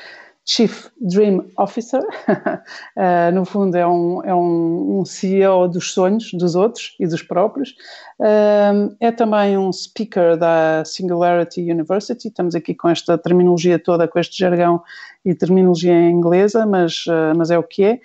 Chief 0.45 0.88
Dream 1.01 1.45
Officer. 1.57 2.01
uh, 2.01 3.31
no 3.36 3.43
fundo, 3.43 3.75
é, 3.75 3.86
um, 3.86 4.23
é 4.23 4.33
um, 4.33 4.99
um, 4.99 5.05
CEO 5.05 5.67
dos 5.67 5.91
sonhos 5.91 6.31
dos 6.31 6.55
outros 6.55 6.95
e 6.97 7.05
dos 7.05 7.21
próprios. 7.21 7.71
Uh, 8.17 8.95
é 9.01 9.12
também 9.12 9.57
um 9.57 9.69
speaker 9.73 10.38
da 10.38 10.86
Singularity 10.86 11.69
University. 11.69 12.29
Estamos 12.29 12.55
aqui 12.55 12.73
com 12.73 12.88
esta 12.88 13.17
terminologia 13.17 13.77
toda, 13.77 14.07
com 14.07 14.17
este 14.17 14.39
jargão 14.39 14.81
e 15.25 15.36
terminologia 15.36 16.09
inglesa, 16.09 16.65
mas, 16.65 17.05
uh, 17.05 17.36
mas 17.36 17.51
é 17.51 17.59
o 17.59 17.63
que 17.63 17.83
é 17.83 17.99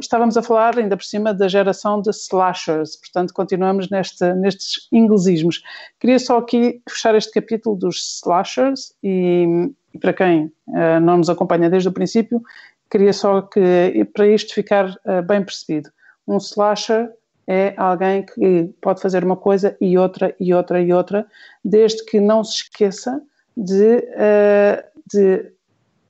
estávamos 0.00 0.36
a 0.36 0.42
falar 0.42 0.76
ainda 0.78 0.96
por 0.96 1.04
cima 1.04 1.32
da 1.32 1.46
geração 1.46 2.00
de 2.00 2.10
slashers, 2.10 2.96
portanto 2.96 3.32
continuamos 3.32 3.88
neste, 3.88 4.32
nestes 4.34 4.88
inglesismos. 4.90 5.62
Queria 6.00 6.18
só 6.18 6.38
aqui 6.38 6.82
fechar 6.88 7.14
este 7.14 7.32
capítulo 7.32 7.76
dos 7.76 8.18
slashers 8.18 8.92
e, 9.02 9.70
e 9.92 9.98
para 9.98 10.12
quem 10.12 10.52
uh, 10.68 11.00
não 11.00 11.18
nos 11.18 11.30
acompanha 11.30 11.70
desde 11.70 11.88
o 11.88 11.92
princípio, 11.92 12.42
queria 12.90 13.12
só 13.12 13.42
que, 13.42 14.04
para 14.12 14.26
isto 14.26 14.54
ficar 14.54 14.90
uh, 14.90 15.22
bem 15.26 15.44
percebido, 15.44 15.90
um 16.26 16.38
slasher 16.38 17.10
é 17.46 17.74
alguém 17.76 18.24
que 18.24 18.70
pode 18.80 19.00
fazer 19.00 19.22
uma 19.22 19.36
coisa 19.36 19.76
e 19.80 19.98
outra 19.98 20.34
e 20.40 20.54
outra 20.54 20.80
e 20.80 20.92
outra, 20.92 21.26
desde 21.64 22.04
que 22.04 22.20
não 22.20 22.42
se 22.42 22.62
esqueça 22.62 23.20
de, 23.56 23.98
uh, 23.98 24.82
de 25.06 25.53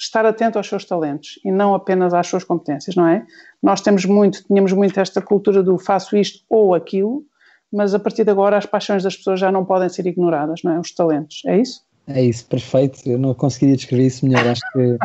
estar 0.05 0.25
atento 0.27 0.59
aos 0.59 0.69
seus 0.69 0.85
talentos 0.85 1.39
e 1.45 1.51
não 1.51 1.75
apenas 1.75 2.13
às 2.15 2.27
suas 2.27 2.45
competências, 2.45 2.95
não 2.95 3.07
é? 3.07 3.27
Nós 3.63 3.81
temos 3.81 4.05
muito, 4.05 4.45
tínhamos 4.45 4.73
muito 4.73 4.99
esta 5.01 5.21
cultura 5.21 5.63
do 5.63 5.79
faço 5.79 6.17
isto 6.17 6.45
ou 6.49 6.75
aquilo, 6.75 7.25
mas 7.73 7.95
a 7.95 7.99
partir 7.99 8.25
de 8.25 8.31
agora 8.31 8.57
as 8.57 8.67
paixões 8.67 9.03
das 9.03 9.17
pessoas 9.17 9.41
já 9.41 9.51
não 9.51 9.65
podem 9.65 9.89
ser 9.89 10.07
ignoradas, 10.07 10.61
não 10.63 10.73
é? 10.73 10.79
Os 10.79 10.93
talentos, 10.93 11.43
é 11.47 11.59
isso? 11.59 11.83
É 12.07 12.23
isso, 12.23 12.47
perfeito. 12.47 13.01
Eu 13.07 13.19
não 13.19 13.35
conseguiria 13.35 13.77
descrever 13.77 14.07
isso 14.07 14.27
melhor. 14.27 14.47
Acho 14.47 14.61
que 14.73 14.99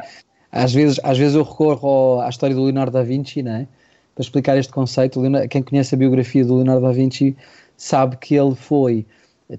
às 0.52 0.74
vezes, 0.74 1.00
às 1.04 1.18
vezes 1.18 1.36
eu 1.36 1.44
recorro 1.44 2.20
à 2.22 2.30
história 2.30 2.56
do 2.56 2.64
Leonardo 2.64 2.92
da 2.92 3.04
Vinci, 3.04 3.42
não 3.42 3.54
é? 3.54 3.68
Para 4.14 4.24
explicar 4.24 4.58
este 4.58 4.72
conceito. 4.72 5.22
Quem 5.50 5.64
conhece 5.64 5.96
a 5.96 5.98
biografia 5.98 6.44
do 6.44 6.56
Leonardo 6.56 6.82
da 6.82 6.92
Vinci 6.92 7.36
sabe 7.78 8.18
que 8.18 8.36
ele 8.36 8.56
foi 8.56 9.06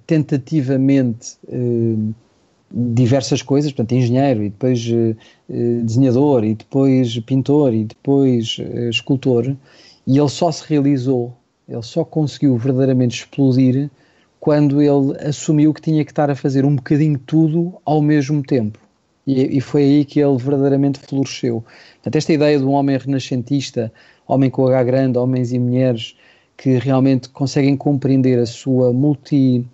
tentativamente 0.06 1.38
eh, 1.48 2.12
diversas 2.70 3.42
coisas, 3.42 3.72
portanto, 3.72 3.92
engenheiro 3.92 4.44
e 4.44 4.50
depois 4.50 4.86
uh, 4.86 5.16
desenhador 5.82 6.44
e 6.44 6.54
depois 6.54 7.18
pintor 7.20 7.74
e 7.74 7.84
depois 7.84 8.56
uh, 8.58 8.88
escultor, 8.88 9.56
e 10.06 10.18
ele 10.18 10.28
só 10.28 10.52
se 10.52 10.64
realizou, 10.66 11.34
ele 11.68 11.82
só 11.82 12.04
conseguiu 12.04 12.56
verdadeiramente 12.56 13.18
explodir 13.18 13.90
quando 14.38 14.80
ele 14.80 15.16
assumiu 15.26 15.74
que 15.74 15.82
tinha 15.82 16.04
que 16.04 16.12
estar 16.12 16.30
a 16.30 16.34
fazer 16.34 16.64
um 16.64 16.76
bocadinho 16.76 17.18
tudo 17.18 17.74
ao 17.84 18.00
mesmo 18.00 18.42
tempo. 18.42 18.78
E, 19.26 19.58
e 19.58 19.60
foi 19.60 19.82
aí 19.82 20.04
que 20.04 20.18
ele 20.18 20.38
verdadeiramente 20.38 20.98
floresceu. 20.98 21.62
Portanto, 21.96 22.16
esta 22.16 22.32
ideia 22.32 22.58
de 22.58 22.64
um 22.64 22.70
homem 22.70 22.96
renascentista, 22.96 23.92
homem 24.26 24.48
com 24.48 24.66
H 24.66 24.82
grande, 24.84 25.18
homens 25.18 25.52
e 25.52 25.58
mulheres 25.58 26.16
que 26.56 26.78
realmente 26.78 27.28
conseguem 27.28 27.76
compreender 27.76 28.38
a 28.38 28.46
sua 28.46 28.92
multi 28.92 29.64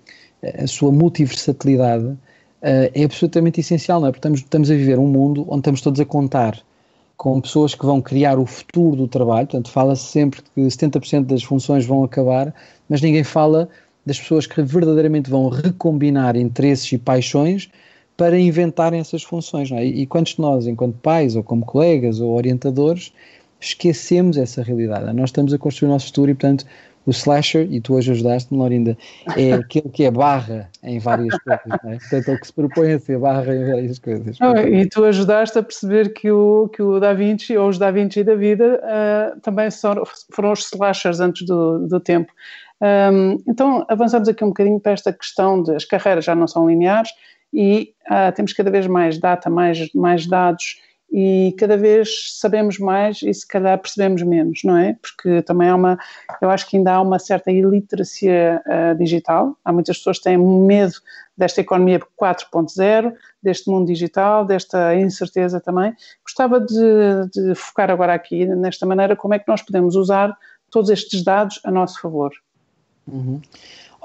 a 0.60 0.66
sua 0.66 0.92
multiversatilidade 0.92 2.16
é 2.66 3.04
absolutamente 3.04 3.60
essencial, 3.60 4.00
não 4.00 4.08
é? 4.08 4.10
Porque 4.10 4.18
estamos, 4.18 4.40
estamos 4.40 4.70
a 4.70 4.74
viver 4.74 4.98
um 4.98 5.06
mundo 5.06 5.46
onde 5.48 5.60
estamos 5.60 5.80
todos 5.80 6.00
a 6.00 6.04
contar 6.04 6.58
com 7.16 7.40
pessoas 7.40 7.74
que 7.74 7.86
vão 7.86 8.02
criar 8.02 8.38
o 8.38 8.44
futuro 8.44 8.96
do 8.96 9.08
trabalho, 9.08 9.46
portanto, 9.46 9.70
fala-se 9.70 10.04
sempre 10.04 10.42
que 10.42 10.60
70% 10.60 11.24
das 11.24 11.42
funções 11.42 11.86
vão 11.86 12.04
acabar, 12.04 12.54
mas 12.88 13.00
ninguém 13.00 13.24
fala 13.24 13.68
das 14.04 14.18
pessoas 14.18 14.46
que 14.46 14.62
verdadeiramente 14.62 15.30
vão 15.30 15.48
recombinar 15.48 16.36
interesses 16.36 16.92
e 16.92 16.98
paixões 16.98 17.70
para 18.16 18.38
inventarem 18.38 19.00
essas 19.00 19.22
funções. 19.22 19.70
É? 19.72 19.84
E 19.84 20.06
quantos 20.06 20.34
de 20.34 20.40
nós, 20.40 20.66
enquanto 20.66 20.96
pais, 20.98 21.36
ou 21.36 21.42
como 21.42 21.64
colegas, 21.64 22.20
ou 22.20 22.34
orientadores, 22.34 23.12
esquecemos 23.60 24.36
essa 24.36 24.62
realidade? 24.62 25.12
Nós 25.12 25.30
estamos 25.30 25.52
a 25.52 25.58
construir 25.58 25.88
o 25.88 25.92
nosso 25.92 26.06
futuro 26.06 26.30
e, 26.30 26.34
portanto, 26.34 26.66
o 27.06 27.10
slasher, 27.12 27.66
e 27.70 27.80
tu 27.80 27.94
hoje 27.94 28.10
ajudaste-me, 28.10 28.58
Lorinda, 28.58 28.98
é 29.36 29.52
aquele 29.54 29.88
que 29.88 30.04
é 30.04 30.10
barra 30.10 30.68
em 30.82 30.98
várias 30.98 31.38
coisas, 31.38 31.80
não 31.82 31.92
é? 31.92 31.98
Portanto, 31.98 32.28
é 32.28 32.34
o 32.34 32.40
que 32.40 32.46
se 32.46 32.52
propõe 32.52 32.92
a 32.92 32.98
ser 32.98 33.18
barra 33.18 33.54
em 33.54 33.64
várias 33.64 33.98
coisas. 33.98 34.38
Não, 34.38 34.58
e 34.58 34.88
tu 34.88 35.04
ajudaste 35.04 35.58
a 35.58 35.62
perceber 35.62 36.12
que 36.12 36.30
o, 36.30 36.68
que 36.68 36.82
o 36.82 36.98
Da 36.98 37.14
Vinci, 37.14 37.56
ou 37.56 37.68
os 37.68 37.78
Da 37.78 37.90
Vinci 37.90 38.24
da 38.24 38.34
vida, 38.34 38.80
uh, 38.82 39.40
também 39.40 39.70
são, 39.70 40.02
foram 40.32 40.52
os 40.52 40.66
slashers 40.66 41.20
antes 41.20 41.46
do, 41.46 41.86
do 41.86 42.00
tempo. 42.00 42.32
Um, 42.80 43.38
então, 43.48 43.86
avançamos 43.88 44.28
aqui 44.28 44.44
um 44.44 44.48
bocadinho 44.48 44.80
para 44.80 44.92
esta 44.92 45.12
questão 45.12 45.62
de 45.62 45.74
as 45.74 45.84
carreiras 45.84 46.24
já 46.24 46.34
não 46.34 46.46
são 46.46 46.68
lineares 46.68 47.10
e 47.52 47.94
uh, 48.10 48.34
temos 48.34 48.52
cada 48.52 48.70
vez 48.70 48.86
mais 48.86 49.18
data, 49.18 49.48
mais, 49.48 49.90
mais 49.94 50.26
dados 50.26 50.80
e 51.10 51.54
cada 51.58 51.76
vez 51.76 52.38
sabemos 52.38 52.78
mais 52.78 53.22
e 53.22 53.32
se 53.32 53.46
calhar 53.46 53.78
percebemos 53.78 54.22
menos, 54.22 54.60
não 54.64 54.76
é? 54.76 54.96
Porque 55.00 55.40
também 55.42 55.68
há 55.68 55.74
uma, 55.74 55.98
eu 56.40 56.50
acho 56.50 56.68
que 56.68 56.76
ainda 56.76 56.92
há 56.92 57.00
uma 57.00 57.18
certa 57.18 57.50
iliteracia 57.50 58.62
uh, 58.66 58.98
digital, 58.98 59.56
há 59.64 59.72
muitas 59.72 59.98
pessoas 59.98 60.18
que 60.18 60.24
têm 60.24 60.36
medo 60.36 60.94
desta 61.36 61.60
economia 61.60 62.00
4.0, 62.20 63.12
deste 63.42 63.70
mundo 63.70 63.86
digital, 63.86 64.44
desta 64.44 64.94
incerteza 64.94 65.60
também. 65.60 65.94
Gostava 66.24 66.60
de, 66.60 67.28
de 67.32 67.54
focar 67.54 67.90
agora 67.90 68.14
aqui, 68.14 68.44
nesta 68.46 68.84
maneira, 68.86 69.14
como 69.14 69.34
é 69.34 69.38
que 69.38 69.48
nós 69.48 69.62
podemos 69.62 69.94
usar 69.94 70.36
todos 70.70 70.90
estes 70.90 71.22
dados 71.22 71.60
a 71.64 71.70
nosso 71.70 72.00
favor. 72.00 72.32
Uhum. 73.06 73.40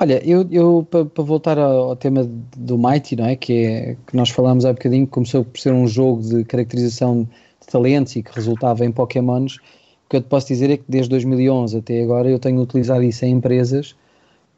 Olha, 0.02 0.20
eu, 0.28 0.48
eu 0.50 0.88
para 0.90 1.24
voltar 1.24 1.60
ao, 1.60 1.96
tema 1.96 2.28
do 2.58 2.76
Mighty, 2.76 3.16
não 3.16 3.28
é? 3.28 3.36
Que, 3.36 3.54
é, 3.54 3.98
que 4.08 4.16
nós 4.16 4.32
falámos 4.32 4.66
há 4.66 4.74
bocadinho, 4.74 5.06
começou 5.06 5.46
por 5.46 5.60
ser 5.60 5.72
um 5.74 5.86
jogo 5.86 6.24
de 6.24 6.44
caracterização 6.44 7.30
de 7.62 7.68
talentos 7.68 8.16
e 8.16 8.24
que 8.24 8.34
resultava 8.34 8.84
em 8.84 8.92
Pokémons. 8.92 9.58
O 9.58 10.10
que 10.10 10.16
eu 10.16 10.22
te 10.22 10.28
posso 10.28 10.48
dizer 10.48 10.72
é 10.72 10.78
que 10.78 10.86
desde 10.90 11.08
2011 11.12 11.78
até 11.78 12.02
agora 12.02 12.28
eu 12.28 12.40
tenho 12.40 12.60
utilizado 12.60 13.04
isso 13.04 13.24
em 13.26 13.34
empresas 13.34 13.96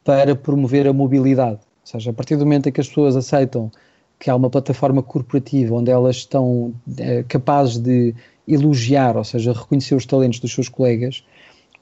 para 0.02 0.34
promover 0.34 0.88
a 0.88 0.94
mobilidade. 0.94 1.60
Ou 1.60 1.86
seja, 1.92 2.10
a 2.10 2.14
partir 2.14 2.36
do 2.36 2.46
momento 2.46 2.70
em 2.70 2.72
que 2.72 2.80
as 2.80 2.88
pessoas 2.88 3.14
aceitam 3.14 3.70
que 4.18 4.30
há 4.30 4.34
uma 4.34 4.48
plataforma 4.48 5.02
corporativa 5.02 5.74
onde 5.74 5.90
elas 5.90 6.16
estão 6.16 6.72
é, 6.96 7.22
capazes 7.22 7.76
de 7.76 8.14
elogiar, 8.48 9.14
ou 9.14 9.24
seja, 9.24 9.52
reconhecer 9.52 9.94
os 9.94 10.06
talentos 10.06 10.40
dos 10.40 10.54
seus 10.54 10.70
colegas, 10.70 11.22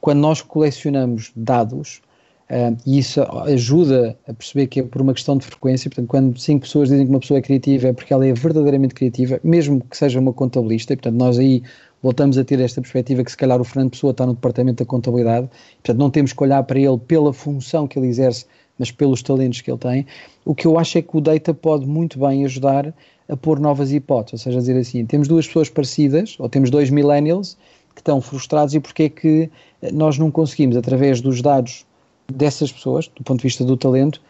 quando 0.01 0.19
nós 0.19 0.43
colecionamos 0.43 1.31
dados, 1.37 2.03
Uh, 2.53 2.77
e 2.85 2.99
isso 2.99 3.23
ajuda 3.47 4.15
a 4.29 4.35
perceber 4.35 4.67
que 4.67 4.81
é 4.81 4.83
por 4.83 5.01
uma 5.01 5.15
questão 5.15 5.39
de 5.39 5.47
frequência. 5.47 5.89
Portanto, 5.89 6.07
quando 6.07 6.39
cinco 6.39 6.67
pessoas 6.67 6.91
dizem 6.91 7.07
que 7.07 7.11
uma 7.11 7.19
pessoa 7.19 7.39
é 7.39 7.41
criativa, 7.41 7.89
é 7.89 7.93
porque 7.95 8.13
ela 8.13 8.27
é 8.27 8.33
verdadeiramente 8.35 8.93
criativa, 8.93 9.41
mesmo 9.43 9.81
que 9.81 9.97
seja 9.97 10.21
uma 10.21 10.35
contabilista. 10.35 10.93
E, 10.93 10.97
portanto, 10.97 11.15
nós 11.15 11.39
aí 11.39 11.63
voltamos 12.03 12.37
a 12.37 12.45
ter 12.45 12.61
esta 12.61 12.83
perspectiva 12.83 13.25
que 13.25 13.31
se 13.31 13.39
calhar 13.39 13.59
o 13.59 13.65
Fernando 13.65 13.93
Pessoa 13.93 14.11
está 14.11 14.27
no 14.27 14.35
departamento 14.35 14.85
da 14.85 14.87
contabilidade. 14.87 15.49
Portanto, 15.77 15.99
não 15.99 16.11
temos 16.11 16.35
que 16.35 16.43
olhar 16.43 16.63
para 16.65 16.79
ele 16.79 16.99
pela 16.99 17.33
função 17.33 17.89
que 17.89 17.99
ele 17.99 18.09
exerce, 18.09 18.45
mas 18.79 18.91
pelos 18.91 19.23
talentos 19.23 19.63
que 19.63 19.71
ele 19.71 19.79
tem. 19.79 20.07
O 20.45 20.55
que 20.55 20.67
eu 20.67 20.79
acho 20.79 20.99
é 20.99 21.03
que 21.03 21.17
o 21.17 21.23
data 21.23 21.55
pode 21.55 21.87
muito 21.87 22.19
bem 22.19 22.45
ajudar 22.45 22.93
a 23.31 23.37
pôr 23.37 23.59
novas 23.61 23.95
hipóteses. 23.95 24.45
Ou 24.47 24.53
seja, 24.53 24.59
dizer 24.59 24.79
assim, 24.79 25.07
temos 25.07 25.27
duas 25.27 25.47
pessoas 25.47 25.71
parecidas, 25.71 26.37
ou 26.39 26.51
temos 26.51 26.69
dois 26.69 26.91
millennials 26.91 27.57
que 27.95 28.03
estão 28.03 28.21
frustrados 28.21 28.75
e 28.75 28.81
porque 28.81 29.05
é 29.05 29.09
que 29.09 29.51
nós 29.91 30.19
não 30.19 30.31
conseguimos, 30.31 30.77
através 30.77 31.23
dos 31.23 31.41
dados 31.41 31.87
dessas 32.33 32.73
pessoas, 32.73 33.09
do 33.09 33.23
ponto 33.23 33.39
de 33.39 33.45
vista 33.45 33.65
do 33.65 33.77
talento, 33.77 34.21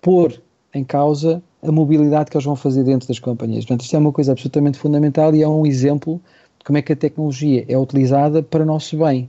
pôr 0.00 0.40
em 0.74 0.84
causa 0.84 1.42
a 1.62 1.72
mobilidade 1.72 2.30
que 2.30 2.36
eles 2.36 2.44
vão 2.44 2.56
fazer 2.56 2.84
dentro 2.84 3.08
das 3.08 3.18
companhias. 3.18 3.64
Portanto, 3.64 3.82
isto 3.82 3.96
é 3.96 3.98
uma 3.98 4.12
coisa 4.12 4.32
absolutamente 4.32 4.78
fundamental 4.78 5.34
e 5.34 5.42
é 5.42 5.48
um 5.48 5.66
exemplo 5.66 6.20
de 6.58 6.64
como 6.64 6.78
é 6.78 6.82
que 6.82 6.92
a 6.92 6.96
tecnologia 6.96 7.64
é 7.68 7.76
utilizada 7.78 8.42
para 8.42 8.62
o 8.62 8.66
nosso 8.66 8.98
bem. 8.98 9.28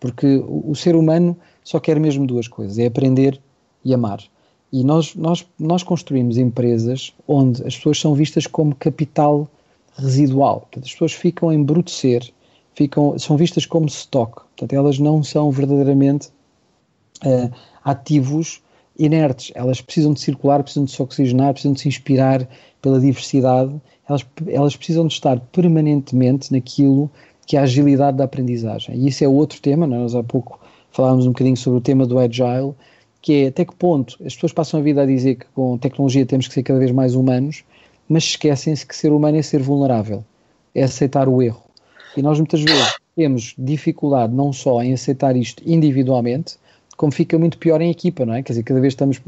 Porque 0.00 0.36
o, 0.36 0.70
o 0.70 0.74
ser 0.74 0.96
humano 0.96 1.36
só 1.62 1.78
quer 1.78 2.00
mesmo 2.00 2.26
duas 2.26 2.48
coisas: 2.48 2.78
é 2.78 2.86
aprender 2.86 3.40
e 3.84 3.92
amar. 3.92 4.20
E 4.72 4.84
nós, 4.84 5.14
nós, 5.14 5.46
nós 5.58 5.82
construímos 5.82 6.36
empresas 6.36 7.14
onde 7.26 7.66
as 7.66 7.76
pessoas 7.76 7.98
são 7.98 8.14
vistas 8.14 8.46
como 8.46 8.74
capital 8.74 9.48
residual. 9.96 10.60
Portanto, 10.60 10.84
as 10.84 10.92
pessoas 10.92 11.12
ficam 11.12 11.48
a 11.48 11.54
embrutecer, 11.54 12.30
ficam, 12.74 13.18
são 13.18 13.36
vistas 13.36 13.64
como 13.64 13.86
stock. 13.86 14.42
Portanto, 14.56 14.72
elas 14.72 14.98
não 14.98 15.22
são 15.22 15.50
verdadeiramente 15.50 16.28
uh, 17.24 17.52
ativos 17.84 18.60
inertes. 18.98 19.52
Elas 19.54 19.80
precisam 19.80 20.12
de 20.12 20.20
circular, 20.20 20.62
precisam 20.62 20.84
de 20.84 20.90
se 20.90 21.02
oxigenar, 21.02 21.52
precisam 21.52 21.72
de 21.72 21.80
se 21.80 21.88
inspirar 21.88 22.48
pela 22.82 22.98
diversidade. 22.98 23.74
Elas, 24.08 24.26
elas 24.46 24.76
precisam 24.76 25.06
de 25.06 25.14
estar 25.14 25.38
permanentemente 25.52 26.52
naquilo 26.52 27.10
que 27.46 27.56
é 27.56 27.60
a 27.60 27.62
agilidade 27.62 28.16
da 28.16 28.24
aprendizagem. 28.24 28.94
E 28.94 29.08
isso 29.08 29.24
é 29.24 29.28
outro 29.28 29.60
tema, 29.60 29.86
é? 29.86 29.88
nós 29.88 30.14
há 30.14 30.22
pouco 30.22 30.60
falávamos 30.90 31.26
um 31.26 31.30
bocadinho 31.30 31.56
sobre 31.56 31.78
o 31.78 31.80
tema 31.80 32.06
do 32.06 32.18
Agile, 32.18 32.74
que 33.22 33.44
é 33.44 33.46
até 33.48 33.64
que 33.64 33.74
ponto 33.74 34.16
as 34.24 34.34
pessoas 34.34 34.52
passam 34.52 34.80
a 34.80 34.82
vida 34.82 35.02
a 35.02 35.06
dizer 35.06 35.36
que 35.36 35.46
com 35.54 35.78
tecnologia 35.78 36.26
temos 36.26 36.48
que 36.48 36.54
ser 36.54 36.62
cada 36.62 36.78
vez 36.78 36.90
mais 36.90 37.14
humanos, 37.14 37.64
mas 38.08 38.24
esquecem-se 38.24 38.86
que 38.86 38.96
ser 38.96 39.12
humano 39.12 39.38
é 39.38 39.42
ser 39.42 39.62
vulnerável, 39.62 40.24
é 40.74 40.82
aceitar 40.82 41.28
o 41.28 41.42
erro. 41.42 41.62
E 42.16 42.22
nós 42.22 42.38
muitas 42.38 42.60
vezes 42.60 42.96
temos 43.14 43.54
dificuldade 43.58 44.34
não 44.34 44.52
só 44.52 44.82
em 44.82 44.92
aceitar 44.92 45.36
isto 45.36 45.62
individualmente, 45.66 46.56
como 46.98 47.10
fica 47.10 47.38
muito 47.38 47.56
pior 47.56 47.80
em 47.80 47.90
equipa, 47.90 48.26
não 48.26 48.34
é? 48.34 48.42
Quer 48.42 48.52
dizer, 48.52 48.62
cada 48.64 48.80
vez 48.80 48.92
estamos 48.92 49.22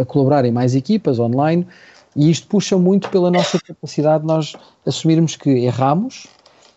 a, 0.00 0.04
colaborar 0.04 0.44
em 0.44 0.52
mais 0.52 0.76
equipas 0.76 1.18
online 1.18 1.66
e 2.14 2.30
isto 2.30 2.46
puxa 2.46 2.78
muito 2.78 3.10
pela 3.10 3.30
nossa 3.30 3.58
capacidade 3.58 4.20
de 4.20 4.28
nós 4.28 4.54
assumirmos 4.86 5.34
que 5.34 5.50
erramos, 5.50 6.28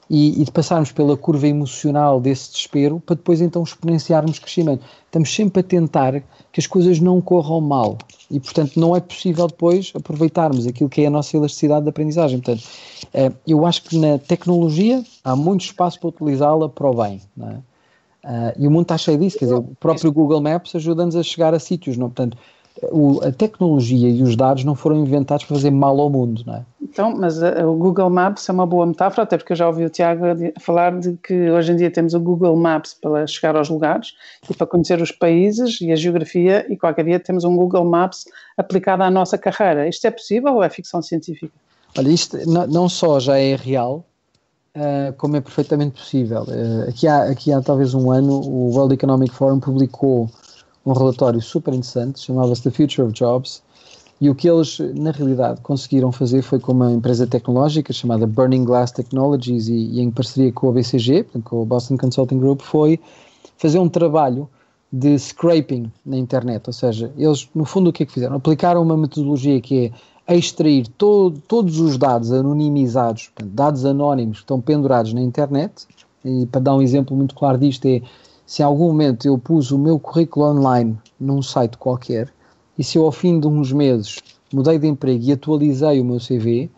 e, 0.09 0.41
e, 0.41 0.45
de 0.45 0.51
passarmos 0.51 0.91
pela 0.91 1.17
curva 1.17 1.47
emocional 1.47 2.19
desse 2.19 2.51
desespero 2.51 3.01
para 3.05 3.15
depois 3.15 3.41
então 3.41 3.63
exponenciarmos 3.63 4.39
crescimento. 4.39 4.85
Estamos 5.05 5.33
sempre 5.33 5.59
a 5.59 5.63
tentar 5.63 6.21
que 6.51 6.59
as 6.59 6.67
coisas 6.67 6.99
não 6.99 7.19
corram 7.19 7.59
mal 7.59 7.97
e, 8.31 8.39
portanto, 8.39 8.79
não 8.79 8.95
é 8.95 8.99
possível 8.99 9.47
depois 9.47 9.91
aproveitarmos 9.95 10.65
aquilo 10.65 10.89
que 10.89 11.01
é 11.01 11.07
a 11.07 11.09
nossa 11.09 11.35
elasticidade 11.35 11.83
de 11.83 11.89
aprendizagem. 11.89 12.39
Portanto, 12.39 12.65
eh, 13.13 13.31
eu 13.45 13.65
acho 13.65 13.83
que 13.83 13.97
na 13.97 14.17
tecnologia 14.17 15.03
há 15.23 15.35
muito 15.35 15.65
espaço 15.65 15.99
para 15.99 16.09
utilizá-la 16.09 16.69
para 16.69 16.89
o 16.89 16.93
bem. 16.93 17.21
É? 17.41 17.57
Uh, 18.27 18.51
e 18.59 18.67
o 18.67 18.71
mundo 18.71 18.81
está 18.81 18.97
cheio 18.97 19.17
disso, 19.17 19.39
quer 19.39 19.45
dizer, 19.45 19.55
o 19.55 19.63
próprio 19.79 20.11
Google 20.11 20.41
Maps 20.41 20.75
ajuda-nos 20.75 21.15
a 21.15 21.23
chegar 21.23 21.53
a 21.53 21.59
sítios, 21.59 21.95
não? 21.95 22.09
portanto, 22.09 22.37
o, 22.91 23.23
a 23.23 23.31
tecnologia 23.31 24.09
e 24.09 24.21
os 24.21 24.35
dados 24.35 24.65
não 24.65 24.75
foram 24.75 24.97
inventados 24.97 25.45
para 25.45 25.55
fazer 25.55 25.71
mal 25.71 25.97
ao 25.97 26.09
mundo, 26.09 26.43
não 26.45 26.55
é? 26.55 26.65
Então, 26.81 27.15
mas 27.15 27.41
a, 27.41 27.65
o 27.65 27.75
Google 27.77 28.09
Maps 28.09 28.47
é 28.49 28.51
uma 28.51 28.65
boa 28.65 28.85
metáfora, 28.85 29.23
até 29.23 29.37
porque 29.37 29.53
eu 29.53 29.57
já 29.57 29.65
ouvi 29.65 29.85
o 29.85 29.89
Tiago 29.89 30.23
falar 30.59 30.99
de 30.99 31.17
que 31.23 31.49
hoje 31.49 31.71
em 31.71 31.77
dia 31.77 31.89
temos 31.89 32.13
o 32.13 32.19
Google 32.19 32.55
Maps 32.57 32.95
para 33.01 33.25
chegar 33.25 33.55
aos 33.55 33.69
lugares 33.69 34.13
e 34.49 34.53
para 34.53 34.67
conhecer 34.67 35.01
os 35.01 35.11
países 35.11 35.79
e 35.79 35.91
a 35.91 35.95
geografia, 35.95 36.65
e 36.69 36.75
qualquer 36.75 37.05
dia 37.05 37.19
temos 37.21 37.45
um 37.45 37.55
Google 37.55 37.85
Maps 37.85 38.25
aplicado 38.57 39.03
à 39.03 39.09
nossa 39.09 39.37
carreira. 39.37 39.87
Isto 39.87 40.05
é 40.05 40.11
possível 40.11 40.55
ou 40.55 40.63
é 40.63 40.69
ficção 40.69 41.01
científica? 41.01 41.53
Olha, 41.97 42.09
isto 42.09 42.37
não, 42.45 42.67
não 42.67 42.89
só 42.89 43.19
já 43.19 43.37
é 43.37 43.55
real, 43.55 44.05
uh, 44.77 45.13
como 45.17 45.35
é 45.35 45.41
perfeitamente 45.41 45.99
possível. 45.99 46.43
Uh, 46.43 46.89
aqui, 46.89 47.07
há, 47.07 47.23
aqui 47.23 47.51
há 47.51 47.61
talvez 47.61 47.93
um 47.93 48.11
ano, 48.11 48.39
o 48.39 48.73
World 48.73 48.93
Economic 48.93 49.33
Forum 49.33 49.59
publicou 49.59 50.29
um 50.85 50.93
relatório 50.93 51.41
super 51.41 51.73
interessante, 51.73 52.21
chamava-se 52.21 52.63
The 52.63 52.71
Future 52.71 53.07
of 53.07 53.13
Jobs, 53.13 53.61
e 54.19 54.29
o 54.29 54.35
que 54.35 54.49
eles, 54.49 54.79
na 54.95 55.11
realidade, 55.11 55.61
conseguiram 55.61 56.11
fazer 56.11 56.41
foi 56.41 56.59
com 56.59 56.71
uma 56.71 56.91
empresa 56.91 57.27
tecnológica 57.27 57.93
chamada 57.93 58.25
Burning 58.25 58.63
Glass 58.63 58.91
Technologies 58.91 59.67
e, 59.67 59.73
e 59.73 60.01
em 60.01 60.09
parceria 60.09 60.51
com 60.51 60.69
o 60.69 60.71
BCG, 60.71 61.25
com 61.43 61.61
o 61.61 61.65
Boston 61.65 61.97
Consulting 61.97 62.39
Group, 62.39 62.61
foi 62.61 62.99
fazer 63.57 63.77
um 63.77 63.89
trabalho 63.89 64.49
de 64.91 65.19
scraping 65.19 65.91
na 66.05 66.17
internet, 66.17 66.63
ou 66.67 66.73
seja, 66.73 67.11
eles, 67.17 67.49
no 67.53 67.65
fundo, 67.65 67.89
o 67.89 67.93
que 67.93 68.03
é 68.03 68.05
que 68.05 68.13
fizeram? 68.13 68.37
Aplicaram 68.37 68.81
uma 68.81 68.95
metodologia 68.95 69.59
que 69.59 69.87
é 69.87 69.91
extrair 70.35 70.87
todo, 70.89 71.39
todos 71.47 71.79
os 71.79 71.97
dados 71.97 72.31
anonimizados, 72.31 73.29
portanto, 73.29 73.53
dados 73.53 73.85
anónimos 73.85 74.37
que 74.37 74.43
estão 74.43 74.59
pendurados 74.59 75.13
na 75.13 75.21
internet, 75.21 75.87
e 76.25 76.45
para 76.47 76.61
dar 76.61 76.75
um 76.75 76.81
exemplo 76.81 77.15
muito 77.15 77.33
claro 77.33 77.57
disto 77.57 77.85
é 77.85 78.01
se 78.45 78.61
em 78.61 78.65
algum 78.65 78.87
momento 78.87 79.25
eu 79.25 79.37
pus 79.37 79.71
o 79.71 79.77
meu 79.77 79.99
currículo 79.99 80.47
online 80.47 80.97
num 81.19 81.41
site 81.41 81.77
qualquer 81.77 82.33
e 82.77 82.83
se 82.83 82.97
eu 82.97 83.05
ao 83.05 83.11
fim 83.11 83.39
de 83.39 83.47
uns 83.47 83.71
meses 83.71 84.19
mudei 84.53 84.77
de 84.77 84.87
emprego 84.87 85.23
e 85.23 85.31
atualizei 85.31 85.99
o 85.99 86.05
meu 86.05 86.19
CV, 86.19 86.69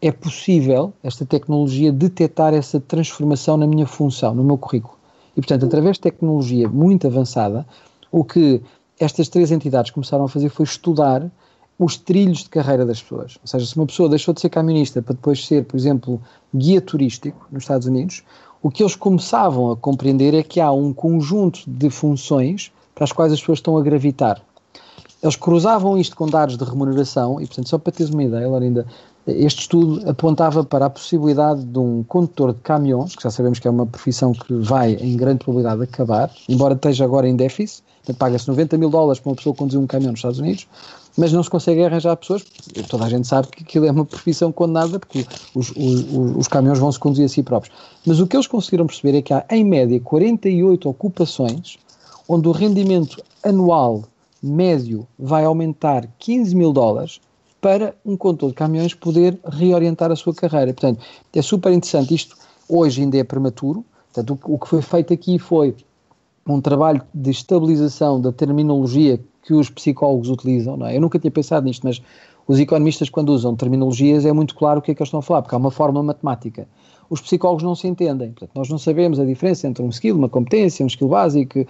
é 0.00 0.12
possível 0.12 0.92
esta 1.02 1.24
tecnologia 1.24 1.90
detectar 1.90 2.54
essa 2.54 2.78
transformação 2.78 3.56
na 3.56 3.66
minha 3.66 3.86
função, 3.86 4.34
no 4.34 4.44
meu 4.44 4.58
currículo. 4.58 4.96
E, 5.36 5.40
portanto, 5.40 5.66
através 5.66 5.96
de 5.96 6.02
tecnologia 6.02 6.68
muito 6.68 7.06
avançada, 7.06 7.66
o 8.12 8.22
que 8.22 8.60
estas 8.98 9.28
três 9.28 9.50
entidades 9.50 9.90
começaram 9.90 10.24
a 10.24 10.28
fazer 10.28 10.48
foi 10.48 10.64
estudar 10.64 11.30
os 11.78 11.96
trilhos 11.96 12.38
de 12.38 12.48
carreira 12.48 12.86
das 12.86 13.02
pessoas. 13.02 13.38
Ou 13.42 13.46
seja, 13.46 13.66
se 13.66 13.76
uma 13.76 13.86
pessoa 13.86 14.08
deixou 14.08 14.32
de 14.32 14.40
ser 14.40 14.48
camionista 14.48 15.02
para 15.02 15.14
depois 15.14 15.44
ser, 15.46 15.64
por 15.64 15.76
exemplo, 15.76 16.20
guia 16.54 16.80
turístico 16.80 17.46
nos 17.50 17.64
Estados 17.64 17.86
Unidos, 17.86 18.22
o 18.62 18.70
que 18.70 18.82
eles 18.82 18.96
começavam 18.96 19.70
a 19.70 19.76
compreender 19.76 20.34
é 20.34 20.42
que 20.42 20.60
há 20.60 20.72
um 20.72 20.92
conjunto 20.92 21.60
de 21.66 21.90
funções 21.90 22.72
para 22.94 23.04
as 23.04 23.12
quais 23.12 23.32
as 23.32 23.40
pessoas 23.40 23.58
estão 23.58 23.76
a 23.76 23.82
gravitar. 23.82 24.42
Eles 25.22 25.36
cruzavam 25.36 25.98
isto 25.98 26.16
com 26.16 26.26
dados 26.26 26.56
de 26.56 26.64
remuneração 26.64 27.40
e, 27.40 27.46
portanto, 27.46 27.68
só 27.68 27.78
para 27.78 27.92
teres 27.92 28.12
uma 28.12 28.24
ideia, 28.24 28.48
Lorinda, 28.48 28.86
este 29.26 29.62
estudo 29.62 30.08
apontava 30.08 30.62
para 30.62 30.86
a 30.86 30.90
possibilidade 30.90 31.64
de 31.64 31.78
um 31.78 32.04
condutor 32.04 32.52
de 32.52 32.60
caminhões, 32.60 33.16
que 33.16 33.22
já 33.22 33.30
sabemos 33.30 33.58
que 33.58 33.66
é 33.66 33.70
uma 33.70 33.86
profissão 33.86 34.32
que 34.32 34.54
vai 34.54 34.92
em 34.94 35.16
grande 35.16 35.44
probabilidade 35.44 35.82
acabar, 35.82 36.30
embora 36.48 36.74
esteja 36.74 37.04
agora 37.04 37.28
em 37.28 37.34
déficit, 37.34 37.82
paga-se 38.18 38.46
90 38.46 38.78
mil 38.78 38.88
dólares 38.88 39.18
para 39.18 39.30
uma 39.30 39.36
pessoa 39.36 39.54
conduzir 39.54 39.80
um 39.80 39.86
caminhão 39.86 40.12
nos 40.12 40.20
Estados 40.20 40.38
Unidos, 40.38 40.68
mas 41.16 41.32
não 41.32 41.42
se 41.42 41.50
consegue 41.50 41.82
arranjar 41.82 42.16
pessoas, 42.16 42.44
toda 42.88 43.04
a 43.04 43.08
gente 43.08 43.26
sabe 43.26 43.48
que 43.48 43.62
aquilo 43.62 43.86
é 43.86 43.90
uma 43.90 44.04
profissão 44.04 44.52
condenada, 44.52 44.98
porque 44.98 45.26
os, 45.54 45.70
os, 45.70 46.04
os 46.36 46.48
caminhões 46.48 46.78
vão 46.78 46.92
se 46.92 46.98
conduzir 46.98 47.24
a 47.24 47.28
si 47.28 47.42
próprios. 47.42 47.74
Mas 48.06 48.20
o 48.20 48.26
que 48.26 48.36
eles 48.36 48.46
conseguiram 48.46 48.86
perceber 48.86 49.16
é 49.16 49.22
que 49.22 49.32
há, 49.32 49.44
em 49.50 49.64
média, 49.64 49.98
48 50.00 50.88
ocupações 50.88 51.78
onde 52.28 52.48
o 52.48 52.52
rendimento 52.52 53.22
anual 53.42 54.04
médio 54.42 55.06
vai 55.18 55.44
aumentar 55.44 56.06
15 56.18 56.54
mil 56.54 56.72
dólares 56.72 57.20
para 57.60 57.94
um 58.04 58.16
condutor 58.16 58.50
de 58.50 58.54
caminhões 58.54 58.94
poder 58.94 59.38
reorientar 59.44 60.12
a 60.12 60.16
sua 60.16 60.34
carreira. 60.34 60.72
Portanto, 60.72 61.02
é 61.32 61.42
super 61.42 61.72
interessante. 61.72 62.14
Isto 62.14 62.36
hoje 62.68 63.02
ainda 63.02 63.16
é 63.16 63.24
prematuro. 63.24 63.84
Portanto, 64.12 64.38
o, 64.46 64.54
o 64.54 64.58
que 64.58 64.68
foi 64.68 64.82
feito 64.82 65.12
aqui 65.12 65.38
foi 65.38 65.74
um 66.46 66.60
trabalho 66.60 67.02
de 67.12 67.30
estabilização 67.30 68.20
da 68.20 68.30
terminologia 68.30 69.20
que 69.46 69.54
os 69.54 69.70
psicólogos 69.70 70.28
utilizam, 70.28 70.76
não 70.76 70.86
é? 70.86 70.96
Eu 70.96 71.00
nunca 71.00 71.20
tinha 71.20 71.30
pensado 71.30 71.64
nisto, 71.66 71.86
mas 71.86 72.02
os 72.48 72.58
economistas, 72.58 73.08
quando 73.08 73.30
usam 73.30 73.54
terminologias, 73.54 74.26
é 74.26 74.32
muito 74.32 74.56
claro 74.56 74.80
o 74.80 74.82
que 74.82 74.90
é 74.90 74.94
que 74.94 75.00
eles 75.00 75.08
estão 75.08 75.20
a 75.20 75.22
falar, 75.22 75.42
porque 75.42 75.54
há 75.54 75.58
uma 75.58 75.70
forma 75.70 76.02
matemática. 76.02 76.66
Os 77.08 77.20
psicólogos 77.20 77.62
não 77.62 77.76
se 77.76 77.86
entendem, 77.86 78.32
portanto, 78.32 78.50
nós 78.56 78.68
não 78.68 78.78
sabemos 78.78 79.20
a 79.20 79.24
diferença 79.24 79.68
entre 79.68 79.84
um 79.84 79.88
skill, 79.90 80.16
uma 80.16 80.28
competência, 80.28 80.84
um 80.84 80.88
skill 80.88 81.08
básico, 81.08 81.60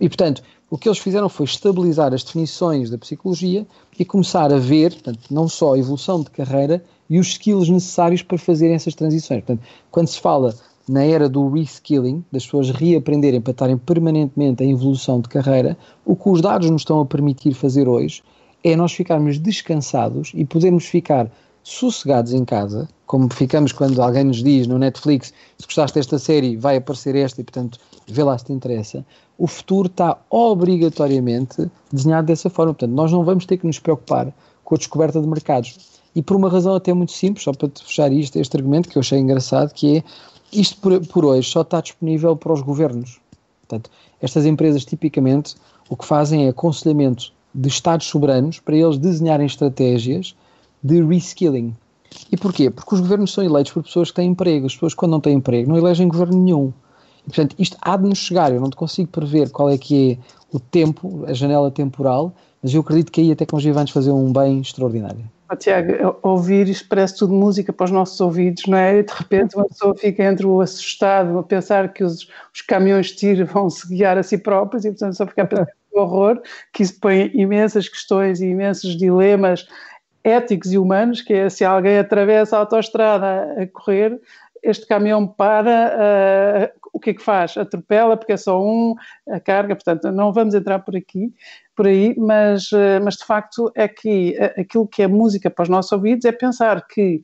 e, 0.00 0.08
portanto, 0.08 0.42
o 0.70 0.78
que 0.78 0.88
eles 0.88 0.98
fizeram 0.98 1.28
foi 1.28 1.44
estabilizar 1.44 2.14
as 2.14 2.24
definições 2.24 2.88
da 2.88 2.96
psicologia 2.96 3.66
e 3.98 4.04
começar 4.06 4.50
a 4.50 4.58
ver, 4.58 4.92
portanto, 4.94 5.20
não 5.30 5.48
só 5.48 5.74
a 5.74 5.78
evolução 5.78 6.22
de 6.22 6.30
carreira 6.30 6.82
e 7.10 7.18
os 7.18 7.28
skills 7.28 7.68
necessários 7.68 8.22
para 8.22 8.38
fazerem 8.38 8.74
essas 8.74 8.94
transições. 8.94 9.44
Portanto, 9.44 9.66
quando 9.90 10.08
se 10.08 10.20
fala 10.20 10.54
na 10.88 11.04
era 11.04 11.28
do 11.28 11.48
reskilling, 11.48 12.24
das 12.32 12.44
pessoas 12.44 12.70
reaprenderem 12.70 13.40
para 13.40 13.52
estarem 13.52 13.76
permanentemente 13.78 14.64
em 14.64 14.72
evolução 14.72 15.20
de 15.20 15.28
carreira, 15.28 15.76
o 16.04 16.16
que 16.16 16.28
os 16.28 16.40
dados 16.40 16.70
nos 16.70 16.82
estão 16.82 17.00
a 17.00 17.06
permitir 17.06 17.54
fazer 17.54 17.88
hoje 17.88 18.22
é 18.64 18.74
nós 18.74 18.92
ficarmos 18.92 19.38
descansados 19.38 20.32
e 20.34 20.44
podermos 20.44 20.84
ficar 20.86 21.30
sossegados 21.62 22.32
em 22.32 22.44
casa, 22.44 22.88
como 23.06 23.32
ficamos 23.32 23.72
quando 23.72 24.00
alguém 24.00 24.24
nos 24.24 24.42
diz 24.42 24.66
no 24.66 24.78
Netflix, 24.78 25.32
se 25.58 25.66
gostaste 25.66 25.94
desta 25.96 26.18
série, 26.18 26.56
vai 26.56 26.76
aparecer 26.76 27.14
esta 27.14 27.40
e, 27.40 27.44
portanto, 27.44 27.78
vê 28.06 28.22
lá 28.22 28.36
se 28.38 28.46
te 28.46 28.52
interessa. 28.52 29.04
O 29.36 29.46
futuro 29.46 29.86
está 29.86 30.18
obrigatoriamente 30.30 31.70
desenhado 31.92 32.26
dessa 32.26 32.48
forma. 32.50 32.72
Portanto, 32.72 32.94
nós 32.94 33.12
não 33.12 33.22
vamos 33.22 33.44
ter 33.46 33.58
que 33.58 33.66
nos 33.66 33.78
preocupar 33.78 34.32
com 34.64 34.74
a 34.74 34.78
descoberta 34.78 35.20
de 35.20 35.26
mercados. 35.26 35.76
E 36.14 36.22
por 36.22 36.36
uma 36.36 36.48
razão 36.48 36.74
até 36.74 36.92
muito 36.92 37.12
simples, 37.12 37.44
só 37.44 37.52
para 37.52 37.68
fechar 37.68 38.12
isto, 38.12 38.36
este 38.38 38.56
argumento 38.56 38.88
que 38.88 38.96
eu 38.96 39.00
achei 39.00 39.18
engraçado, 39.18 39.72
que 39.72 39.98
é 39.98 40.04
isto 40.52 40.80
por, 40.80 41.06
por 41.06 41.24
hoje 41.24 41.50
só 41.50 41.62
está 41.62 41.80
disponível 41.80 42.36
para 42.36 42.52
os 42.52 42.60
governos. 42.60 43.20
Portanto, 43.66 43.90
estas 44.20 44.46
empresas 44.46 44.84
tipicamente 44.84 45.54
o 45.88 45.96
que 45.96 46.04
fazem 46.04 46.46
é 46.46 46.48
aconselhamento 46.48 47.32
de 47.54 47.68
Estados 47.68 48.06
soberanos 48.06 48.60
para 48.60 48.76
eles 48.76 48.98
desenharem 48.98 49.46
estratégias 49.46 50.34
de 50.82 51.02
reskilling. 51.02 51.74
E 52.30 52.36
porquê? 52.36 52.70
Porque 52.70 52.94
os 52.94 53.00
governos 53.00 53.32
são 53.32 53.44
eleitos 53.44 53.72
por 53.72 53.82
pessoas 53.82 54.10
que 54.10 54.16
têm 54.16 54.30
emprego. 54.30 54.66
As 54.66 54.74
pessoas, 54.74 54.94
quando 54.94 55.12
não 55.12 55.20
têm 55.20 55.34
emprego, 55.34 55.68
não 55.68 55.76
elegem 55.76 56.08
governo 56.08 56.42
nenhum. 56.42 56.72
E, 57.20 57.24
portanto, 57.24 57.54
isto 57.58 57.76
há 57.80 57.96
de 57.96 58.08
nos 58.08 58.18
chegar. 58.18 58.52
Eu 58.52 58.60
não 58.60 58.70
consigo 58.70 59.10
prever 59.10 59.50
qual 59.50 59.70
é 59.70 59.76
que 59.76 60.12
é 60.12 60.18
o 60.50 60.58
tempo, 60.58 61.24
a 61.26 61.32
janela 61.32 61.70
temporal, 61.70 62.32
mas 62.62 62.72
eu 62.72 62.80
acredito 62.80 63.12
que 63.12 63.20
aí 63.20 63.32
a 63.32 63.36
tecnologia 63.36 63.72
vai 63.72 63.84
nos 63.84 63.92
fazer 63.92 64.10
um 64.10 64.32
bem 64.32 64.60
extraordinário. 64.60 65.28
Oh, 65.50 65.56
Tiago, 65.56 66.18
ouvir 66.22 66.68
isto 66.68 66.86
parece 66.88 67.16
tudo 67.16 67.32
música 67.32 67.72
para 67.72 67.84
os 67.84 67.90
nossos 67.90 68.20
ouvidos, 68.20 68.64
não 68.66 68.76
é? 68.76 68.98
E 68.98 69.02
de 69.02 69.12
repente 69.12 69.56
uma 69.56 69.66
pessoa 69.66 69.96
fica 69.96 70.22
entre 70.22 70.46
o 70.46 70.60
assustado 70.60 71.38
a 71.38 71.42
pensar 71.42 71.92
que 71.92 72.04
os, 72.04 72.28
os 72.54 72.60
caminhões 72.60 73.06
de 73.06 73.16
tiro 73.16 73.46
vão 73.46 73.70
se 73.70 73.88
guiar 73.88 74.18
a 74.18 74.22
si 74.22 74.36
próprios 74.36 74.84
e, 74.84 74.90
portanto, 74.90 75.14
só 75.14 75.26
ficar 75.26 75.44
a 75.44 75.46
pensar 75.46 75.66
no 75.94 76.02
horror, 76.02 76.42
que 76.70 76.82
isso 76.82 77.00
põe 77.00 77.30
imensas 77.34 77.88
questões 77.88 78.42
e 78.42 78.46
imensos 78.48 78.94
dilemas 78.94 79.66
éticos 80.22 80.72
e 80.72 80.76
humanos, 80.76 81.22
que 81.22 81.32
é 81.32 81.48
se 81.48 81.64
alguém 81.64 81.98
atravessa 81.98 82.56
a 82.56 82.60
autoestrada 82.60 83.54
a 83.58 83.66
correr, 83.68 84.20
este 84.62 84.86
caminhão 84.86 85.26
para, 85.26 85.94
uh, 86.74 86.77
o 86.92 87.00
que 87.00 87.10
é 87.10 87.14
que 87.14 87.22
faz? 87.22 87.56
Atropela 87.56 88.16
porque 88.16 88.32
é 88.32 88.36
só 88.36 88.62
um, 88.62 88.94
a 89.30 89.40
carga, 89.40 89.74
portanto, 89.74 90.10
não 90.10 90.32
vamos 90.32 90.54
entrar 90.54 90.80
por 90.80 90.96
aqui, 90.96 91.32
por 91.74 91.86
aí, 91.86 92.14
mas, 92.18 92.72
uh, 92.72 93.00
mas 93.02 93.16
de 93.16 93.24
facto 93.24 93.70
é 93.74 93.86
que 93.86 94.36
uh, 94.38 94.60
aquilo 94.60 94.86
que 94.86 95.02
é 95.02 95.06
música 95.06 95.50
para 95.50 95.62
os 95.62 95.68
nossos 95.68 95.92
ouvidos 95.92 96.24
é 96.24 96.32
pensar 96.32 96.86
que 96.86 97.22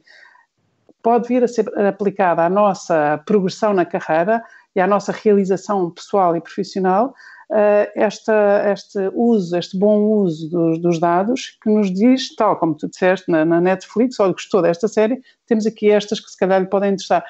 pode 1.02 1.28
vir 1.28 1.44
a 1.44 1.48
ser 1.48 1.66
aplicada 1.78 2.42
à 2.42 2.48
nossa 2.48 3.22
progressão 3.26 3.74
na 3.74 3.84
carreira 3.84 4.42
e 4.74 4.80
à 4.80 4.86
nossa 4.86 5.12
realização 5.12 5.90
pessoal 5.90 6.36
e 6.36 6.40
profissional 6.40 7.14
uh, 7.50 7.90
esta, 7.94 8.72
este 8.72 9.10
uso, 9.12 9.56
este 9.56 9.78
bom 9.78 10.00
uso 10.00 10.48
dos, 10.48 10.78
dos, 10.80 10.98
dados 10.98 11.58
que 11.62 11.70
nos 11.70 11.92
diz, 11.92 12.34
tal 12.34 12.56
como 12.56 12.74
tu 12.74 12.88
disseste 12.88 13.30
na, 13.30 13.44
na 13.44 13.60
Netflix, 13.60 14.18
olha, 14.20 14.32
gostou 14.32 14.62
desta 14.62 14.88
série, 14.88 15.20
temos 15.46 15.66
aqui 15.66 15.90
estas 15.90 16.20
que 16.20 16.30
se 16.30 16.38
calhar 16.38 16.60
lhe 16.60 16.68
podem 16.68 16.92
interessar. 16.92 17.24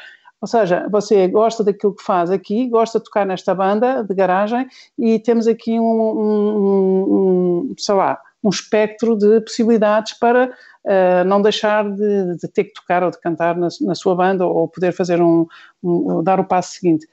Ou 0.45 0.47
seja, 0.47 0.87
você 0.91 1.27
gosta 1.27 1.65
daquilo 1.65 1.95
que 1.95 2.03
faz 2.03 2.31
aqui, 2.31 2.69
gosta 2.69 2.99
de 2.99 3.07
tocar 3.07 3.25
nesta 3.25 3.55
banda 3.55 4.05
de 4.05 4.15
garagem 4.15 4.69
e 4.99 5.19
temos 5.19 5.47
aqui 5.49 5.81
um, 5.81 5.83
um, 5.83 7.71
um 7.71 7.75
sei 7.79 7.95
lá, 7.95 8.21
um 8.43 8.51
espectro 8.51 9.17
de 9.17 9.41
possibilidades 9.41 10.13
para 10.13 10.51
uh, 10.85 11.25
não 11.27 11.41
deixar 11.41 11.91
de, 11.91 12.37
de, 12.37 12.47
ter 12.49 12.65
que 12.65 12.75
tocar 12.75 13.03
ou 13.03 13.11
de 13.11 13.19
cantar 13.23 13.57
na, 13.57 13.69
na 13.81 13.95
sua 13.95 14.15
banda 14.15 14.47
ou 14.47 14.69
poder 14.69 14.93
fazer 14.93 15.23
um, 15.23 15.47
um, 15.83 16.23
dar 16.23 16.39
o 16.39 16.45
passo 16.45 16.73
seguinte. 16.73 17.09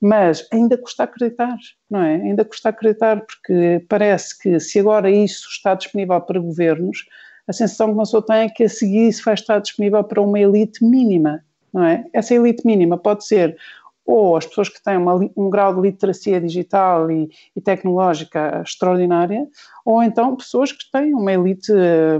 Mas 0.00 0.44
ainda 0.52 0.76
custa 0.76 1.04
acreditar, 1.04 1.56
não 1.88 2.02
é? 2.02 2.16
Ainda 2.16 2.44
custa 2.44 2.70
acreditar 2.70 3.24
porque 3.24 3.86
parece 3.88 4.36
que 4.36 4.58
se 4.58 4.80
agora 4.80 5.08
isso 5.08 5.46
está 5.48 5.76
disponível 5.76 6.20
para 6.20 6.40
governos, 6.40 7.06
a 7.46 7.52
sensação 7.52 7.86
que 7.86 7.92
uma 7.92 8.02
pessoa 8.02 8.26
tem 8.26 8.36
é 8.38 8.48
que 8.48 8.64
a 8.64 8.68
seguir 8.68 9.06
isso 9.06 9.22
vai 9.24 9.34
estar 9.34 9.60
disponível 9.60 10.02
para 10.02 10.20
uma 10.20 10.40
elite 10.40 10.84
mínima, 10.84 11.44
não 11.72 11.84
é? 11.84 12.04
Essa 12.12 12.34
elite 12.34 12.66
mínima 12.66 12.98
pode 12.98 13.26
ser 13.26 13.56
ou 14.04 14.36
as 14.36 14.44
pessoas 14.44 14.68
que 14.68 14.82
têm 14.82 14.96
uma, 14.96 15.14
um 15.36 15.48
grau 15.48 15.74
de 15.74 15.80
literacia 15.80 16.40
digital 16.40 17.10
e, 17.10 17.30
e, 17.54 17.60
tecnológica 17.60 18.60
extraordinária, 18.64 19.46
ou 19.84 20.02
então 20.02 20.34
pessoas 20.34 20.72
que 20.72 20.90
têm 20.90 21.14
uma 21.14 21.32
elite, 21.32 21.72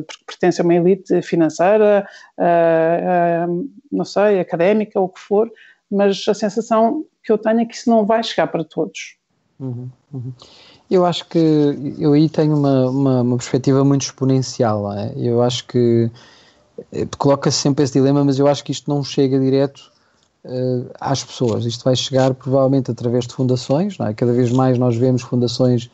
porque 0.07 0.25
pertencem 0.25 0.63
a 0.63 0.65
uma 0.65 0.75
elite 0.75 1.21
financeira, 1.23 2.07
uh, 2.39 3.51
uh, 3.51 3.71
não 3.91 4.05
sei, 4.05 4.39
académica, 4.39 5.01
ou 5.01 5.07
o 5.07 5.09
que 5.09 5.19
for, 5.19 5.51
mas 5.91 6.25
a 6.29 6.35
sensação 6.35 7.05
que 7.23 7.33
eu 7.33 7.39
tenho 7.39 7.61
é 7.61 7.65
que 7.65 7.75
isso 7.75 7.91
não 7.91 8.07
vai 8.07 8.23
chegar 8.23 8.47
para 8.47 8.65
todos. 8.65 9.17
Uhum, 9.59 9.89
uhum. 10.13 10.33
Eu 10.91 11.07
acho 11.07 11.27
que 11.29 11.39
eu 11.99 12.13
aí 12.13 12.29
tenho 12.29 12.57
uma, 12.57 12.91
uma, 12.91 13.23
uma 13.23 13.37
perspectiva 13.37 13.85
muito 13.85 14.03
exponencial. 14.03 14.93
É? 14.93 15.13
Eu 15.17 15.41
acho 15.41 15.67
que 15.67 16.11
eh, 16.11 16.11
coloca-se 17.19 17.59
sempre 17.59 17.85
esse 17.85 17.93
dilema, 17.93 18.25
mas 18.25 18.39
eu 18.39 18.47
acho 18.47 18.63
que 18.65 18.73
isto 18.73 18.89
não 18.89 19.03
chega 19.03 19.39
direto 19.39 19.93
uh, 20.45 20.91
às 21.01 21.25
pessoas. 21.25 21.65
Isto 21.65 21.85
vai 21.85 21.97
chegar 21.97 22.35
provavelmente 22.35 22.91
através 22.91 23.27
de 23.27 23.35
fundações, 23.35 23.99
é? 24.01 24.13
cada 24.15 24.33
vez 24.33 24.51
mais 24.51 24.79
nós 24.79 24.97
vemos 24.97 25.23
fundações 25.23 25.91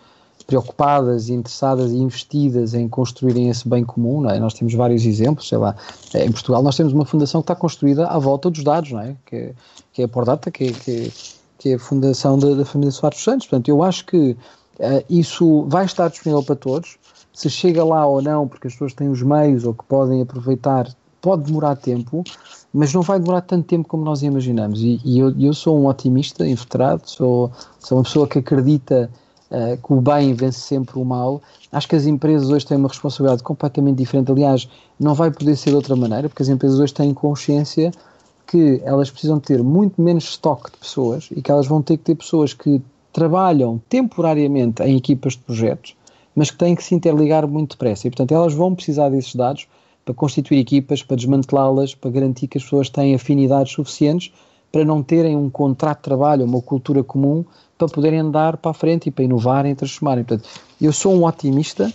preocupadas 0.46 1.28
interessadas 1.28 1.92
e 1.92 1.96
investidas 1.96 2.72
em 2.72 2.88
construírem 2.88 3.50
esse 3.50 3.68
bem 3.68 3.84
comum, 3.84 4.28
é? 4.30 4.40
Nós 4.40 4.54
temos 4.54 4.72
vários 4.72 5.04
exemplos, 5.04 5.46
sei 5.46 5.58
lá, 5.58 5.76
eh, 6.14 6.24
em 6.24 6.32
Portugal 6.32 6.62
nós 6.62 6.74
temos 6.74 6.94
uma 6.94 7.04
fundação 7.04 7.42
que 7.42 7.44
está 7.44 7.54
construída 7.54 8.06
à 8.06 8.18
volta 8.18 8.48
dos 8.48 8.64
dados, 8.64 8.92
é? 8.92 9.14
Que, 9.26 9.36
é, 9.36 9.54
que 9.92 10.02
é 10.02 10.04
a 10.06 10.08
Pordata, 10.08 10.50
que, 10.50 10.68
é, 10.68 10.72
que, 10.72 11.12
que 11.58 11.68
é 11.70 11.74
a 11.74 11.78
fundação 11.78 12.38
da, 12.38 12.54
da 12.54 12.64
família 12.64 12.90
Soares 12.90 13.20
Santos. 13.20 13.46
Portanto, 13.46 13.68
eu 13.68 13.82
acho 13.82 14.06
que 14.06 14.30
uh, 14.80 15.04
isso 15.10 15.66
vai 15.68 15.84
estar 15.84 16.08
disponível 16.08 16.42
para 16.42 16.56
todos. 16.56 16.96
Se 17.38 17.48
chega 17.48 17.84
lá 17.84 18.04
ou 18.04 18.20
não, 18.20 18.48
porque 18.48 18.66
as 18.66 18.72
pessoas 18.72 18.92
têm 18.92 19.08
os 19.08 19.22
meios 19.22 19.64
ou 19.64 19.72
que 19.72 19.84
podem 19.84 20.20
aproveitar, 20.20 20.92
pode 21.22 21.44
demorar 21.44 21.76
tempo, 21.76 22.24
mas 22.74 22.92
não 22.92 23.00
vai 23.00 23.20
demorar 23.20 23.42
tanto 23.42 23.64
tempo 23.64 23.86
como 23.86 24.04
nós 24.04 24.24
imaginamos. 24.24 24.82
E, 24.82 25.00
e 25.04 25.20
eu, 25.20 25.32
eu, 25.38 25.54
sou 25.54 25.78
um 25.78 25.86
otimista, 25.86 26.44
inveterado, 26.44 27.02
sou, 27.04 27.52
sou 27.78 27.98
uma 27.98 28.02
pessoa 28.02 28.26
que 28.26 28.40
acredita 28.40 29.08
uh, 29.52 29.76
que 29.80 29.92
o 29.92 30.00
bem 30.00 30.34
vence 30.34 30.58
sempre 30.58 30.98
o 30.98 31.04
mal. 31.04 31.40
Acho 31.70 31.86
que 31.86 31.94
as 31.94 32.06
empresas 32.06 32.50
hoje 32.50 32.66
têm 32.66 32.76
uma 32.76 32.88
responsabilidade 32.88 33.44
completamente 33.44 33.98
diferente. 33.98 34.32
Aliás, 34.32 34.68
não 34.98 35.14
vai 35.14 35.30
poder 35.30 35.54
ser 35.54 35.70
de 35.70 35.76
outra 35.76 35.94
maneira, 35.94 36.28
porque 36.28 36.42
as 36.42 36.48
empresas 36.48 36.80
hoje 36.80 36.92
têm 36.92 37.14
consciência 37.14 37.92
que 38.48 38.82
elas 38.84 39.12
precisam 39.12 39.38
ter 39.38 39.62
muito 39.62 40.02
menos 40.02 40.24
estoque 40.24 40.72
de 40.72 40.78
pessoas 40.78 41.28
e 41.30 41.40
que 41.40 41.52
elas 41.52 41.68
vão 41.68 41.82
ter 41.82 41.98
que 41.98 42.02
ter 42.02 42.16
pessoas 42.16 42.52
que 42.52 42.82
trabalham 43.12 43.80
temporariamente 43.88 44.82
em 44.82 44.96
equipas 44.96 45.34
de 45.34 45.38
projetos, 45.38 45.94
mas 46.38 46.52
que 46.52 46.56
têm 46.56 46.76
que 46.76 46.84
se 46.84 46.94
interligar 46.94 47.48
muito 47.48 47.72
depressa. 47.72 48.06
E, 48.06 48.10
portanto, 48.10 48.32
elas 48.32 48.54
vão 48.54 48.72
precisar 48.72 49.08
desses 49.08 49.34
dados 49.34 49.66
para 50.04 50.14
constituir 50.14 50.60
equipas, 50.60 51.02
para 51.02 51.16
desmantelá-las, 51.16 51.96
para 51.96 52.12
garantir 52.12 52.46
que 52.46 52.58
as 52.58 52.62
pessoas 52.62 52.88
têm 52.88 53.12
afinidades 53.12 53.72
suficientes 53.72 54.32
para 54.70 54.84
não 54.84 55.02
terem 55.02 55.36
um 55.36 55.50
contrato 55.50 55.98
de 55.98 56.04
trabalho, 56.04 56.44
uma 56.44 56.62
cultura 56.62 57.02
comum, 57.02 57.44
para 57.76 57.88
poderem 57.88 58.20
andar 58.20 58.56
para 58.56 58.70
a 58.70 58.74
frente 58.74 59.08
e 59.08 59.10
para 59.10 59.24
inovarem 59.24 59.72
e 59.72 59.74
transformarem. 59.74 60.22
Portanto, 60.22 60.48
eu 60.80 60.92
sou 60.92 61.12
um 61.12 61.24
otimista, 61.24 61.92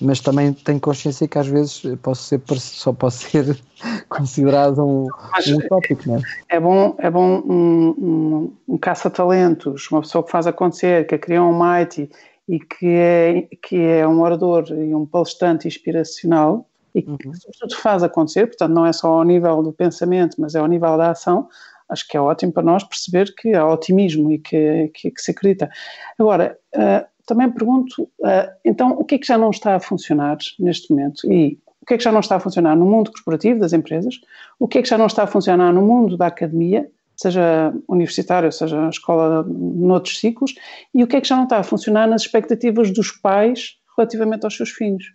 mas 0.00 0.18
também 0.18 0.52
tenho 0.52 0.80
consciência 0.80 1.28
que 1.28 1.38
às 1.38 1.46
vezes 1.46 1.82
posso 2.02 2.24
ser, 2.24 2.42
só 2.56 2.92
posso 2.92 3.30
ser 3.30 3.56
considerado 4.10 4.84
um, 4.84 5.06
um 5.06 5.56
utópico, 5.56 6.02
não 6.08 6.16
é? 6.16 6.20
É 6.48 6.58
bom, 6.58 6.96
é 6.98 7.08
bom 7.08 7.42
um, 7.46 7.94
um, 7.96 8.52
um 8.74 8.76
caça-talentos, 8.76 9.88
uma 9.92 10.00
pessoa 10.00 10.24
que 10.24 10.32
faz 10.32 10.48
acontecer, 10.48 11.06
que 11.06 11.16
cria 11.16 11.44
um 11.44 11.56
Mighty 11.56 12.10
e 12.48 12.58
que 12.58 12.86
é, 12.86 13.48
que 13.62 13.76
é 13.76 14.06
um 14.06 14.20
orador 14.20 14.66
e 14.70 14.94
um 14.94 15.06
palestrante 15.06 15.66
inspiracional, 15.66 16.68
e 16.94 17.02
que, 17.02 17.10
uhum. 17.10 17.34
sobretudo, 17.34 17.76
faz 17.76 18.02
acontecer, 18.02 18.46
portanto, 18.46 18.72
não 18.72 18.86
é 18.86 18.92
só 18.92 19.08
ao 19.08 19.24
nível 19.24 19.62
do 19.62 19.72
pensamento, 19.72 20.36
mas 20.38 20.54
é 20.54 20.58
ao 20.58 20.66
nível 20.66 20.96
da 20.96 21.10
ação, 21.10 21.48
acho 21.88 22.06
que 22.06 22.16
é 22.16 22.20
ótimo 22.20 22.52
para 22.52 22.62
nós 22.62 22.84
perceber 22.84 23.34
que 23.34 23.54
há 23.54 23.66
otimismo 23.66 24.30
e 24.30 24.38
que, 24.38 24.90
que, 24.94 25.10
que 25.10 25.20
se 25.20 25.32
acredita. 25.32 25.70
Agora, 26.18 26.56
uh, 26.74 27.06
também 27.26 27.50
pergunto, 27.50 28.02
uh, 28.02 28.50
então, 28.64 28.92
o 28.92 29.04
que 29.04 29.16
é 29.16 29.18
que 29.18 29.26
já 29.26 29.36
não 29.36 29.50
está 29.50 29.74
a 29.74 29.80
funcionar 29.80 30.38
neste 30.58 30.92
momento? 30.92 31.30
E 31.30 31.58
o 31.82 31.86
que 31.86 31.94
é 31.94 31.96
que 31.98 32.04
já 32.04 32.12
não 32.12 32.20
está 32.20 32.36
a 32.36 32.40
funcionar 32.40 32.76
no 32.76 32.86
mundo 32.86 33.10
corporativo 33.10 33.60
das 33.60 33.72
empresas? 33.72 34.20
O 34.58 34.66
que 34.68 34.78
é 34.78 34.82
que 34.82 34.88
já 34.88 34.96
não 34.96 35.06
está 35.06 35.24
a 35.24 35.26
funcionar 35.26 35.72
no 35.72 35.82
mundo 35.82 36.16
da 36.16 36.28
academia, 36.28 36.90
seja 37.16 37.72
universitária, 37.88 38.50
seja 38.50 38.86
a 38.86 38.88
escola 38.88 39.42
noutros 39.42 40.18
ciclos? 40.18 40.54
E 40.94 41.02
o 41.02 41.06
que 41.06 41.16
é 41.16 41.20
que 41.20 41.28
já 41.28 41.36
não 41.36 41.44
está 41.44 41.58
a 41.58 41.62
funcionar 41.62 42.08
nas 42.08 42.22
expectativas 42.22 42.90
dos 42.92 43.10
pais 43.10 43.76
relativamente 43.96 44.44
aos 44.44 44.56
seus 44.56 44.70
filhos? 44.70 45.12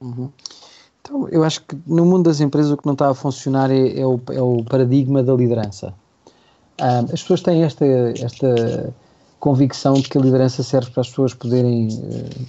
Uhum. 0.00 0.30
Então, 1.00 1.28
eu 1.28 1.44
acho 1.44 1.60
que 1.62 1.76
no 1.86 2.04
mundo 2.04 2.24
das 2.24 2.40
empresas 2.40 2.72
o 2.72 2.76
que 2.76 2.86
não 2.86 2.94
está 2.94 3.10
a 3.10 3.14
funcionar 3.14 3.70
é, 3.70 4.00
é, 4.00 4.06
o, 4.06 4.18
é 4.32 4.40
o, 4.40 4.64
paradigma 4.64 5.22
da 5.22 5.34
liderança. 5.34 5.94
Um, 6.80 7.04
as 7.12 7.20
pessoas 7.22 7.42
têm 7.42 7.62
esta, 7.62 7.84
esta 7.84 8.94
convicção 9.38 9.94
de 9.94 10.08
que 10.08 10.16
a 10.16 10.20
liderança 10.20 10.62
serve 10.62 10.90
para 10.90 11.02
as 11.02 11.08
pessoas 11.08 11.34
poderem 11.34 11.88
uh, 11.88 12.46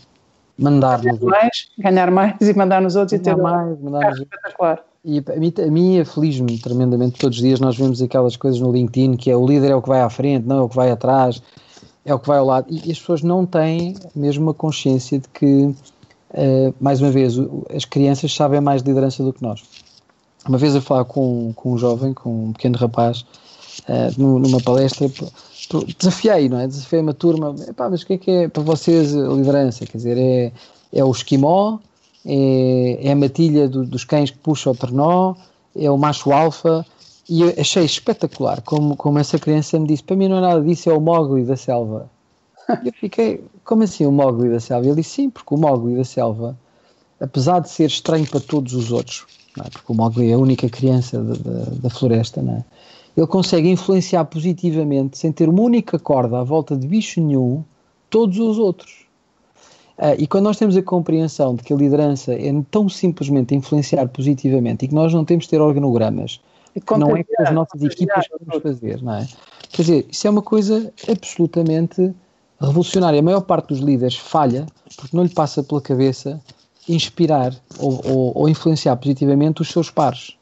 mandar 0.58 1.02
ganhar 1.02 1.20
mais, 1.20 1.70
ganhar 1.78 2.12
mais 2.12 2.36
e 2.42 2.54
mandar 2.54 2.82
nos 2.82 2.96
outros 2.96 3.20
ganhar 3.20 3.34
e 3.34 3.36
ter 3.36 3.42
mais, 3.42 3.80
mandar 3.82 4.14
espetacular. 4.14 4.86
E 5.08 5.20
a 5.20 5.40
mim, 5.40 5.54
a 5.56 5.72
mim 5.72 6.00
aflige-me 6.00 6.58
tremendamente. 6.58 7.20
Todos 7.20 7.38
os 7.38 7.44
dias 7.44 7.60
nós 7.60 7.78
vemos 7.78 8.02
aquelas 8.02 8.36
coisas 8.36 8.60
no 8.60 8.72
LinkedIn 8.72 9.16
que 9.16 9.30
é 9.30 9.38
o 9.38 9.46
líder 9.46 9.70
é 9.70 9.76
o 9.76 9.82
que 9.82 9.88
vai 9.88 10.02
à 10.02 10.10
frente, 10.10 10.48
não 10.48 10.58
é 10.58 10.62
o 10.64 10.70
que 10.70 10.76
vai 10.76 10.90
atrás, 10.90 11.44
é 12.04 12.12
o 12.12 12.18
que 12.18 12.28
vai 12.28 12.40
ao 12.40 12.46
lado. 12.46 12.66
E, 12.72 12.92
as 12.92 12.98
pessoas 12.98 13.22
não 13.22 13.46
têm 13.46 13.96
mesmo 14.16 14.50
a 14.50 14.54
consciência 14.54 15.20
de 15.20 15.28
que 15.30 15.66
uh, 15.66 16.74
mais 16.80 17.02
uma 17.02 17.12
vez, 17.12 17.36
as 17.74 17.86
crianças 17.86 18.34
sabem 18.34 18.60
mais 18.60 18.82
de 18.82 18.90
liderança 18.90 19.24
do 19.24 19.32
que 19.32 19.44
nós. 19.44 19.64
Uma 20.48 20.58
vez 20.58 20.74
eu 20.74 20.82
falar 20.82 21.06
com, 21.06 21.54
com 21.56 21.74
um 21.74 21.78
jovem, 21.78 22.12
com 22.12 22.46
um 22.46 22.54
pequeno 22.54 22.76
rapaz, 22.76 23.22
uh, 23.88 24.20
numa 24.20 24.60
palestra, 24.60 25.08
desafiei, 26.00 26.50
não 26.50 26.60
é? 26.60 26.68
Desafiei 26.68 27.04
uma 27.04 27.14
turma, 27.14 27.54
mas 27.78 28.02
o 28.02 28.08
que 28.08 28.14
é 28.14 28.18
que 28.18 28.32
é 28.32 28.48
para 28.48 28.64
vocês 28.64 29.16
a 29.16 29.28
liderança? 29.28 29.86
Quer 29.86 29.98
dizer, 29.98 30.18
é, 30.18 30.52
é 30.92 31.06
o 31.06 31.12
esquimó, 31.12 31.78
é, 32.26 33.08
é 33.08 33.12
a 33.12 33.16
matilha 33.16 33.68
do, 33.68 33.86
dos 33.86 34.04
cães 34.04 34.32
que 34.32 34.38
puxa 34.38 34.72
o 34.72 34.76
ternó, 34.76 35.36
é 35.76 35.90
o 35.92 35.98
macho 35.98 36.32
alfa, 36.32 36.86
e 37.30 37.44
achei 37.60 37.84
espetacular 37.84 38.62
como, 38.62 38.96
como 38.96 39.20
essa 39.20 39.38
criança 39.40 39.80
me 39.80 39.88
disse, 39.88 40.04
para 40.04 40.16
mim 40.16 40.28
não 40.28 40.38
é 40.38 40.42
nada 40.42 40.62
disso, 40.62 40.90
é 40.90 40.94
o 40.94 41.02
Mogli 41.02 41.44
da 41.44 41.56
selva. 41.56 42.10
E 42.84 42.88
eu 42.88 42.94
fiquei, 42.94 43.44
como 43.64 43.84
assim 43.84 44.06
o 44.06 44.12
Mogli 44.12 44.50
da 44.50 44.60
selva? 44.60 44.86
Ele 44.86 44.96
disse 44.96 45.10
sim, 45.10 45.30
porque 45.30 45.54
o 45.54 45.58
Mogli 45.58 45.96
da 45.96 46.04
selva, 46.04 46.58
apesar 47.20 47.60
de 47.60 47.70
ser 47.70 47.86
estranho 47.86 48.28
para 48.28 48.40
todos 48.40 48.74
os 48.74 48.92
outros, 48.92 49.26
é? 49.60 49.70
porque 49.70 49.92
o 49.92 49.96
Mogli 49.96 50.30
é 50.30 50.34
a 50.34 50.38
única 50.38 50.70
criança 50.70 51.22
da, 51.22 51.34
da, 51.34 51.66
da 51.82 51.90
floresta, 51.90 52.42
é? 52.42 52.64
ele 53.18 53.28
consegue 53.28 53.70
influenciar 53.70 54.26
positivamente, 54.26 55.18
sem 55.18 55.32
ter 55.32 55.48
uma 55.48 55.62
única 55.62 55.98
corda 55.98 56.40
à 56.40 56.44
volta 56.44 56.76
de 56.76 56.88
bicho 56.88 57.22
nenhum, 57.22 57.64
todos 58.10 58.38
os 58.38 58.58
outros. 58.58 59.05
Uh, 59.98 60.16
e 60.18 60.28
quando 60.28 60.44
nós 60.44 60.58
temos 60.58 60.76
a 60.76 60.82
compreensão 60.82 61.56
de 61.56 61.64
que 61.64 61.74
a 61.74 61.76
liderança 61.76 62.34
é 62.34 62.52
tão 62.70 62.90
simplesmente 62.90 63.56
influenciar 63.56 64.08
positivamente 64.10 64.86
e 64.86 64.88
que 64.90 64.96
nós 64.96 65.14
não 65.14 65.24
temos 65.24 65.46
de 65.46 65.52
ter 65.52 65.62
organogramas, 65.62 66.42
não 66.98 67.16
é 67.16 67.24
que 67.24 67.42
as 67.42 67.54
nossas 67.54 67.82
equipas 67.82 68.28
podemos 68.28 68.62
fazer, 68.62 69.02
não 69.02 69.16
é? 69.16 69.28
Quer 69.70 69.82
dizer, 69.82 70.06
isso 70.12 70.28
é 70.28 70.30
uma 70.30 70.42
coisa 70.42 70.92
absolutamente 71.10 72.14
revolucionária. 72.60 73.20
A 73.20 73.24
maior 73.24 73.42
parte 73.42 73.70
dos 73.70 73.80
líderes 73.80 74.16
falha 74.16 74.66
porque 74.98 75.16
não 75.16 75.24
lhe 75.24 75.30
passa 75.30 75.64
pela 75.64 75.82
cabeça 75.82 76.42
inspirar 76.88 77.54
ou, 77.80 78.02
ou, 78.06 78.32
ou 78.36 78.50
influenciar 78.50 78.96
positivamente 78.98 79.62
os 79.62 79.70
seus 79.70 79.90
pares. 79.90 80.38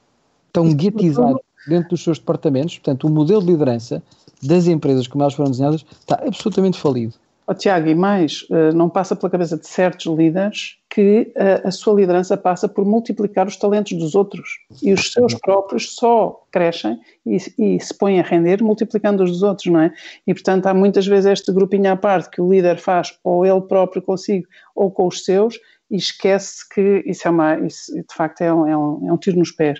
Estão 0.47 0.73
guetizados 0.73 1.41
dentro 1.67 1.89
dos 1.89 2.03
seus 2.03 2.19
departamentos, 2.19 2.77
portanto, 2.77 3.07
o 3.07 3.09
modelo 3.09 3.41
de 3.41 3.51
liderança 3.51 4.03
das 4.41 4.67
empresas 4.67 5.07
como 5.07 5.23
elas 5.23 5.33
foram 5.33 5.51
desenhadas 5.51 5.85
está 6.01 6.15
absolutamente 6.25 6.77
falido. 6.77 7.13
Oh, 7.45 7.53
Tiago, 7.53 7.89
e 7.89 7.95
mais, 7.95 8.45
eh, 8.49 8.71
não 8.71 8.89
passa 8.89 9.17
pela 9.17 9.29
cabeça 9.29 9.57
de 9.57 9.67
certos 9.67 10.05
líderes 10.05 10.77
que 10.89 11.33
a, 11.35 11.67
a, 11.67 11.71
sua 11.71 11.93
liderança 11.93 12.37
passa 12.37 12.69
por 12.69 12.85
multiplicar 12.85 13.47
os 13.47 13.57
talentos 13.57 13.91
dos 13.93 14.15
outros 14.15 14.59
e 14.81 14.93
os 14.93 15.11
seus 15.11 15.33
próprios 15.33 15.93
só 15.95 16.45
crescem 16.51 16.99
e, 17.25 17.37
e, 17.57 17.79
se 17.81 17.97
põem 17.97 18.19
a 18.19 18.23
render 18.23 18.63
multiplicando 18.63 19.23
os 19.23 19.31
dos 19.31 19.43
outros, 19.43 19.67
não 19.67 19.81
é? 19.81 19.91
E 20.25 20.33
portanto 20.33 20.67
há 20.67 20.73
muitas 20.73 21.05
vezes 21.05 21.31
este 21.31 21.51
grupinho 21.51 21.91
à 21.91 21.97
parte 21.97 22.29
que 22.29 22.39
o 22.39 22.49
líder 22.49 22.77
faz 22.77 23.17
ou 23.23 23.45
ele 23.45 23.61
próprio 23.61 24.01
consigo 24.01 24.47
ou 24.73 24.89
com 24.89 25.07
os 25.07 25.25
seus 25.25 25.59
e 25.91 25.97
esquece 25.97 26.67
que 26.73 27.03
isso 27.05 27.27
é 27.27 27.31
uma, 27.31 27.59
isso 27.59 27.93
de 27.93 28.15
facto 28.15 28.41
é 28.41 28.53
um, 28.53 28.67
é 28.67 28.77
um, 28.77 29.09
é 29.09 29.13
um 29.13 29.17
tiro 29.17 29.37
nos 29.37 29.51
pés. 29.51 29.79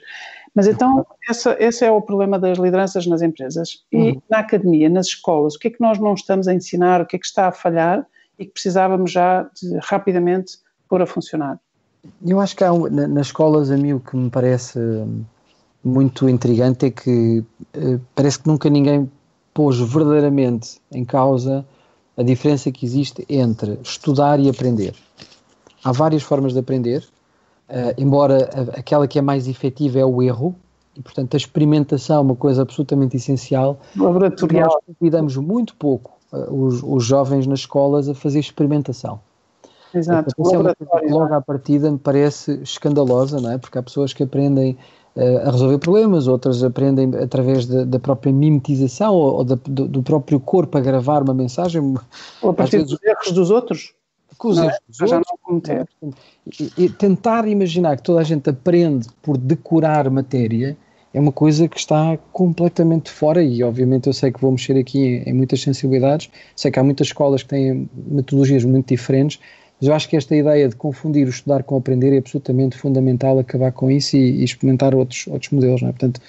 Mas 0.55 0.67
então, 0.67 1.05
essa, 1.27 1.55
esse 1.59 1.83
é 1.83 1.91
o 1.91 2.01
problema 2.01 2.37
das 2.37 2.57
lideranças 2.57 3.07
nas 3.07 3.21
empresas. 3.21 3.83
E 3.91 3.97
uhum. 3.97 4.21
na 4.29 4.39
academia, 4.39 4.89
nas 4.89 5.07
escolas, 5.07 5.55
o 5.55 5.59
que 5.59 5.67
é 5.67 5.71
que 5.71 5.81
nós 5.81 5.97
não 5.97 6.13
estamos 6.13 6.47
a 6.47 6.53
ensinar, 6.53 7.01
o 7.01 7.05
que 7.05 7.15
é 7.15 7.19
que 7.19 7.25
está 7.25 7.47
a 7.47 7.51
falhar 7.51 8.05
e 8.37 8.45
que 8.45 8.51
precisávamos 8.51 9.11
já 9.11 9.43
de, 9.43 9.77
rapidamente 9.81 10.57
pôr 10.87 11.01
a 11.01 11.07
funcionar? 11.07 11.59
Eu 12.25 12.39
acho 12.39 12.55
que 12.55 12.63
há, 12.63 12.71
nas 12.71 13.27
escolas, 13.27 13.71
a 13.71 13.77
mim 13.77 13.93
o 13.93 13.99
que 13.99 14.15
me 14.15 14.29
parece 14.29 14.77
hum, 14.77 15.23
muito 15.83 16.29
intrigante 16.29 16.85
é 16.85 16.91
que 16.91 17.43
eh, 17.73 17.99
parece 18.13 18.39
que 18.39 18.47
nunca 18.47 18.69
ninguém 18.69 19.09
pôs 19.53 19.79
verdadeiramente 19.79 20.79
em 20.91 21.05
causa 21.05 21.65
a 22.17 22.23
diferença 22.23 22.71
que 22.71 22.85
existe 22.85 23.25
entre 23.27 23.79
estudar 23.83 24.39
e 24.39 24.49
aprender. 24.49 24.93
Há 25.83 25.91
várias 25.91 26.23
formas 26.23 26.53
de 26.53 26.59
aprender, 26.59 27.07
Uh, 27.69 27.93
embora 27.97 28.49
aquela 28.77 29.07
que 29.07 29.17
é 29.17 29.21
mais 29.21 29.47
efetiva 29.47 29.97
é 29.97 30.05
o 30.05 30.21
erro, 30.21 30.55
e 30.95 31.01
portanto 31.01 31.33
a 31.33 31.37
experimentação 31.37 32.17
é 32.17 32.19
uma 32.19 32.35
coisa 32.35 32.61
absolutamente 32.61 33.17
essencial. 33.17 33.79
Laboratorial. 33.95 34.69
Nós 34.69 34.95
convidamos 34.99 35.37
muito 35.37 35.75
pouco 35.75 36.11
uh, 36.31 36.53
os, 36.53 36.83
os, 36.83 37.03
jovens 37.03 37.47
nas 37.47 37.59
escolas 37.59 38.07
a 38.07 38.13
fazer 38.13 38.39
experimentação. 38.39 39.19
Exato. 39.93 40.31
É 40.37 40.41
uma 40.41 40.51
coisa 40.51 40.75
que 40.75 41.11
logo 41.11 41.33
à 41.33 41.41
partida 41.41 41.91
me 41.91 41.97
parece 41.97 42.59
escandalosa, 42.63 43.39
não 43.39 43.51
é? 43.51 43.57
Porque 43.57 43.77
há 43.77 43.83
pessoas 43.83 44.11
que 44.11 44.23
aprendem 44.23 44.77
uh, 45.15 45.47
a 45.47 45.51
resolver 45.51 45.77
problemas, 45.77 46.27
outras 46.27 46.63
aprendem 46.63 47.15
através 47.15 47.65
de, 47.65 47.85
da 47.85 47.99
própria 47.99 48.33
mimetização 48.33 49.15
ou, 49.15 49.35
ou 49.35 49.43
da, 49.43 49.55
do, 49.55 49.87
do, 49.87 50.03
próprio 50.03 50.39
corpo 50.39 50.77
a 50.77 50.81
gravar 50.81 51.23
uma 51.23 51.33
mensagem. 51.33 51.81
Ou 52.41 52.49
a 52.51 52.53
partir 52.53 52.77
vezes, 52.77 52.91
dos 52.91 53.03
erros 53.03 53.31
dos 53.31 53.49
outros 53.49 53.93
os 54.41 54.57
erros 54.57 54.79
dos 54.87 55.01
outros. 55.01 55.21
Não 55.29 55.37
cometer. 55.41 55.87
E, 56.59 56.85
e 56.85 56.89
tentar 56.89 57.47
imaginar 57.47 57.97
que 57.97 58.03
toda 58.03 58.21
a 58.21 58.23
gente 58.23 58.49
aprende 58.49 59.07
por 59.21 59.37
decorar 59.37 60.09
matéria 60.09 60.77
é 61.13 61.19
uma 61.19 61.31
coisa 61.31 61.67
que 61.67 61.77
está 61.77 62.17
completamente 62.31 63.11
fora 63.11 63.43
e 63.43 63.61
obviamente 63.63 64.07
eu 64.07 64.13
sei 64.13 64.31
que 64.31 64.41
vou 64.41 64.51
mexer 64.51 64.77
aqui 64.77 64.99
em, 64.99 65.29
em, 65.29 65.33
muitas 65.33 65.61
sensibilidades, 65.61 66.29
sei 66.55 66.71
que 66.71 66.79
há 66.79 66.83
muitas 66.83 67.07
escolas 67.07 67.43
que 67.43 67.49
têm 67.49 67.87
metodologias 68.07 68.63
muito 68.65 68.87
diferentes, 68.87 69.39
mas 69.79 69.87
eu 69.87 69.93
acho 69.93 70.09
que 70.09 70.17
esta 70.17 70.35
ideia 70.35 70.67
de 70.67 70.75
confundir 70.75 71.27
o 71.27 71.29
estudar 71.29 71.63
com 71.63 71.75
o 71.75 71.77
aprender 71.77 72.13
é 72.13 72.17
absolutamente 72.17 72.77
fundamental 72.77 73.37
acabar 73.37 73.71
com 73.71 73.91
isso 73.91 74.17
e, 74.17 74.41
e 74.41 74.43
experimentar 74.43 74.95
outros, 74.95 75.27
outros 75.27 75.51
modelos, 75.51 75.81
não 75.81 75.89
é? 75.89 75.91
Portanto, 75.91 76.19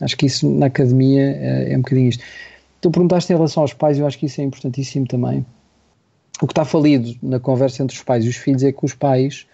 acho 0.00 0.16
que 0.16 0.26
isso 0.26 0.48
na 0.50 0.66
academia 0.66 1.20
é, 1.20 1.72
é 1.72 1.76
um 1.76 1.82
bocadinho 1.82 2.08
isto. 2.08 2.24
Tu 2.80 2.90
perguntaste 2.90 3.32
em 3.32 3.36
relação 3.36 3.62
aos 3.62 3.74
pais, 3.74 3.98
eu 3.98 4.06
acho 4.06 4.18
que 4.18 4.26
isso 4.26 4.40
é 4.40 4.44
importantíssimo 4.44 5.06
também, 5.06 5.44
o 6.40 6.46
que 6.46 6.52
está 6.52 6.64
falido 6.64 7.14
na 7.22 7.38
conversa 7.38 7.82
entre 7.82 7.96
os 7.96 8.02
pais 8.02 8.24
e 8.24 8.28
os 8.28 8.36
filhos 8.36 8.62
é 8.62 8.72
que 8.72 8.84
os 8.84 8.94
pais, 8.94 9.46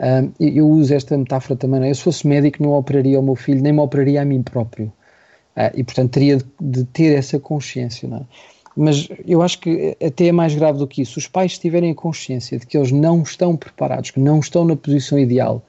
um, 0.00 0.32
eu 0.38 0.68
uso 0.68 0.92
esta 0.94 1.16
metáfora 1.16 1.56
também, 1.56 1.80
não 1.80 1.86
é? 1.86 1.90
eu 1.90 1.94
se 1.94 2.02
fosse 2.02 2.26
médico 2.26 2.62
não 2.62 2.72
operaria 2.72 3.16
ao 3.16 3.22
meu 3.22 3.36
filho, 3.36 3.62
nem 3.62 3.72
me 3.72 3.80
operaria 3.80 4.22
a 4.22 4.24
mim 4.24 4.42
próprio. 4.42 4.92
Uh, 5.56 5.72
e 5.74 5.82
portanto 5.82 6.10
teria 6.10 6.36
de, 6.36 6.44
de, 6.60 6.84
ter 6.84 7.16
essa 7.16 7.38
consciência, 7.38 8.06
não 8.08 8.18
é? 8.18 8.22
Mas 8.78 9.08
eu 9.26 9.40
acho 9.40 9.58
que 9.58 9.96
até 10.04 10.26
é 10.26 10.32
mais 10.32 10.54
grave 10.54 10.78
do 10.78 10.86
que 10.86 11.00
isso. 11.00 11.18
Os 11.18 11.26
pais 11.26 11.58
tiverem 11.58 11.92
a 11.92 11.94
consciência 11.94 12.58
de 12.58 12.66
que 12.66 12.76
eles 12.76 12.92
não 12.92 13.22
estão 13.22 13.56
preparados, 13.56 14.10
que 14.10 14.20
não 14.20 14.38
estão 14.38 14.66
na 14.66 14.76
posição 14.76 15.18
ideal 15.18 15.64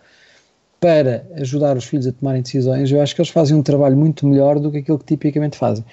para 0.79 1.25
ajudar 1.35 1.77
os 1.77 1.85
filhos 1.85 2.05
a 2.05 2.11
tomarem 2.11 2.41
decisões, 2.41 2.91
eu 2.91 3.01
acho 3.01 3.15
que 3.15 3.21
eles 3.21 3.31
fazem 3.31 3.57
um 3.57 3.63
trabalho 3.63 3.97
muito 3.97 4.27
melhor 4.27 4.59
do 4.59 4.71
que 4.71 4.77
aquilo 4.77 4.99
que 4.99 5.05
tipicamente 5.05 5.57
fazem. 5.57 5.83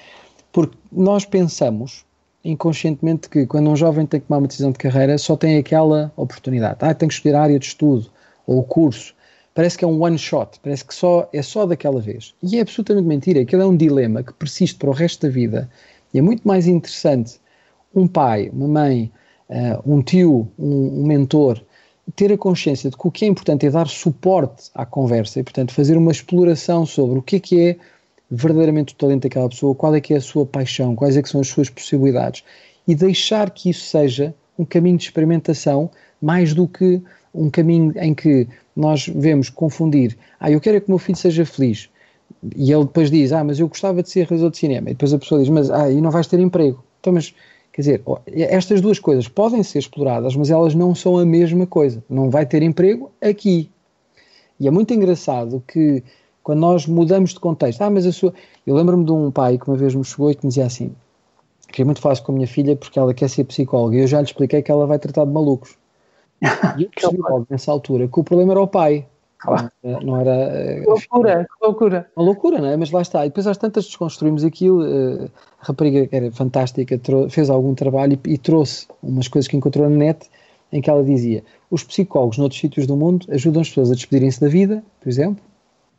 Porque 0.52 0.76
nós 0.92 1.24
pensamos, 1.24 2.04
inconscientemente 2.44 3.28
que 3.28 3.46
quando 3.46 3.70
um 3.70 3.76
jovem 3.76 4.06
tem 4.06 4.20
que 4.20 4.26
tomar 4.26 4.38
uma 4.38 4.46
decisão 4.46 4.70
de 4.70 4.78
carreira 4.78 5.16
só 5.16 5.36
tem 5.36 5.56
aquela 5.56 6.12
oportunidade. 6.16 6.78
Ah, 6.80 6.94
tem 6.94 7.08
que 7.08 7.14
escolher 7.14 7.34
a 7.34 7.42
área 7.42 7.58
de 7.58 7.66
estudo 7.66 8.10
ou 8.46 8.58
o 8.58 8.62
curso. 8.62 9.14
Parece 9.54 9.78
que 9.78 9.84
é 9.84 9.88
um 9.88 10.02
one 10.02 10.18
shot, 10.18 10.58
parece 10.62 10.84
que 10.84 10.94
só 10.94 11.28
é 11.32 11.40
só 11.40 11.64
daquela 11.64 12.00
vez. 12.00 12.34
E 12.42 12.58
é 12.58 12.60
absolutamente 12.60 13.06
mentira. 13.06 13.40
Aquilo 13.40 13.62
é 13.62 13.66
um 13.66 13.76
dilema 13.76 14.22
que 14.22 14.32
persiste 14.34 14.76
para 14.76 14.90
o 14.90 14.92
resto 14.92 15.26
da 15.26 15.32
vida. 15.32 15.70
E 16.12 16.18
é 16.18 16.22
muito 16.22 16.46
mais 16.46 16.66
interessante 16.66 17.40
um 17.94 18.06
pai, 18.06 18.50
uma 18.52 18.66
mãe, 18.66 19.12
uh, 19.48 19.90
um 19.90 20.02
tio, 20.02 20.48
um, 20.58 21.02
um 21.02 21.06
mentor 21.06 21.64
ter 22.14 22.32
a 22.32 22.38
consciência 22.38 22.90
de 22.90 22.96
que 22.96 23.06
o 23.06 23.10
que 23.10 23.24
é 23.24 23.28
importante 23.28 23.66
é 23.66 23.70
dar 23.70 23.88
suporte 23.88 24.70
à 24.74 24.84
conversa 24.84 25.40
e, 25.40 25.42
portanto, 25.42 25.72
fazer 25.72 25.96
uma 25.96 26.12
exploração 26.12 26.84
sobre 26.84 27.18
o 27.18 27.22
que 27.22 27.36
é 27.36 27.40
que 27.40 27.60
é 27.60 27.76
verdadeiramente 28.34 28.94
o 28.94 28.96
talento 28.96 29.22
daquela 29.22 29.48
pessoa, 29.48 29.74
qual 29.74 29.94
é 29.94 30.00
que 30.00 30.14
é 30.14 30.16
a 30.16 30.20
sua 30.20 30.44
paixão, 30.44 30.94
quais 30.94 31.16
é 31.16 31.22
que 31.22 31.28
são 31.28 31.40
as 31.40 31.48
suas 31.48 31.70
possibilidades 31.70 32.44
e 32.86 32.94
deixar 32.94 33.50
que 33.50 33.70
isso 33.70 33.86
seja 33.86 34.34
um 34.58 34.64
caminho 34.64 34.96
de 34.96 35.04
experimentação 35.04 35.90
mais 36.20 36.54
do 36.54 36.66
que 36.68 37.00
um 37.34 37.50
caminho 37.50 37.92
em 37.96 38.14
que 38.14 38.46
nós 38.76 39.06
vemos 39.08 39.48
confundir, 39.48 40.16
ah, 40.38 40.50
eu 40.50 40.60
quero 40.60 40.76
é 40.76 40.80
que 40.80 40.86
o 40.86 40.90
meu 40.90 40.98
filho 40.98 41.18
seja 41.18 41.44
feliz, 41.44 41.88
e 42.56 42.72
ele 42.72 42.84
depois 42.84 43.10
diz, 43.10 43.32
ah, 43.32 43.42
mas 43.42 43.58
eu 43.58 43.68
gostava 43.68 44.02
de 44.02 44.10
ser 44.10 44.26
realizador 44.26 44.50
de 44.50 44.58
cinema, 44.58 44.90
e 44.90 44.94
depois 44.94 45.12
a 45.12 45.18
pessoa 45.18 45.40
diz, 45.40 45.48
mas 45.48 45.70
ah, 45.70 45.90
e 45.90 46.00
não 46.00 46.10
vais 46.10 46.26
ter 46.26 46.40
emprego. 46.40 46.84
Então, 47.00 47.12
mas, 47.12 47.34
quer 47.72 47.82
dizer, 47.82 48.02
estas 48.34 48.80
duas 48.80 48.98
coisas 48.98 49.28
podem 49.28 49.62
ser 49.62 49.78
exploradas, 49.78 50.34
mas 50.36 50.50
elas 50.50 50.74
não 50.74 50.94
são 50.94 51.18
a 51.18 51.26
mesma 51.26 51.66
coisa. 51.66 52.02
Não 52.08 52.30
vai 52.30 52.46
ter 52.46 52.62
emprego 52.62 53.12
aqui. 53.20 53.70
E 54.58 54.66
é 54.66 54.70
muito 54.70 54.94
engraçado 54.94 55.62
que 55.66 56.02
quando 56.44 56.60
nós 56.60 56.86
mudamos 56.86 57.30
de 57.30 57.40
contexto. 57.40 57.82
Ah, 57.82 57.90
mas 57.90 58.06
a 58.06 58.12
sua. 58.12 58.32
Eu 58.64 58.76
lembro-me 58.76 59.04
de 59.04 59.10
um 59.10 59.30
pai 59.30 59.58
que 59.58 59.66
uma 59.66 59.76
vez 59.76 59.94
me 59.94 60.04
chegou 60.04 60.30
e 60.30 60.34
que 60.34 60.44
me 60.44 60.50
dizia 60.50 60.66
assim: 60.66 60.94
queria 61.68 61.86
muito 61.86 62.00
falar 62.00 62.20
com 62.20 62.30
a 62.30 62.34
minha 62.34 62.46
filha 62.46 62.76
porque 62.76 62.98
ela 62.98 63.12
quer 63.12 63.28
ser 63.28 63.44
psicóloga 63.44 63.96
e 63.96 64.00
eu 64.00 64.06
já 64.06 64.20
lhe 64.20 64.26
expliquei 64.26 64.62
que 64.62 64.70
ela 64.70 64.86
vai 64.86 64.98
tratar 64.98 65.24
de 65.24 65.32
malucos. 65.32 65.76
E 66.78 66.84
eu 66.84 66.90
percebi 66.94 67.18
logo 67.18 67.46
nessa 67.50 67.72
altura 67.72 68.06
que 68.06 68.20
o 68.20 68.22
problema 68.22 68.52
era 68.52 68.60
o 68.60 68.68
pai. 68.68 69.06
Claro. 69.38 69.70
Não 69.82 70.18
era. 70.18 70.30
Eh, 70.30 70.80
que 70.80 70.86
loucura, 70.86 71.44
que 71.44 71.66
loucura. 71.66 72.10
Uma 72.16 72.24
loucura, 72.24 72.58
não 72.58 72.68
é? 72.68 72.76
Mas 72.76 72.90
lá 72.90 73.02
está. 73.02 73.26
E 73.26 73.28
depois 73.28 73.46
às 73.46 73.58
tantas 73.58 73.86
desconstruímos 73.86 74.44
aquilo. 74.44 74.84
Eh, 74.84 75.28
a 75.60 75.66
rapariga 75.66 76.08
era 76.12 76.30
fantástica, 76.30 77.00
fez 77.30 77.48
algum 77.48 77.74
trabalho 77.74 78.18
e, 78.26 78.34
e 78.34 78.38
trouxe 78.38 78.86
umas 79.02 79.28
coisas 79.28 79.48
que 79.48 79.56
encontrou 79.56 79.88
na 79.88 79.96
net 79.96 80.30
em 80.70 80.82
que 80.82 80.90
ela 80.90 81.02
dizia: 81.02 81.42
os 81.70 81.82
psicólogos 81.82 82.36
noutros 82.36 82.60
sítios 82.60 82.86
do 82.86 82.96
mundo 82.96 83.26
ajudam 83.30 83.62
as 83.62 83.68
pessoas 83.68 83.90
a 83.90 83.94
despedirem-se 83.94 84.40
da 84.40 84.48
vida, 84.48 84.82
por 85.00 85.08
exemplo, 85.08 85.42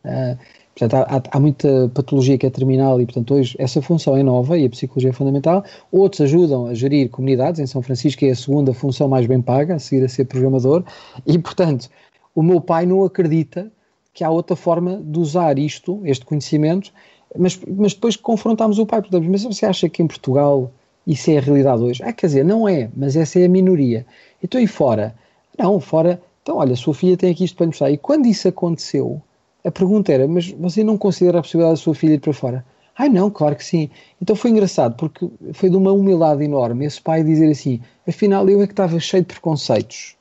Uh, 0.05 0.37
portanto, 0.77 0.93
há, 1.09 1.23
há, 1.31 1.39
muita 1.39 1.89
patologia 1.93 2.37
que 2.37 2.45
é 2.45 2.49
terminal 2.49 3.01
e, 3.01 3.05
portanto, 3.05 3.33
hoje 3.33 3.55
essa 3.57 3.81
função 3.81 4.15
é 4.15 4.21
nova 4.21 4.57
e 4.57 4.65
a 4.65 4.69
psicologia 4.69 5.09
é 5.09 5.13
fundamental. 5.13 5.63
Outros 5.91 6.21
ajudam 6.21 6.67
a 6.67 6.73
gerir 6.73 7.09
comunidades. 7.09 7.59
Em 7.59 7.65
São 7.65 7.81
Francisco 7.81 8.23
é 8.23 8.29
a 8.29 8.35
segunda 8.35 8.73
função 8.73 9.07
mais 9.07 9.25
bem 9.25 9.41
paga, 9.41 9.75
a 9.75 9.79
seguir 9.79 10.05
a 10.05 10.07
ser 10.07 10.25
programador. 10.25 10.83
E, 11.25 11.37
portanto, 11.39 11.89
o 12.35 12.43
meu 12.43 12.61
pai 12.61 12.85
não 12.85 13.03
acredita 13.03 13.71
que 14.13 14.23
há 14.23 14.29
outra 14.29 14.55
forma 14.55 15.01
de 15.03 15.19
usar 15.19 15.57
isto, 15.57 16.01
este 16.05 16.25
conhecimento, 16.25 16.93
mas, 17.37 17.59
mas 17.67 17.93
depois 17.93 18.15
confrontamos 18.15 18.79
o 18.79 18.85
pai. 18.85 19.01
Portanto, 19.01 19.27
mas 19.29 19.43
você 19.43 19.65
acha 19.65 19.89
que 19.89 20.03
em 20.03 20.07
Portugal 20.07 20.71
isso 21.07 21.29
é 21.31 21.37
a 21.37 21.41
realidade 21.41 21.81
hoje? 21.81 22.03
Ah, 22.03 22.13
quer 22.13 22.27
dizer, 22.27 22.45
não 22.45 22.67
é, 22.67 22.89
mas 22.95 23.15
essa 23.15 23.39
é 23.39 23.45
a 23.45 23.49
minoria. 23.49 24.05
Então, 24.43 24.59
e 24.61 24.67
fora? 24.67 25.15
Não, 25.57 25.79
fora. 25.79 26.21
Então, 26.41 26.57
olha, 26.57 26.75
sua 26.75 26.93
filha 26.93 27.17
tem 27.17 27.31
aqui 27.31 27.43
isto 27.43 27.57
para 27.57 27.65
mostrar. 27.65 27.91
E 27.91 27.97
quando 27.97 28.27
isso 28.27 28.47
aconteceu, 28.47 29.21
a 29.65 29.71
pergunta 29.71 30.13
era, 30.13 30.27
mas 30.27 30.51
você 30.51 30.83
não 30.83 30.97
considera 30.97 31.39
a 31.39 31.41
possibilidade 31.41 31.79
da 31.79 31.83
sua 31.83 31.95
filha 31.95 32.13
ir 32.13 32.19
para 32.19 32.33
fora? 32.33 32.65
Ai 32.97 33.09
não, 33.09 33.29
claro 33.29 33.55
que 33.55 33.65
sim. 33.65 33.89
Então 34.21 34.35
foi 34.35 34.51
engraçado, 34.51 34.95
porque 34.95 35.29
foi 35.53 35.69
de 35.69 35.75
uma 35.75 35.91
humildade 35.91 36.43
enorme 36.43 36.85
esse 36.85 37.01
pai 37.01 37.23
dizer 37.23 37.49
assim, 37.49 37.81
afinal 38.07 38.47
eu 38.47 38.61
é 38.61 38.67
que 38.67 38.73
estava 38.73 38.99
cheio 38.99 39.23
de 39.23 39.27
preconceitos 39.27 40.15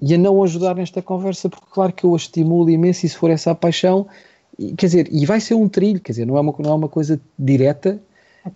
e 0.00 0.14
a 0.14 0.18
não 0.18 0.42
ajudar 0.42 0.74
nesta 0.74 1.00
conversa, 1.00 1.48
porque 1.48 1.66
claro 1.72 1.92
que 1.92 2.04
eu 2.04 2.12
a 2.12 2.16
estimulo 2.16 2.70
imenso 2.70 3.06
e 3.06 3.08
se 3.08 3.16
for 3.16 3.30
essa 3.30 3.52
a 3.52 3.54
paixão, 3.54 4.06
e, 4.58 4.74
quer 4.74 4.86
dizer, 4.86 5.08
e 5.10 5.24
vai 5.26 5.40
ser 5.40 5.54
um 5.54 5.68
trilho, 5.68 6.00
quer 6.00 6.12
dizer, 6.12 6.26
não 6.26 6.36
é 6.36 6.40
uma, 6.40 6.54
não 6.58 6.70
é 6.70 6.74
uma 6.74 6.88
coisa 6.88 7.20
direta, 7.38 8.00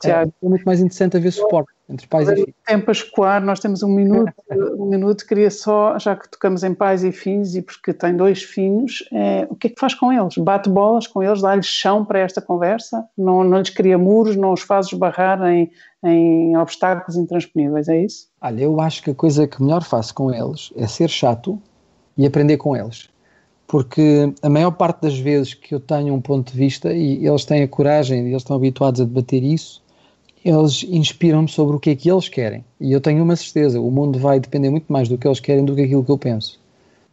Tiago, 0.00 0.32
é 0.42 0.48
muito 0.48 0.64
mais 0.64 0.80
interessante 0.80 1.16
haver 1.16 1.32
suporte 1.32 1.70
entre 1.89 2.07
pais 2.07 2.28
e. 2.28 2.55
Tempo 2.66 2.91
a 2.91 2.93
escoar, 2.93 3.43
nós 3.43 3.61
temos 3.61 3.82
um 3.82 3.89
minuto, 3.89 4.32
um 4.78 4.86
minuto, 4.86 5.26
queria 5.26 5.51
só, 5.51 5.99
já 5.99 6.14
que 6.14 6.28
tocamos 6.28 6.62
em 6.62 6.74
pais 6.74 7.03
e 7.03 7.11
filhos, 7.11 7.57
e 7.57 7.62
porque 7.62 7.93
tem 7.93 8.14
dois 8.14 8.43
filhos, 8.43 9.09
é, 9.12 9.47
o 9.49 9.57
que 9.57 9.68
é 9.68 9.70
que 9.70 9.80
faz 9.80 9.95
com 9.95 10.12
eles? 10.12 10.36
Bate 10.36 10.68
bolas 10.68 11.07
com 11.07 11.22
eles, 11.22 11.41
dá-lhes 11.41 11.66
chão 11.66 12.05
para 12.05 12.18
esta 12.18 12.43
conversa, 12.43 13.05
não, 13.16 13.43
não 13.43 13.59
lhes 13.59 13.70
cria 13.70 13.97
muros, 13.97 14.36
não 14.36 14.53
os 14.53 14.61
faz 14.61 14.86
esbarrar 14.86 15.43
em, 15.47 15.70
em 16.05 16.57
obstáculos 16.57 17.16
intransponíveis, 17.16 17.89
é 17.89 18.05
isso? 18.05 18.28
Olha, 18.41 18.62
eu 18.62 18.80
acho 18.80 19.03
que 19.03 19.11
a 19.11 19.14
coisa 19.14 19.47
que 19.47 19.62
melhor 19.62 19.82
faço 19.82 20.14
com 20.14 20.32
eles 20.32 20.72
é 20.76 20.86
ser 20.86 21.09
chato 21.09 21.61
e 22.16 22.26
aprender 22.26 22.59
com 22.59 22.76
eles. 22.76 23.09
Porque 23.66 24.32
a 24.43 24.49
maior 24.49 24.70
parte 24.70 25.03
das 25.03 25.18
vezes 25.18 25.53
que 25.53 25.74
eu 25.74 25.80
tenho 25.80 26.14
um 26.14 26.20
ponto 26.22 26.51
de 26.51 26.59
vista 26.59 26.93
e 26.93 27.26
eles 27.26 27.45
têm 27.45 27.62
a 27.62 27.68
coragem, 27.68 28.26
eles 28.26 28.43
estão 28.43 28.57
habituados 28.57 29.01
a 29.01 29.05
debater 29.05 29.43
isso, 29.43 29.82
eles 30.45 30.84
inspiram-me 30.84 31.49
sobre 31.49 31.76
o 31.76 31.80
que 31.80 31.91
é 31.91 31.97
que 31.97 32.11
eles 32.11 32.28
querem. 32.28 32.64
E 32.80 32.93
eu 32.93 33.01
tenho 33.01 33.22
uma 33.22 33.36
certeza: 33.36 33.80
o 33.80 33.91
mundo 33.91 34.18
vai 34.18 34.41
depender 34.41 34.70
muito 34.70 34.93
mais 34.93 35.09
do 35.09 35.18
que 35.18 35.26
eles 35.26 35.41
querem 35.41 35.64
do 35.64 35.74
que 35.74 35.82
aquilo 35.82 36.05
que 36.05 36.11
eu 36.11 36.18
penso. 36.18 36.61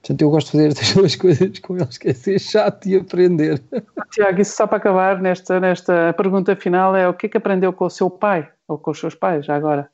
Portanto, 0.02 0.22
eu 0.22 0.30
gosto 0.30 0.48
de 0.48 0.52
fazer 0.52 0.68
estas 0.68 0.94
duas 0.96 1.16
coisas 1.16 1.60
com 1.60 1.78
eles, 1.78 1.98
que 1.98 2.10
é 2.10 2.14
ser 2.14 2.40
chato 2.40 2.88
e 2.88 2.96
aprender. 2.96 3.62
Tiago, 4.12 4.42
isso 4.42 4.56
só 4.56 4.68
para 4.68 4.78
acabar, 4.78 5.22
nesta, 5.22 5.60
nesta 5.60 6.14
pergunta 6.14 6.56
final, 6.56 6.96
é 6.96 7.08
o 7.08 7.14
que 7.14 7.26
é 7.26 7.30
que 7.30 7.38
aprendeu 7.38 7.74
com 7.74 7.86
o 7.86 7.90
seu 7.90 8.10
pai, 8.10 8.48
ou 8.68 8.78
com 8.78 8.92
os 8.92 9.00
seus 9.00 9.16
pais, 9.16 9.46
já 9.46 9.56
agora? 9.56 9.90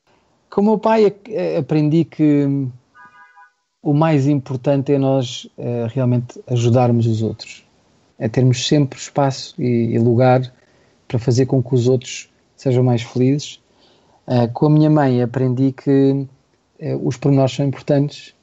Com 0.50 0.60
o 0.60 0.64
meu 0.64 0.78
pai 0.78 1.14
aprendi 1.58 2.04
que 2.04 2.68
o 3.82 3.92
mais 3.92 4.28
importante 4.28 4.92
é 4.92 4.98
nós 4.98 5.44
uh, 5.58 5.86
realmente 5.88 6.40
ajudarmos 6.46 7.06
os 7.06 7.22
outros. 7.22 7.64
É 8.18 8.28
termos 8.28 8.66
sempre 8.68 8.98
espaço 8.98 9.60
e, 9.60 9.98
lugar 9.98 10.40
para 11.08 11.18
fazer 11.18 11.46
com 11.46 11.62
que 11.62 11.74
os 11.74 11.88
outros 11.88 12.30
sejam 12.62 12.84
mais 12.84 13.02
felizes. 13.02 13.60
Uh, 14.26 14.50
com 14.52 14.66
a 14.66 14.70
minha 14.70 14.88
mãe 14.88 15.20
aprendi 15.20 15.72
que 15.72 16.26
uh, 16.80 17.06
os 17.08 17.16
pormenores 17.16 17.54
são 17.54 17.66
importantes 17.66 18.34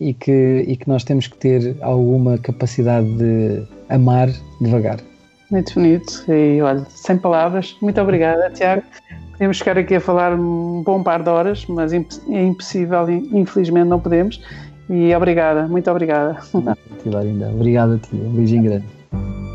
e 0.00 0.12
que, 0.12 0.64
e 0.66 0.76
que 0.76 0.88
nós 0.88 1.04
temos 1.04 1.28
que 1.28 1.36
ter 1.36 1.76
alguma 1.80 2.36
capacidade 2.38 3.06
de 3.16 3.62
amar 3.88 4.28
devagar. 4.60 4.98
Muito 5.50 5.74
bonito 5.74 6.24
e 6.28 6.60
olha, 6.62 6.84
sem 6.88 7.18
palavras. 7.18 7.76
Muito 7.82 8.00
obrigada, 8.00 8.50
Tiago. 8.50 8.82
Podemos 9.32 9.58
ficar 9.58 9.78
aqui 9.78 9.94
a 9.94 10.00
falar 10.00 10.34
um 10.34 10.82
bom 10.82 11.02
par 11.02 11.22
de 11.22 11.30
horas, 11.30 11.64
mas 11.66 11.92
é 11.92 12.04
impossível, 12.28 13.08
infelizmente 13.08 13.88
não 13.88 14.00
podemos. 14.00 14.40
E 14.88 15.14
obrigada, 15.14 15.66
muito 15.68 15.90
obrigada. 15.90 16.38
Não, 16.52 16.76
ainda. 17.18 17.48
Obrigado 17.50 17.94
a 17.94 17.98
ti, 17.98 18.14
um 18.14 18.32
beijinho 18.32 18.64
grande. 18.64 19.49